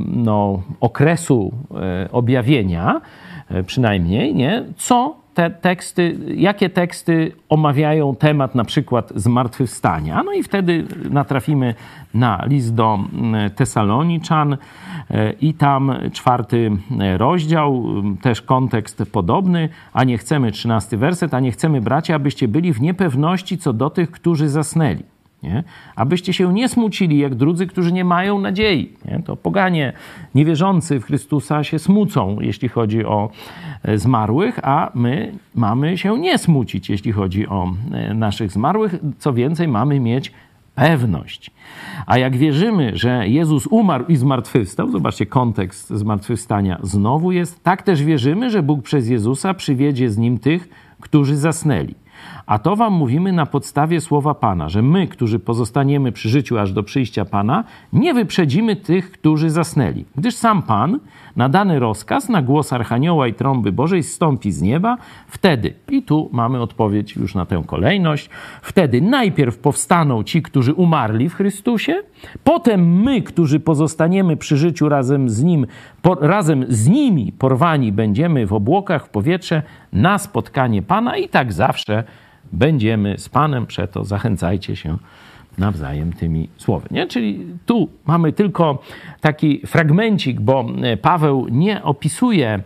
no, 0.06 0.62
okresu 0.80 1.52
e, 1.74 2.08
objawienia, 2.12 3.00
e, 3.48 3.62
przynajmniej, 3.62 4.34
nie? 4.34 4.64
co 4.76 5.23
te 5.34 5.50
teksty, 5.50 6.18
jakie 6.34 6.70
teksty 6.70 7.32
omawiają 7.48 8.16
temat 8.16 8.54
na 8.54 8.64
przykład 8.64 9.12
zmartwychwstania. 9.16 10.22
No 10.22 10.32
i 10.32 10.42
wtedy 10.42 10.86
natrafimy 11.10 11.74
na 12.14 12.44
list 12.46 12.74
do 12.74 12.94
mm, 12.94 13.50
Tesaloniczan 13.50 14.56
e, 15.10 15.32
i 15.32 15.54
tam 15.54 15.92
czwarty 16.12 16.70
rozdział, 17.16 17.84
też 18.22 18.42
kontekst 18.42 19.02
podobny, 19.12 19.68
a 19.92 20.04
nie 20.04 20.18
chcemy, 20.18 20.52
trzynasty 20.52 20.96
werset, 20.96 21.34
a 21.34 21.40
nie 21.40 21.52
chcemy 21.52 21.80
bracia, 21.80 22.14
abyście 22.14 22.48
byli 22.48 22.72
w 22.72 22.80
niepewności 22.80 23.58
co 23.58 23.72
do 23.72 23.90
tych, 23.90 24.10
którzy 24.10 24.48
zasnęli 24.48 25.13
nie? 25.44 25.64
abyście 25.96 26.32
się 26.32 26.52
nie 26.52 26.68
smucili 26.68 27.18
jak 27.18 27.34
drudzy, 27.34 27.66
którzy 27.66 27.92
nie 27.92 28.04
mają 28.04 28.38
nadziei. 28.38 28.92
Nie? 29.04 29.22
To 29.24 29.36
poganie 29.36 29.92
niewierzący 30.34 31.00
w 31.00 31.04
Chrystusa 31.04 31.64
się 31.64 31.78
smucą, 31.78 32.40
jeśli 32.40 32.68
chodzi 32.68 33.04
o 33.04 33.30
e, 33.82 33.98
zmarłych, 33.98 34.58
a 34.62 34.90
my 34.94 35.32
mamy 35.54 35.98
się 35.98 36.18
nie 36.18 36.38
smucić, 36.38 36.90
jeśli 36.90 37.12
chodzi 37.12 37.48
o 37.48 37.72
e, 37.92 38.14
naszych 38.14 38.52
zmarłych. 38.52 38.94
Co 39.18 39.32
więcej, 39.32 39.68
mamy 39.68 40.00
mieć 40.00 40.32
pewność. 40.74 41.50
A 42.06 42.18
jak 42.18 42.36
wierzymy, 42.36 42.96
że 42.96 43.28
Jezus 43.28 43.66
umarł 43.66 44.04
i 44.08 44.16
zmartwychwstał, 44.16 44.90
zobaczcie, 44.90 45.26
kontekst 45.26 45.88
zmartwychwstania 45.88 46.78
znowu 46.82 47.32
jest, 47.32 47.62
tak 47.62 47.82
też 47.82 48.04
wierzymy, 48.04 48.50
że 48.50 48.62
Bóg 48.62 48.82
przez 48.82 49.08
Jezusa 49.08 49.54
przywiedzie 49.54 50.10
z 50.10 50.18
nim 50.18 50.38
tych, 50.38 50.68
którzy 51.00 51.36
zasnęli. 51.36 51.94
A 52.46 52.58
to 52.58 52.76
wam 52.76 52.92
mówimy 52.92 53.32
na 53.32 53.46
podstawie 53.46 54.00
słowa 54.00 54.34
Pana, 54.34 54.68
że 54.68 54.82
my, 54.82 55.08
którzy 55.08 55.38
pozostaniemy 55.38 56.12
przy 56.12 56.28
życiu 56.28 56.58
aż 56.58 56.72
do 56.72 56.82
przyjścia 56.82 57.24
Pana, 57.24 57.64
nie 57.92 58.14
wyprzedzimy 58.14 58.76
tych, 58.76 59.12
którzy 59.12 59.50
zasnęli. 59.50 60.04
Gdyż 60.16 60.34
sam 60.34 60.62
Pan, 60.62 61.00
na 61.36 61.48
dany 61.48 61.78
rozkaz, 61.78 62.28
na 62.28 62.42
głos 62.42 62.72
Archanioła 62.72 63.28
i 63.28 63.34
trąby 63.34 63.72
Bożej 63.72 64.02
zstąpi 64.02 64.52
z 64.52 64.62
nieba, 64.62 64.96
wtedy, 65.28 65.74
i 65.90 66.02
tu 66.02 66.28
mamy 66.32 66.60
odpowiedź 66.62 67.16
już 67.16 67.34
na 67.34 67.46
tę 67.46 67.62
kolejność, 67.66 68.30
wtedy 68.62 69.00
najpierw 69.00 69.58
powstaną 69.58 70.22
ci, 70.22 70.42
którzy 70.42 70.74
umarli 70.74 71.28
w 71.28 71.34
Chrystusie, 71.34 72.02
potem 72.44 73.02
my, 73.02 73.22
którzy 73.22 73.60
pozostaniemy 73.60 74.36
przy 74.36 74.56
życiu 74.56 74.88
razem 74.88 75.28
z 75.28 75.42
Nim, 75.42 75.66
po, 76.02 76.14
razem 76.14 76.64
z 76.68 76.88
nimi 76.88 77.32
porwani 77.32 77.92
będziemy 77.92 78.46
w 78.46 78.52
obłokach, 78.52 79.06
w 79.06 79.08
powietrze 79.08 79.62
na 79.92 80.18
spotkanie 80.18 80.82
Pana 80.82 81.16
i 81.16 81.28
tak 81.28 81.52
zawsze 81.52 82.04
będziemy 82.52 83.18
z 83.18 83.28
Panem, 83.28 83.66
przeto 83.66 84.04
zachęcajcie 84.04 84.76
się 84.76 84.98
nawzajem 85.58 86.12
tymi 86.12 86.48
słowy. 86.56 86.88
Nie? 86.90 87.06
Czyli 87.06 87.46
tu 87.66 87.88
mamy 88.06 88.32
tylko 88.32 88.82
taki 89.20 89.66
fragmencik, 89.66 90.40
bo 90.40 90.64
Paweł 91.02 91.46
nie 91.50 91.82
opisuje 91.82 92.62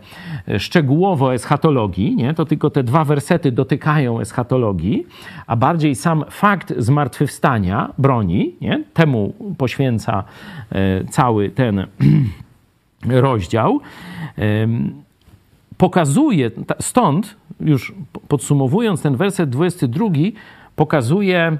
szczegółowo 0.57 1.33
eschatologii, 1.33 2.15
nie? 2.15 2.33
to 2.33 2.45
tylko 2.45 2.69
te 2.69 2.83
dwa 2.83 3.05
wersety 3.05 3.51
dotykają 3.51 4.19
eschatologii, 4.19 5.05
a 5.47 5.55
bardziej 5.55 5.95
sam 5.95 6.25
fakt 6.29 6.73
zmartwychwstania 6.77 7.93
broni, 7.97 8.55
nie? 8.61 8.83
temu 8.93 9.33
poświęca 9.57 10.23
e, 10.71 11.05
cały 11.05 11.49
ten 11.49 11.85
rozdział. 13.25 13.79
Pokazuje, 15.77 16.51
stąd 16.79 17.35
już 17.61 17.93
podsumowując 18.27 19.01
ten 19.01 19.15
werset 19.15 19.49
22, 19.49 20.05
pokazuje, 20.75 21.57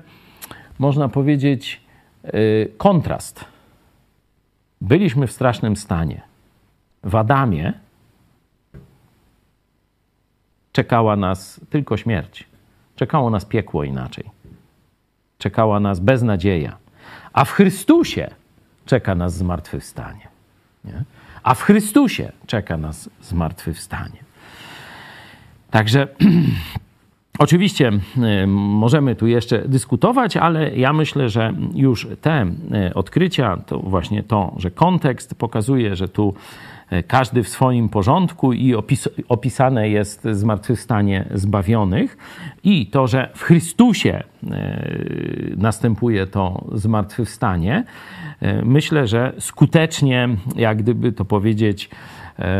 można 0.79 1.09
powiedzieć, 1.09 1.81
y, 2.25 2.71
kontrast. 2.77 3.45
Byliśmy 4.81 5.27
w 5.27 5.31
strasznym 5.31 5.75
stanie. 5.75 6.21
W 7.03 7.15
Adamie 7.15 7.73
czekała 10.71 11.15
nas 11.15 11.61
tylko 11.69 11.97
śmierć. 11.97 12.45
Czekało 12.95 13.29
nas 13.29 13.45
piekło 13.45 13.83
inaczej. 13.83 14.23
Czekała 15.37 15.79
nas 15.79 15.99
beznadzieja. 15.99 16.77
A 17.33 17.45
w 17.45 17.51
Chrystusie 17.51 18.29
czeka 18.85 19.15
nas 19.15 19.33
zmartwychwstanie. 19.33 20.27
Nie? 20.85 21.03
a 21.43 21.53
w 21.53 21.61
Chrystusie 21.61 22.31
czeka 22.47 22.77
nas 22.77 23.09
zmartwychwstanie. 23.21 24.23
Także 25.71 26.07
Oczywiście 27.39 27.91
y, 28.43 28.47
możemy 28.47 29.15
tu 29.15 29.27
jeszcze 29.27 29.67
dyskutować, 29.67 30.37
ale 30.37 30.75
ja 30.75 30.93
myślę, 30.93 31.29
że 31.29 31.53
już 31.75 32.07
te 32.21 32.45
y, 32.89 32.93
odkrycia, 32.93 33.57
to 33.57 33.79
właśnie 33.79 34.23
to, 34.23 34.53
że 34.57 34.71
kontekst 34.71 35.35
pokazuje, 35.35 35.95
że 35.95 36.07
tu 36.07 36.33
y, 36.93 37.03
każdy 37.03 37.43
w 37.43 37.49
swoim 37.49 37.89
porządku 37.89 38.53
i 38.53 38.75
opis, 38.75 39.09
opisane 39.29 39.89
jest 39.89 40.27
zmartwychwstanie 40.31 41.25
zbawionych 41.33 42.17
i 42.63 42.87
to, 42.87 43.07
że 43.07 43.29
w 43.35 43.43
Chrystusie 43.43 44.23
następuje 45.57 46.27
to 46.27 46.65
zmartwychwstanie, 46.73 47.83
myślę, 48.63 49.07
że 49.07 49.33
skutecznie, 49.39 50.29
jak 50.55 50.77
gdyby 50.77 51.11
to 51.11 51.25
powiedzieć, 51.25 51.89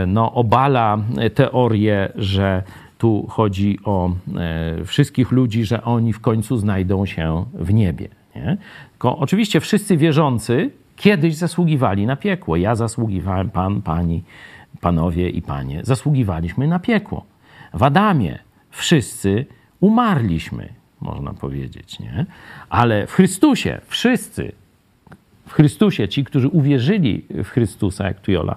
no, 0.07 0.34
obala 0.34 0.97
teorię, 1.36 2.09
że 2.15 2.63
tu 2.99 3.27
chodzi 3.29 3.79
o 3.83 4.09
e, 4.37 4.85
wszystkich 4.85 5.31
ludzi, 5.31 5.65
że 5.65 5.83
oni 5.83 6.13
w 6.13 6.19
końcu 6.19 6.57
znajdą 6.57 7.05
się 7.05 7.45
w 7.53 7.73
niebie. 7.73 8.07
Nie? 8.35 8.57
Tylko 8.91 9.17
oczywiście 9.17 9.59
wszyscy 9.59 9.97
wierzący 9.97 10.71
kiedyś 10.95 11.35
zasługiwali 11.35 12.05
na 12.05 12.15
piekło. 12.15 12.55
Ja 12.55 12.75
zasługiwałem, 12.75 13.49
pan, 13.49 13.81
pani, 13.81 14.23
panowie 14.81 15.29
i 15.29 15.41
panie, 15.41 15.81
zasługiwaliśmy 15.83 16.67
na 16.67 16.79
piekło. 16.79 17.25
W 17.73 17.83
Adamie 17.83 18.39
wszyscy 18.69 19.45
umarliśmy, 19.79 20.69
można 21.01 21.33
powiedzieć, 21.33 21.99
nie? 21.99 22.25
Ale 22.69 23.07
w 23.07 23.11
Chrystusie 23.11 23.81
wszyscy, 23.87 24.51
w 25.47 25.53
Chrystusie, 25.53 26.07
ci, 26.07 26.23
którzy 26.23 26.47
uwierzyli 26.47 27.25
w 27.43 27.47
Chrystusa, 27.47 28.07
jak 28.07 28.19
tu 28.19 28.31
Jola 28.31 28.55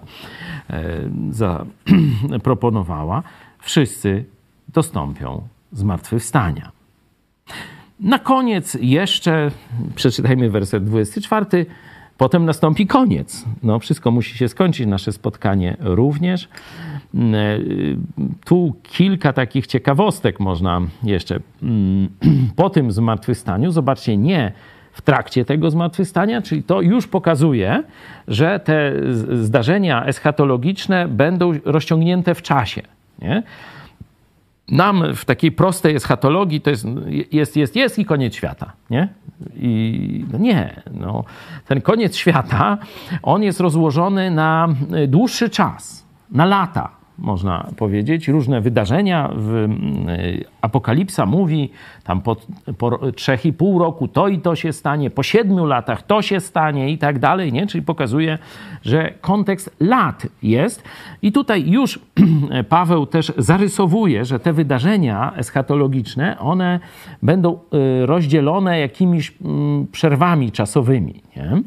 e, 0.70 0.82
zaproponowała, 2.30 3.22
wszyscy 3.62 4.24
dostąpią 4.68 5.48
zmartwychwstania. 5.72 6.72
Na 8.00 8.18
koniec 8.18 8.76
jeszcze 8.80 9.50
przeczytajmy 9.94 10.50
werset 10.50 10.84
24. 10.84 11.66
Potem 12.18 12.44
nastąpi 12.44 12.86
koniec. 12.86 13.44
No, 13.62 13.78
wszystko 13.78 14.10
musi 14.10 14.38
się 14.38 14.48
skończyć, 14.48 14.86
nasze 14.86 15.12
spotkanie 15.12 15.76
również. 15.80 16.48
Tu 18.44 18.74
kilka 18.82 19.32
takich 19.32 19.66
ciekawostek 19.66 20.40
można 20.40 20.80
jeszcze 21.02 21.40
po 22.56 22.70
tym 22.70 22.92
zmartwychwstaniu. 22.92 23.70
Zobaczcie, 23.70 24.16
nie 24.16 24.52
w 24.92 25.02
trakcie 25.02 25.44
tego 25.44 25.70
zmartwychwstania, 25.70 26.42
czyli 26.42 26.62
to 26.62 26.80
już 26.80 27.06
pokazuje, 27.06 27.82
że 28.28 28.60
te 28.60 28.92
zdarzenia 29.42 30.06
eschatologiczne 30.06 31.08
będą 31.08 31.52
rozciągnięte 31.64 32.34
w 32.34 32.42
czasie. 32.42 32.82
Nie? 33.22 33.42
nam 34.68 35.14
w 35.14 35.24
takiej 35.24 35.52
prostej 35.52 35.96
eschatologii 35.96 36.60
to 36.60 36.70
jest, 36.70 36.86
jest, 37.32 37.56
jest, 37.56 37.76
jest 37.76 37.98
i 37.98 38.04
koniec 38.04 38.34
świata, 38.34 38.72
nie? 38.90 39.08
I 39.56 40.24
no 40.32 40.38
nie, 40.38 40.82
no, 40.92 41.24
ten 41.66 41.80
koniec 41.80 42.16
świata, 42.16 42.78
on 43.22 43.42
jest 43.42 43.60
rozłożony 43.60 44.30
na 44.30 44.68
dłuższy 45.08 45.50
czas, 45.50 46.06
na 46.30 46.44
lata 46.44 47.01
można 47.18 47.66
powiedzieć, 47.76 48.28
różne 48.28 48.60
wydarzenia. 48.60 49.30
W 49.34 49.54
y, 49.54 50.44
Apokalipsa 50.60 51.26
mówi, 51.26 51.70
tam 52.04 52.20
po, 52.20 52.36
po 52.78 53.12
trzech 53.12 53.46
i 53.46 53.52
pół 53.52 53.78
roku 53.78 54.08
to 54.08 54.28
i 54.28 54.38
to 54.38 54.56
się 54.56 54.72
stanie, 54.72 55.10
po 55.10 55.22
siedmiu 55.22 55.66
latach 55.66 56.02
to 56.02 56.22
się 56.22 56.40
stanie 56.40 56.90
i 56.90 56.98
tak 56.98 57.18
dalej, 57.18 57.52
nie? 57.52 57.66
Czyli 57.66 57.84
pokazuje, 57.84 58.38
że 58.82 59.12
kontekst 59.20 59.76
lat 59.80 60.26
jest. 60.42 60.84
I 61.22 61.32
tutaj 61.32 61.70
już 61.70 62.00
Paweł 62.68 63.06
też 63.06 63.32
zarysowuje, 63.38 64.24
że 64.24 64.40
te 64.40 64.52
wydarzenia 64.52 65.32
eschatologiczne, 65.36 66.38
one 66.38 66.80
będą 67.22 67.54
y, 67.54 68.06
rozdzielone 68.06 68.80
jakimiś 68.80 69.34
mm, 69.44 69.86
przerwami 69.86 70.52
czasowymi, 70.52 71.22
nie? 71.36 71.62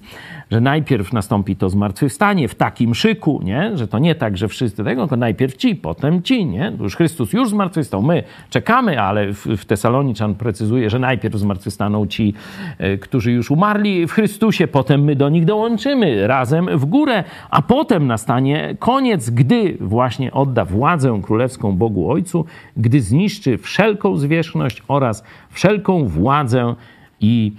Że 0.52 0.62
najpierw 0.62 1.14
nastąpi 1.14 1.56
to 1.56 1.70
zmartwychwstanie 1.70 2.48
w 2.48 2.56
takim 2.56 2.96
szyku, 2.96 3.42
nie? 3.44 3.78
że 3.78 3.88
to 3.88 4.00
nie 4.00 4.16
tak, 4.16 4.38
że 4.38 4.48
wszyscy 4.48 4.84
tego, 4.84 5.02
tylko 5.02 5.18
najpierw 5.18 5.56
ci, 5.56 5.76
potem 5.76 6.24
ci. 6.24 6.46
Nie? 6.46 6.74
Już 6.80 6.96
Chrystus 6.96 7.34
już 7.34 7.50
zmartwychwstał, 7.50 8.02
my 8.02 8.24
czekamy, 8.50 9.02
ale 9.02 9.34
w, 9.34 9.46
w 9.46 9.66
Tesaloniczan 9.66 10.36
precyzuje, 10.36 10.90
że 10.90 11.00
najpierw 11.00 11.36
zmartwychwstaną 11.36 12.08
ci, 12.08 12.34
e, 12.78 12.98
którzy 12.98 13.32
już 13.32 13.52
umarli 13.52 14.08
w 14.08 14.12
Chrystusie, 14.12 14.68
potem 14.68 15.04
my 15.04 15.16
do 15.16 15.30
nich 15.30 15.46
dołączymy 15.46 16.28
razem 16.28 16.78
w 16.78 16.86
górę, 16.86 17.24
a 17.50 17.62
potem 17.62 18.08
nastanie 18.08 18.76
koniec, 18.80 19.30
gdy 19.30 19.78
właśnie 19.80 20.32
odda 20.32 20.66
władzę 20.66 21.20
królewską 21.24 21.72
Bogu 21.72 22.12
Ojcu, 22.12 22.46
gdy 22.78 23.02
zniszczy 23.02 23.58
wszelką 23.58 24.18
zwierzchność 24.18 24.84
oraz 24.88 25.24
wszelką 25.50 26.08
władzę 26.08 26.76
i 27.20 27.52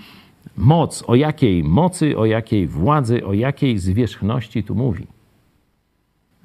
moc, 0.56 1.04
o 1.06 1.14
jakiej 1.14 1.64
mocy, 1.64 2.18
o 2.18 2.26
jakiej 2.26 2.66
władzy, 2.66 3.26
o 3.26 3.32
jakiej 3.32 3.78
zwierzchności 3.78 4.64
tu 4.64 4.74
mówi? 4.74 5.06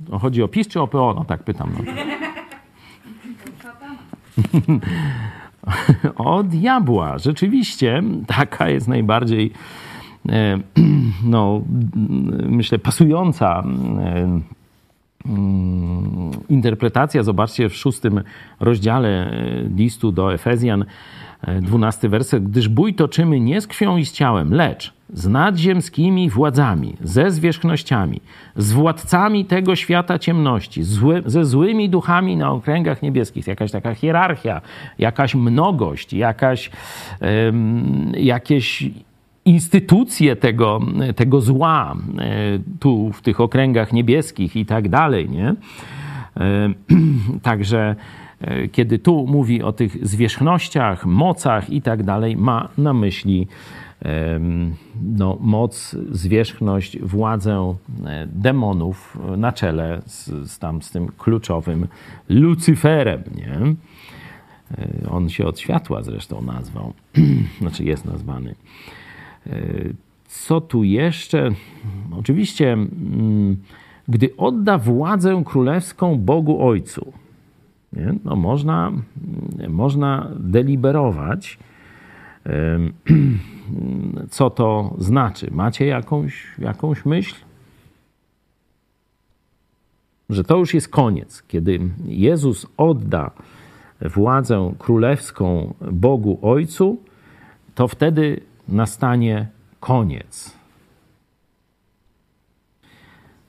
No, 0.10 0.20
chodzi 0.20 0.44
o 0.44 0.48
PiS 0.48 0.68
czy 0.68 0.82
o 0.82 0.88
PO? 0.88 1.14
No 1.14 1.26
tak 1.26 1.44
pytam. 1.44 1.72
No. 1.78 1.84
o 6.26 6.44
diabła. 6.44 7.18
Rzeczywiście 7.18 8.04
taka 8.28 8.70
jest 8.70 8.88
najbardziej 8.88 9.52
e, 10.30 10.60
no, 11.24 11.62
myślę, 12.46 12.80
pasująca 12.80 13.64
e, 13.64 14.42
mm, 15.26 16.32
interpretacja. 16.50 17.24
Zobaczcie 17.24 17.70
w 17.70 17.76
szóstym 17.76 18.22
rozdziale 18.60 19.32
listu 19.76 20.12
do 20.12 20.34
Efezjan 20.34 20.86
dwunasty 21.62 22.10
werset, 22.10 22.44
gdyż 22.44 22.70
bój 22.70 22.94
toczymy 22.94 23.40
nie 23.40 23.62
z 23.62 23.68
krwią 23.68 23.98
i 23.98 24.06
z 24.06 24.12
ciałem, 24.12 24.54
lecz 24.54 24.94
z 25.14 25.28
nadziemskimi 25.28 26.30
władzami, 26.30 26.96
ze 27.04 27.32
zwierzchnościami, 27.32 28.22
z 28.56 28.72
władcami 28.72 29.46
tego 29.46 29.76
świata 29.76 30.20
ciemności, 30.20 30.84
zły, 30.84 31.24
ze 31.26 31.46
złymi 31.46 31.90
duchami 31.90 32.38
na 32.38 32.52
okręgach 32.52 33.02
niebieskich. 33.02 33.48
Jakaś 33.48 33.72
taka 33.72 33.96
hierarchia, 33.96 34.62
jakaś 35.00 35.36
mnogość, 35.36 36.14
jakaś, 36.14 36.70
um, 37.22 38.12
jakieś 38.18 38.84
instytucje 39.46 40.36
tego, 40.36 40.80
tego 41.16 41.42
zła 41.42 41.96
e, 42.20 42.60
tu 42.80 43.12
w 43.14 43.22
tych 43.22 43.42
okręgach 43.42 43.94
niebieskich 43.94 44.56
i 44.56 44.66
tak 44.66 44.90
dalej, 44.90 45.30
nie? 45.30 45.56
E, 46.38 46.74
także 47.42 47.96
kiedy 48.72 49.00
tu 49.00 49.28
mówi 49.28 49.64
o 49.64 49.72
tych 49.72 50.08
zwierzchnościach, 50.08 51.06
mocach 51.06 51.70
i 51.70 51.82
tak 51.82 52.04
dalej, 52.04 52.38
ma 52.38 52.70
na 52.78 52.94
myśli 52.94 53.48
no, 55.02 55.38
moc, 55.42 55.96
zwierzchność, 56.12 57.00
władzę 57.00 57.76
e, 58.06 58.28
demonów 58.28 59.18
na 59.38 59.52
czele 59.52 60.02
z, 60.06 60.50
z, 60.52 60.60
tam, 60.60 60.82
z 60.82 60.92
tym 60.92 61.08
kluczowym 61.08 61.88
Lucyferem. 62.30 63.24
Nie? 63.36 63.58
E, 64.78 65.10
on 65.10 65.30
się 65.30 65.46
od 65.46 65.60
światła 65.60 66.04
zresztą 66.04 66.42
nazwał, 66.42 66.94
znaczy 67.62 67.84
jest 67.84 68.06
nazwany. 68.06 68.56
Co 70.28 70.62
tu 70.62 70.84
jeszcze? 70.84 71.50
Oczywiście, 72.20 72.74
mm, 72.74 73.58
gdy 74.08 74.38
odda 74.38 74.78
władzę 74.78 75.44
królewską 75.46 76.18
Bogu 76.18 76.68
Ojcu, 76.68 77.14
nie? 77.94 78.14
No 78.24 78.36
można, 78.36 78.92
można 79.70 80.32
deliberować, 80.40 81.60
co 84.30 84.50
to 84.50 84.96
znaczy. 84.98 85.52
Macie 85.52 85.86
jakąś, 85.86 86.60
jakąś 86.60 87.06
myśl? 87.06 87.36
Że 90.30 90.44
to 90.44 90.58
już 90.58 90.74
jest 90.74 90.90
koniec. 90.90 91.44
Kiedy 91.44 91.80
Jezus 92.06 92.68
odda 92.78 93.32
władzę 94.02 94.74
królewską 94.80 95.74
Bogu 95.92 96.40
Ojcu, 96.42 96.98
to 97.76 97.88
wtedy 97.88 98.42
nastanie 98.68 99.48
koniec. 99.80 100.62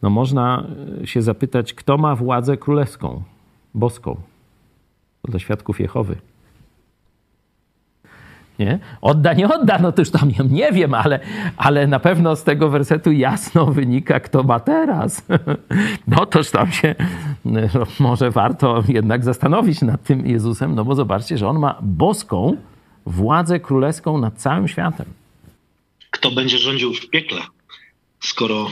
No 0.02 0.10
można 0.10 0.66
się 1.04 1.22
zapytać, 1.22 1.74
kto 1.74 1.98
ma 1.98 2.16
władzę 2.16 2.56
królewską, 2.56 3.22
boską? 3.74 4.31
Dla 5.28 5.38
świadków 5.38 5.80
Jehowy. 5.80 6.16
Nie? 8.58 8.78
Odda, 9.00 9.32
nie 9.32 9.48
odda, 9.48 9.78
no 9.78 9.92
to 9.92 10.02
już 10.02 10.10
tam 10.10 10.32
nie 10.50 10.72
wiem, 10.72 10.94
ale, 10.94 11.20
ale 11.56 11.86
na 11.86 12.00
pewno 12.00 12.36
z 12.36 12.44
tego 12.44 12.68
wersetu 12.68 13.12
jasno 13.12 13.66
wynika, 13.66 14.20
kto 14.20 14.42
ma 14.42 14.60
teraz. 14.60 15.22
No 16.06 16.26
toż 16.26 16.50
tam 16.50 16.72
się 16.72 16.94
no, 17.44 17.60
może 17.98 18.30
warto 18.30 18.84
jednak 18.88 19.24
zastanowić 19.24 19.82
nad 19.82 20.02
tym 20.02 20.26
Jezusem, 20.26 20.74
no 20.74 20.84
bo 20.84 20.94
zobaczcie, 20.94 21.38
że 21.38 21.48
on 21.48 21.58
ma 21.58 21.78
boską 21.82 22.56
władzę 23.06 23.60
królewską 23.60 24.18
nad 24.18 24.34
całym 24.34 24.68
światem. 24.68 25.06
Kto 26.10 26.30
będzie 26.30 26.58
rządził 26.58 26.94
w 26.94 27.10
piekle, 27.10 27.40
skoro 28.20 28.66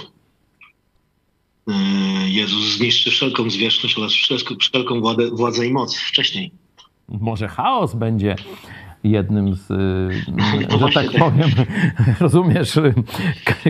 Jezus 2.26 2.76
zniszczy 2.76 3.10
wszelką 3.10 3.50
zwierzchność 3.50 3.98
oraz 3.98 4.12
wszelką 4.60 5.00
władzę, 5.00 5.30
władzę 5.30 5.66
i 5.66 5.72
moc 5.72 5.96
wcześniej. 5.96 6.50
Może 7.08 7.48
chaos 7.48 7.94
będzie 7.94 8.36
jednym 9.04 9.54
z, 9.54 9.68
no 10.70 10.88
że 10.88 10.94
tak 10.94 11.10
powiem, 11.10 11.50
rozumiesz, 12.20 12.78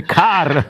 kar 0.07 0.65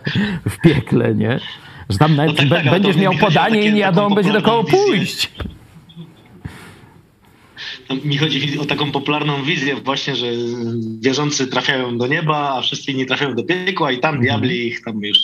w 0.49 0.61
piekle, 0.61 1.15
nie? 1.15 1.41
Że 1.89 1.99
tam 1.99 2.17
no 2.17 2.33
tak, 2.33 2.49
tak, 2.49 2.71
będziesz 2.71 2.97
miał 2.97 3.15
podanie 3.15 3.67
i 3.67 3.73
nie 3.73 3.81
wiadomo 3.81 4.15
będzie 4.15 4.33
do 4.33 4.43
kogo 4.43 4.65
pójść. 4.65 5.31
Mi 8.05 8.17
chodzi 8.17 8.59
o 8.59 8.65
taką 8.65 8.93
popularną 8.93 9.43
wizję 9.43 9.77
właśnie, 9.77 10.17
że 10.17 10.27
wierzący 11.01 11.47
trafiają 11.47 11.99
do 11.99 12.07
nieba, 12.07 12.55
a 12.59 12.61
wszyscy 12.61 12.93
inni 12.93 13.07
trafiają 13.07 13.35
do 13.35 13.45
piekła 13.45 13.93
i 13.93 13.99
tam 13.99 14.15
mhm. 14.15 14.23
diabli 14.23 14.67
ich 14.67 14.85
tam 14.85 15.03
już 15.03 15.19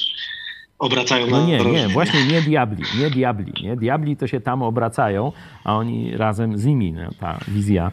obracają 0.79 1.27
no 1.27 1.47
nie, 1.47 1.59
nie, 1.59 1.89
właśnie 1.89 2.27
nie 2.27 2.43
diabli, 2.43 2.85
nie 3.01 3.11
diabli, 3.11 3.53
nie 3.63 3.77
diabli 3.77 4.17
to 4.17 4.27
się 4.27 4.41
tam 4.41 4.63
obracają, 4.63 5.33
a 5.65 5.77
oni 5.77 6.17
razem 6.17 6.59
z 6.59 6.65
nimi, 6.65 6.93
no, 6.93 7.09
ta 7.21 7.39
wizja 7.49 7.93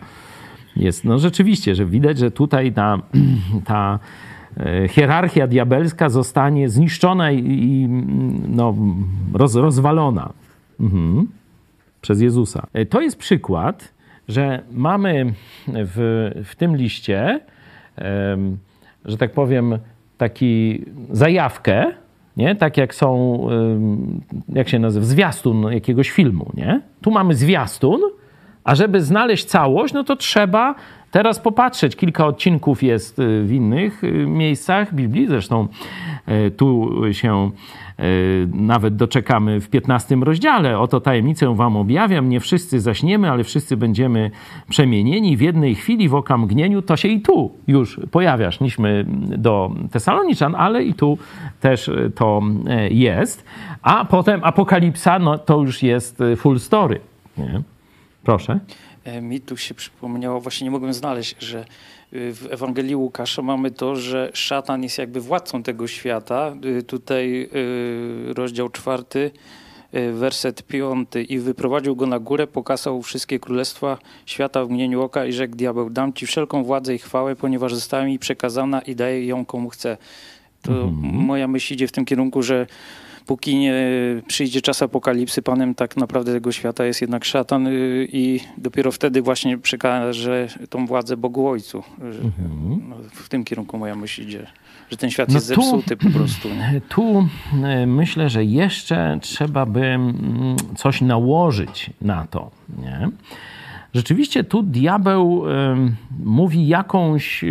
jest, 0.76 1.06
no 1.06 1.20
rzeczywiście, 1.20 1.76
że 1.76 1.86
widać, 1.86 2.18
że 2.18 2.32
tutaj 2.32 2.74
ta, 2.74 2.98
ta 3.66 4.00
e, 4.58 4.88
hierarchia 4.88 5.48
diabelska 5.48 6.10
zostanie 6.10 6.70
zniszczona 6.70 7.32
i, 7.32 7.40
i 7.40 7.88
no, 8.48 8.76
roz, 9.34 9.56
rozwalona 9.56 10.34
mhm. 10.80 11.28
przez 12.02 12.22
Jezusa. 12.22 12.68
E, 12.74 12.86
to 12.86 13.02
jest 13.02 13.18
przykład, 13.18 13.94
że 14.28 14.64
mamy 14.72 15.34
w, 15.68 16.32
w 16.46 16.56
tym 16.56 16.78
liście, 16.78 17.40
że 19.06 19.18
tak 19.18 19.32
powiem, 19.32 19.80
taki 20.18 20.86
zajawkę, 21.12 21.94
nie? 22.38 22.56
Tak 22.56 22.78
jak 22.78 22.96
są, 22.96 23.40
jak 24.50 24.70
się 24.70 24.80
nazywa, 24.80 25.06
zwiastun 25.06 25.64
jakiegoś 25.74 26.10
filmu, 26.10 26.52
nie? 26.54 26.82
Tu 27.02 27.12
mamy 27.12 27.36
zwiastun, 27.36 28.02
a 28.64 28.76
żeby 28.76 29.02
znaleźć 29.02 29.46
całość, 29.46 29.94
no 29.94 30.04
to 30.04 30.16
trzeba 30.16 30.76
teraz 31.12 31.40
popatrzeć. 31.40 31.96
Kilka 31.96 32.26
odcinków 32.28 32.84
jest 32.84 33.20
y, 33.20 33.44
w 33.44 33.52
innych 33.52 34.04
y, 34.04 34.12
miejscach 34.28 34.96
Biblii, 34.96 35.28
zresztą 35.28 35.68
y, 36.48 36.52
tu 36.52 36.92
się 37.12 37.52
nawet 38.54 38.96
doczekamy 38.96 39.62
w 39.62 39.70
15 39.70 40.16
rozdziale. 40.16 40.80
Oto 40.80 41.02
tajemnicę 41.02 41.56
wam 41.56 41.78
objawiam, 41.78 42.30
nie 42.30 42.40
wszyscy 42.40 42.80
zaśniemy, 42.80 43.32
ale 43.32 43.44
wszyscy 43.44 43.78
będziemy 43.78 44.32
przemienieni 44.70 45.38
w 45.38 45.42
jednej 45.42 45.76
chwili, 45.76 46.10
w 46.10 46.16
oka 46.16 46.38
mgnieniu. 46.38 46.82
To 46.82 46.98
się 46.98 47.08
i 47.08 47.22
tu 47.22 47.52
już 47.68 48.00
pojawia. 48.12 48.52
Szliśmy 48.52 49.06
do 49.38 49.72
Tesaloniczan, 49.92 50.56
ale 50.56 50.84
i 50.84 50.94
tu 50.94 51.18
też 51.60 51.92
to 52.16 52.42
jest. 52.90 53.46
A 53.82 54.06
potem 54.06 54.44
Apokalipsa, 54.44 55.20
no 55.20 55.38
to 55.38 55.62
już 55.62 55.84
jest 55.84 56.20
full 56.38 56.60
story. 56.60 57.00
Nie? 57.38 57.62
Proszę. 58.24 58.60
E, 59.04 59.22
mi 59.22 59.42
tu 59.42 59.58
się 59.58 59.74
przypomniało, 59.74 60.42
właśnie 60.42 60.66
nie 60.66 60.72
mogłem 60.72 60.94
znaleźć, 60.94 61.36
że 61.40 61.60
y, 61.60 61.66
w 62.14 62.48
Ewangelii 62.50 62.96
Łukasza 62.96 63.42
mamy 63.42 63.72
to, 63.72 63.96
że 63.96 64.32
szatan 64.34 64.84
jest 64.84 64.98
jakby 64.98 65.22
władcą 65.22 65.64
tego 65.64 65.88
świata. 65.88 66.56
Y, 66.66 66.84
tutaj 66.84 67.50
y, 68.30 68.34
rozdział 68.34 68.70
czwarty, 68.70 69.32
werset 70.14 70.64
piąty. 70.64 71.24
I 71.24 71.40
wyprowadził 71.40 71.96
go 71.96 72.06
na 72.06 72.20
górę, 72.20 72.48
pokazał 72.48 73.02
wszystkie 73.02 73.40
królestwa 73.40 73.98
świata 74.26 74.66
w 74.66 74.70
mgnieniu 74.70 75.02
oka 75.02 75.26
i 75.26 75.34
rzekł 75.34 75.56
diabeł, 75.56 75.90
dam 75.90 76.14
ci 76.14 76.26
wszelką 76.26 76.64
władzę 76.64 76.96
i 76.96 76.98
chwałę, 76.98 77.36
ponieważ 77.36 77.74
została 77.74 78.06
mi 78.06 78.20
przekazana 78.20 78.82
i 78.82 78.96
daję 78.96 79.26
ją 79.26 79.46
komu 79.46 79.70
chcę. 79.70 79.98
To 80.62 80.72
mhm. 80.72 81.16
moja 81.16 81.48
myśl 81.48 81.74
idzie 81.74 81.88
w 81.88 81.92
tym 81.92 82.06
kierunku, 82.06 82.44
że 82.44 82.68
póki 83.26 83.56
nie 83.56 83.74
przyjdzie 84.28 84.62
czas 84.62 84.82
apokalipsy, 84.82 85.42
panem 85.42 85.76
tak 85.76 85.98
naprawdę 85.98 86.34
tego 86.34 86.52
świata 86.52 86.86
jest 86.86 87.02
jednak 87.02 87.26
szatan 87.26 87.68
y, 87.68 88.08
i 88.12 88.40
dopiero 88.58 88.92
wtedy 88.92 89.22
właśnie 89.22 89.58
przekaże 89.58 90.48
tą 90.70 90.86
władzę 90.86 91.18
Bogu 91.18 91.48
Ojcu. 91.48 91.84
Mhm. 92.02 92.90
No, 92.90 92.96
w 93.12 93.30
tym 93.30 93.44
kierunku 93.44 93.78
moja 93.78 93.96
myśl 93.96 94.22
idzie, 94.22 94.48
że 94.92 94.98
ten 94.98 95.10
świat 95.12 95.30
no 95.30 95.36
jest 95.36 95.54
tu, 95.54 95.62
zepsuty 95.62 95.98
po 95.98 96.10
prostu. 96.10 96.50
Tu 96.90 97.28
y, 97.84 97.88
myślę, 97.88 98.30
że 98.30 98.46
jeszcze 98.46 99.18
trzeba 99.22 99.66
by 99.66 99.86
mm, 99.86 100.56
coś 100.76 101.02
nałożyć 101.02 101.90
na 102.02 102.28
to. 102.28 102.52
Nie? 102.82 103.10
Rzeczywiście 103.94 104.44
tu 104.44 104.64
diabeł 104.64 105.48
y, 105.48 105.52
mówi 106.20 106.68
jakąś 106.68 107.44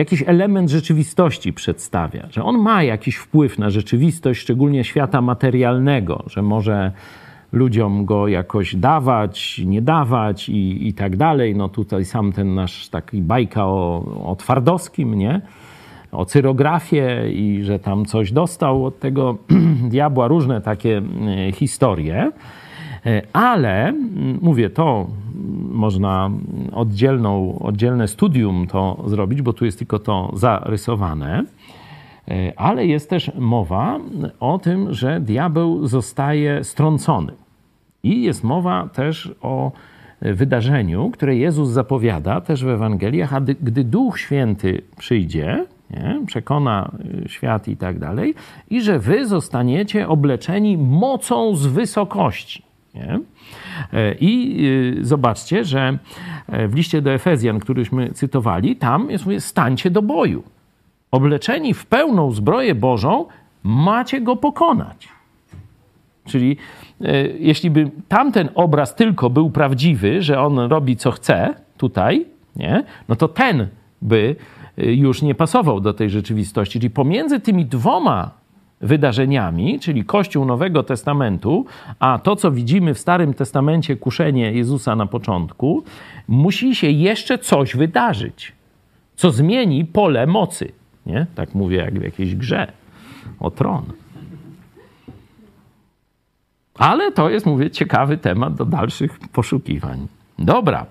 jakiś 0.00 0.24
element 0.26 0.70
rzeczywistości 0.70 1.52
przedstawia, 1.52 2.28
że 2.30 2.44
on 2.44 2.58
ma 2.58 2.82
jakiś 2.82 3.16
wpływ 3.16 3.58
na 3.58 3.70
rzeczywistość, 3.70 4.40
szczególnie 4.40 4.84
świata 4.84 5.20
materialnego, 5.20 6.24
że 6.26 6.42
może 6.42 6.92
ludziom 7.52 8.04
go 8.04 8.28
jakoś 8.28 8.76
dawać, 8.76 9.60
nie 9.66 9.82
dawać 9.82 10.48
i, 10.48 10.88
i 10.88 10.94
tak 10.94 11.16
dalej. 11.16 11.56
No 11.56 11.68
tutaj 11.68 12.04
sam 12.04 12.32
ten 12.32 12.54
nasz 12.54 12.88
taki 12.88 13.22
bajka 13.22 13.66
o, 13.66 14.04
o 14.24 14.36
Twardowskim, 14.36 15.14
nie? 15.14 15.40
O 16.12 16.24
cyrografię 16.24 17.32
i 17.32 17.64
że 17.64 17.78
tam 17.78 18.04
coś 18.04 18.32
dostał 18.32 18.86
od 18.86 18.98
tego 18.98 19.38
diabła, 19.94 20.28
różne 20.28 20.60
takie 20.60 21.02
e, 21.48 21.52
historie. 21.52 22.32
E, 23.06 23.22
ale 23.32 23.92
mówię, 24.42 24.70
to 24.70 25.06
można 25.70 26.30
oddzielną, 26.72 27.58
oddzielne 27.58 28.08
studium 28.08 28.66
to 28.66 29.04
zrobić, 29.06 29.42
bo 29.42 29.52
tu 29.52 29.64
jest 29.64 29.78
tylko 29.78 29.98
to 29.98 30.30
zarysowane. 30.34 31.44
E, 32.28 32.52
ale 32.56 32.86
jest 32.86 33.10
też 33.10 33.30
mowa 33.38 33.98
o 34.40 34.58
tym, 34.58 34.94
że 34.94 35.20
diabeł 35.20 35.86
zostaje 35.86 36.64
strącony. 36.64 37.32
I 38.02 38.22
jest 38.22 38.44
mowa 38.44 38.88
też 38.88 39.34
o 39.42 39.72
wydarzeniu, 40.20 41.10
które 41.10 41.36
Jezus 41.36 41.68
zapowiada 41.68 42.40
też 42.40 42.64
w 42.64 42.68
Ewangeliach, 42.68 43.34
a 43.34 43.40
gdy 43.40 43.84
Duch 43.84 44.18
Święty 44.18 44.82
przyjdzie, 44.98 45.66
nie? 45.90 46.20
przekona 46.26 46.90
świat 47.26 47.68
i 47.68 47.76
tak 47.76 47.98
dalej, 47.98 48.34
i 48.70 48.80
że 48.82 48.98
wy 48.98 49.26
zostaniecie 49.26 50.08
obleczeni 50.08 50.78
mocą 50.78 51.56
z 51.56 51.66
wysokości. 51.66 52.69
Nie? 52.94 53.20
E, 53.92 54.14
I 54.20 54.56
y, 55.00 55.04
zobaczcie, 55.04 55.64
że 55.64 55.98
e, 56.48 56.68
w 56.68 56.74
liście 56.74 57.02
do 57.02 57.12
Efezjan, 57.12 57.60
któryśmy 57.60 58.12
cytowali, 58.12 58.76
tam 58.76 59.10
jest 59.10 59.24
mówię, 59.26 59.40
stańcie 59.40 59.90
do 59.90 60.02
boju. 60.02 60.42
Obleczeni 61.10 61.74
w 61.74 61.86
pełną 61.86 62.30
zbroję 62.30 62.74
Bożą, 62.74 63.26
macie 63.62 64.20
go 64.20 64.36
pokonać. 64.36 65.08
Czyli 66.24 66.56
e, 67.00 67.26
jeśli 67.26 67.70
by 67.70 67.90
tamten 68.08 68.48
obraz 68.54 68.94
tylko 68.94 69.30
był 69.30 69.50
prawdziwy, 69.50 70.22
że 70.22 70.40
on 70.40 70.58
robi 70.58 70.96
co 70.96 71.10
chce 71.10 71.54
tutaj, 71.76 72.26
nie? 72.56 72.84
no 73.08 73.16
to 73.16 73.28
ten 73.28 73.68
by 74.02 74.36
już 74.76 75.22
nie 75.22 75.34
pasował 75.34 75.80
do 75.80 75.94
tej 75.94 76.10
rzeczywistości. 76.10 76.72
Czyli 76.72 76.90
pomiędzy 76.90 77.40
tymi 77.40 77.66
dwoma 77.66 78.39
wydarzeniami, 78.80 79.80
czyli 79.80 80.04
Kościół 80.04 80.44
Nowego 80.44 80.82
Testamentu, 80.82 81.66
a 81.98 82.18
to, 82.18 82.36
co 82.36 82.50
widzimy 82.50 82.94
w 82.94 82.98
Starym 82.98 83.34
Testamencie, 83.34 83.96
kuszenie 83.96 84.52
Jezusa 84.52 84.96
na 84.96 85.06
początku, 85.06 85.84
musi 86.28 86.74
się 86.74 86.90
jeszcze 86.90 87.38
coś 87.38 87.76
wydarzyć, 87.76 88.52
co 89.16 89.30
zmieni 89.30 89.84
pole 89.84 90.26
mocy. 90.26 90.72
Nie? 91.06 91.26
Tak 91.34 91.54
mówię, 91.54 91.76
jak 91.76 91.98
w 91.98 92.02
jakiejś 92.02 92.34
grze 92.34 92.72
o 93.40 93.50
tron. 93.50 93.82
Ale 96.74 97.12
to 97.12 97.30
jest, 97.30 97.46
mówię, 97.46 97.70
ciekawy 97.70 98.18
temat 98.18 98.54
do 98.54 98.64
dalszych 98.64 99.18
poszukiwań. 99.32 100.06
Dobra. 100.38 100.86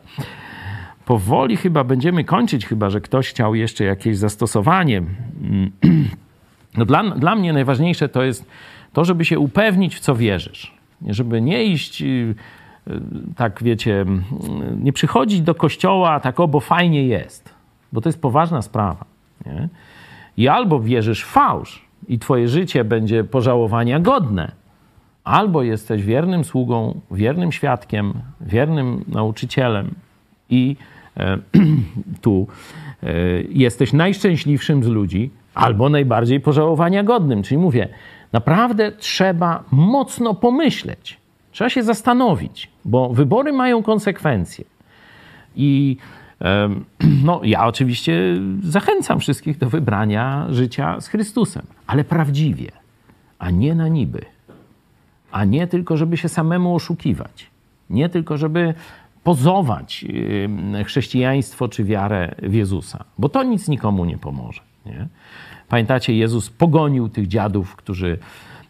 Powoli 1.06 1.58
chyba 1.58 1.84
będziemy 1.84 2.24
kończyć, 2.24 2.66
chyba 2.66 2.90
że 2.90 3.02
ktoś 3.02 3.30
chciał 3.30 3.56
jeszcze 3.56 3.84
jakieś 3.84 4.18
zastosowanie 4.18 5.02
No 6.78 6.86
dla, 6.86 7.04
dla 7.04 7.36
mnie 7.36 7.54
najważniejsze 7.54 8.10
to 8.10 8.24
jest 8.24 8.46
to, 8.94 9.06
żeby 9.06 9.26
się 9.26 9.40
upewnić, 9.40 9.96
w 9.96 10.00
co 10.00 10.16
wierzysz. 10.16 10.74
Żeby 11.08 11.42
nie 11.42 11.64
iść, 11.64 12.02
y, 12.02 12.06
y, 12.88 13.02
tak 13.36 13.64
wiecie, 13.64 14.06
nie 14.82 14.94
przychodzić 14.94 15.42
do 15.42 15.56
kościoła 15.56 16.20
tak, 16.20 16.40
o, 16.40 16.48
bo 16.48 16.60
fajnie 16.60 17.04
jest. 17.04 17.54
Bo 17.94 18.02
to 18.02 18.10
jest 18.10 18.22
poważna 18.22 18.62
sprawa. 18.62 19.06
Nie? 19.46 19.70
I 20.38 20.48
albo 20.48 20.80
wierzysz 20.80 21.26
fałsz 21.26 21.86
i 22.08 22.20
twoje 22.20 22.48
życie 22.48 22.84
będzie 22.84 23.24
pożałowania 23.24 24.00
godne, 24.00 24.52
albo 25.24 25.64
jesteś 25.64 26.04
wiernym 26.04 26.44
sługą, 26.44 27.02
wiernym 27.12 27.52
świadkiem, 27.52 28.14
wiernym 28.42 29.06
nauczycielem 29.08 29.96
i 30.50 30.76
e, 31.18 31.38
tu 32.22 32.48
e, 33.04 33.14
jesteś 33.50 33.94
najszczęśliwszym 33.94 34.84
z 34.84 34.88
ludzi, 34.88 35.32
albo 35.54 35.90
najbardziej 35.90 36.40
pożałowania 36.40 37.04
godnym. 37.04 37.44
Czyli 37.44 37.58
mówię, 37.58 37.88
naprawdę 38.32 38.92
trzeba 38.92 39.64
mocno 39.72 40.34
pomyśleć, 40.34 41.18
trzeba 41.52 41.70
się 41.70 41.84
zastanowić, 41.84 42.72
bo 42.86 43.10
wybory 43.10 43.54
mają 43.54 43.84
konsekwencje. 43.84 44.66
I 45.56 45.98
no, 47.26 47.42
ja 47.44 47.66
oczywiście 47.66 48.36
zachęcam 48.64 49.20
wszystkich 49.20 49.58
do 49.58 49.70
wybrania 49.70 50.48
życia 50.50 51.02
z 51.02 51.08
Chrystusem, 51.08 51.66
ale 51.88 52.04
prawdziwie, 52.04 52.72
a 53.40 53.52
nie 53.52 53.76
na 53.76 53.88
niby. 53.88 54.22
a 55.32 55.46
nie 55.46 55.68
tylko, 55.68 55.98
żeby 55.98 56.18
się 56.18 56.30
samemu 56.30 56.76
oszukiwać. 56.76 57.50
Nie 57.90 58.10
tylko, 58.10 58.38
żeby 58.38 58.74
pozować 59.24 60.06
chrześcijaństwo 60.86 61.68
czy 61.68 61.84
wiarę 61.84 62.36
w 62.42 62.54
Jezusa, 62.54 63.04
bo 63.18 63.30
to 63.30 63.44
nic 63.44 63.68
nikomu 63.68 64.06
nie 64.06 64.18
pomoże. 64.18 64.62
Nie? 64.86 65.08
Pamiętacie, 65.70 66.14
Jezus 66.14 66.50
pogonił 66.50 67.10
tych 67.10 67.28
dziadów, 67.28 67.76
którzy 67.76 68.18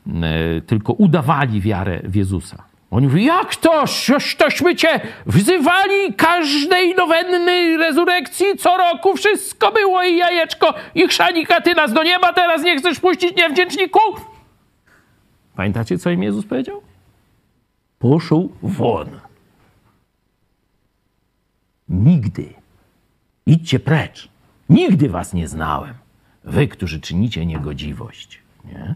yy, 0.08 0.14
tylko 0.68 0.94
udawali 0.94 1.62
wiarę 1.62 2.02
w 2.04 2.16
Jezusa. 2.16 2.64
Oni 2.92 3.08
mówią, 3.08 3.26
jak 3.26 3.56
to? 3.56 3.84
Tośmy 4.38 4.76
cię 4.76 5.00
wzywali 5.26 6.14
każdej 6.18 6.96
nowenny 6.96 7.78
rezurekcji, 7.78 8.46
co 8.58 8.78
roku 8.78 9.16
wszystko 9.16 9.72
było 9.72 10.04
i 10.04 10.18
jajeczko 10.18 10.74
i 10.96 11.08
chrzanika, 11.08 11.62
ty 11.62 11.76
nas 11.76 11.94
do 11.94 12.04
nieba 12.04 12.34
teraz 12.34 12.64
nie 12.64 12.78
chcesz 12.78 13.00
puścić, 13.00 13.38
niewdzięczniku? 13.38 14.00
Pamiętacie, 15.56 15.98
co 15.98 16.10
im 16.10 16.24
Jezus 16.24 16.46
powiedział? 16.46 16.82
Poszł 18.00 18.52
won. 18.62 19.08
Nigdy. 21.90 22.54
Idźcie 23.46 23.80
precz. 23.80 24.30
Nigdy 24.70 25.10
was 25.10 25.34
nie 25.34 25.48
znałem. 25.48 25.94
Wy, 26.44 26.68
którzy 26.68 27.00
czynicie 27.00 27.46
niegodziwość. 27.46 28.40
Nie? 28.66 28.96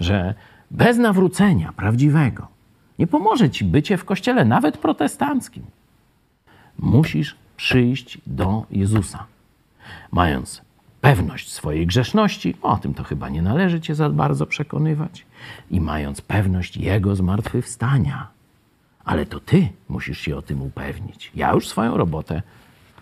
Że 0.00 0.34
bez 0.70 0.98
nawrócenia 0.98 1.72
prawdziwego 1.72 2.48
nie 2.98 3.06
pomoże 3.06 3.50
ci 3.50 3.64
bycie 3.64 3.96
w 3.96 4.04
kościele, 4.04 4.44
nawet 4.44 4.78
protestanckim. 4.78 5.62
Musisz 6.78 7.36
przyjść 7.56 8.18
do 8.26 8.66
Jezusa, 8.70 9.26
mając 10.10 10.62
pewność 11.00 11.52
swojej 11.52 11.86
grzeszności, 11.86 12.56
o 12.62 12.76
tym 12.76 12.94
to 12.94 13.04
chyba 13.04 13.28
nie 13.28 13.42
należy 13.42 13.80
cię 13.80 13.94
za 13.94 14.10
bardzo 14.10 14.46
przekonywać, 14.46 15.26
i 15.70 15.80
mając 15.80 16.20
pewność 16.20 16.76
Jego 16.76 17.16
zmartwychwstania. 17.16 18.28
Ale 19.04 19.26
to 19.26 19.40
ty 19.40 19.68
musisz 19.88 20.20
się 20.20 20.36
o 20.36 20.42
tym 20.42 20.62
upewnić. 20.62 21.32
Ja 21.34 21.52
już 21.52 21.68
swoją 21.68 21.96
robotę 21.96 22.42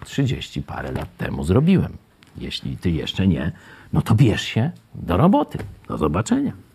30 0.04 0.62
parę 0.62 0.92
lat 0.92 1.16
temu 1.16 1.44
zrobiłem. 1.44 1.92
Jeśli 2.40 2.76
ty 2.76 2.90
jeszcze 2.90 3.26
nie, 3.26 3.52
no 3.92 4.02
to 4.02 4.14
bierz 4.14 4.42
się 4.42 4.70
do 4.94 5.16
roboty. 5.16 5.58
Do 5.88 5.98
zobaczenia. 5.98 6.67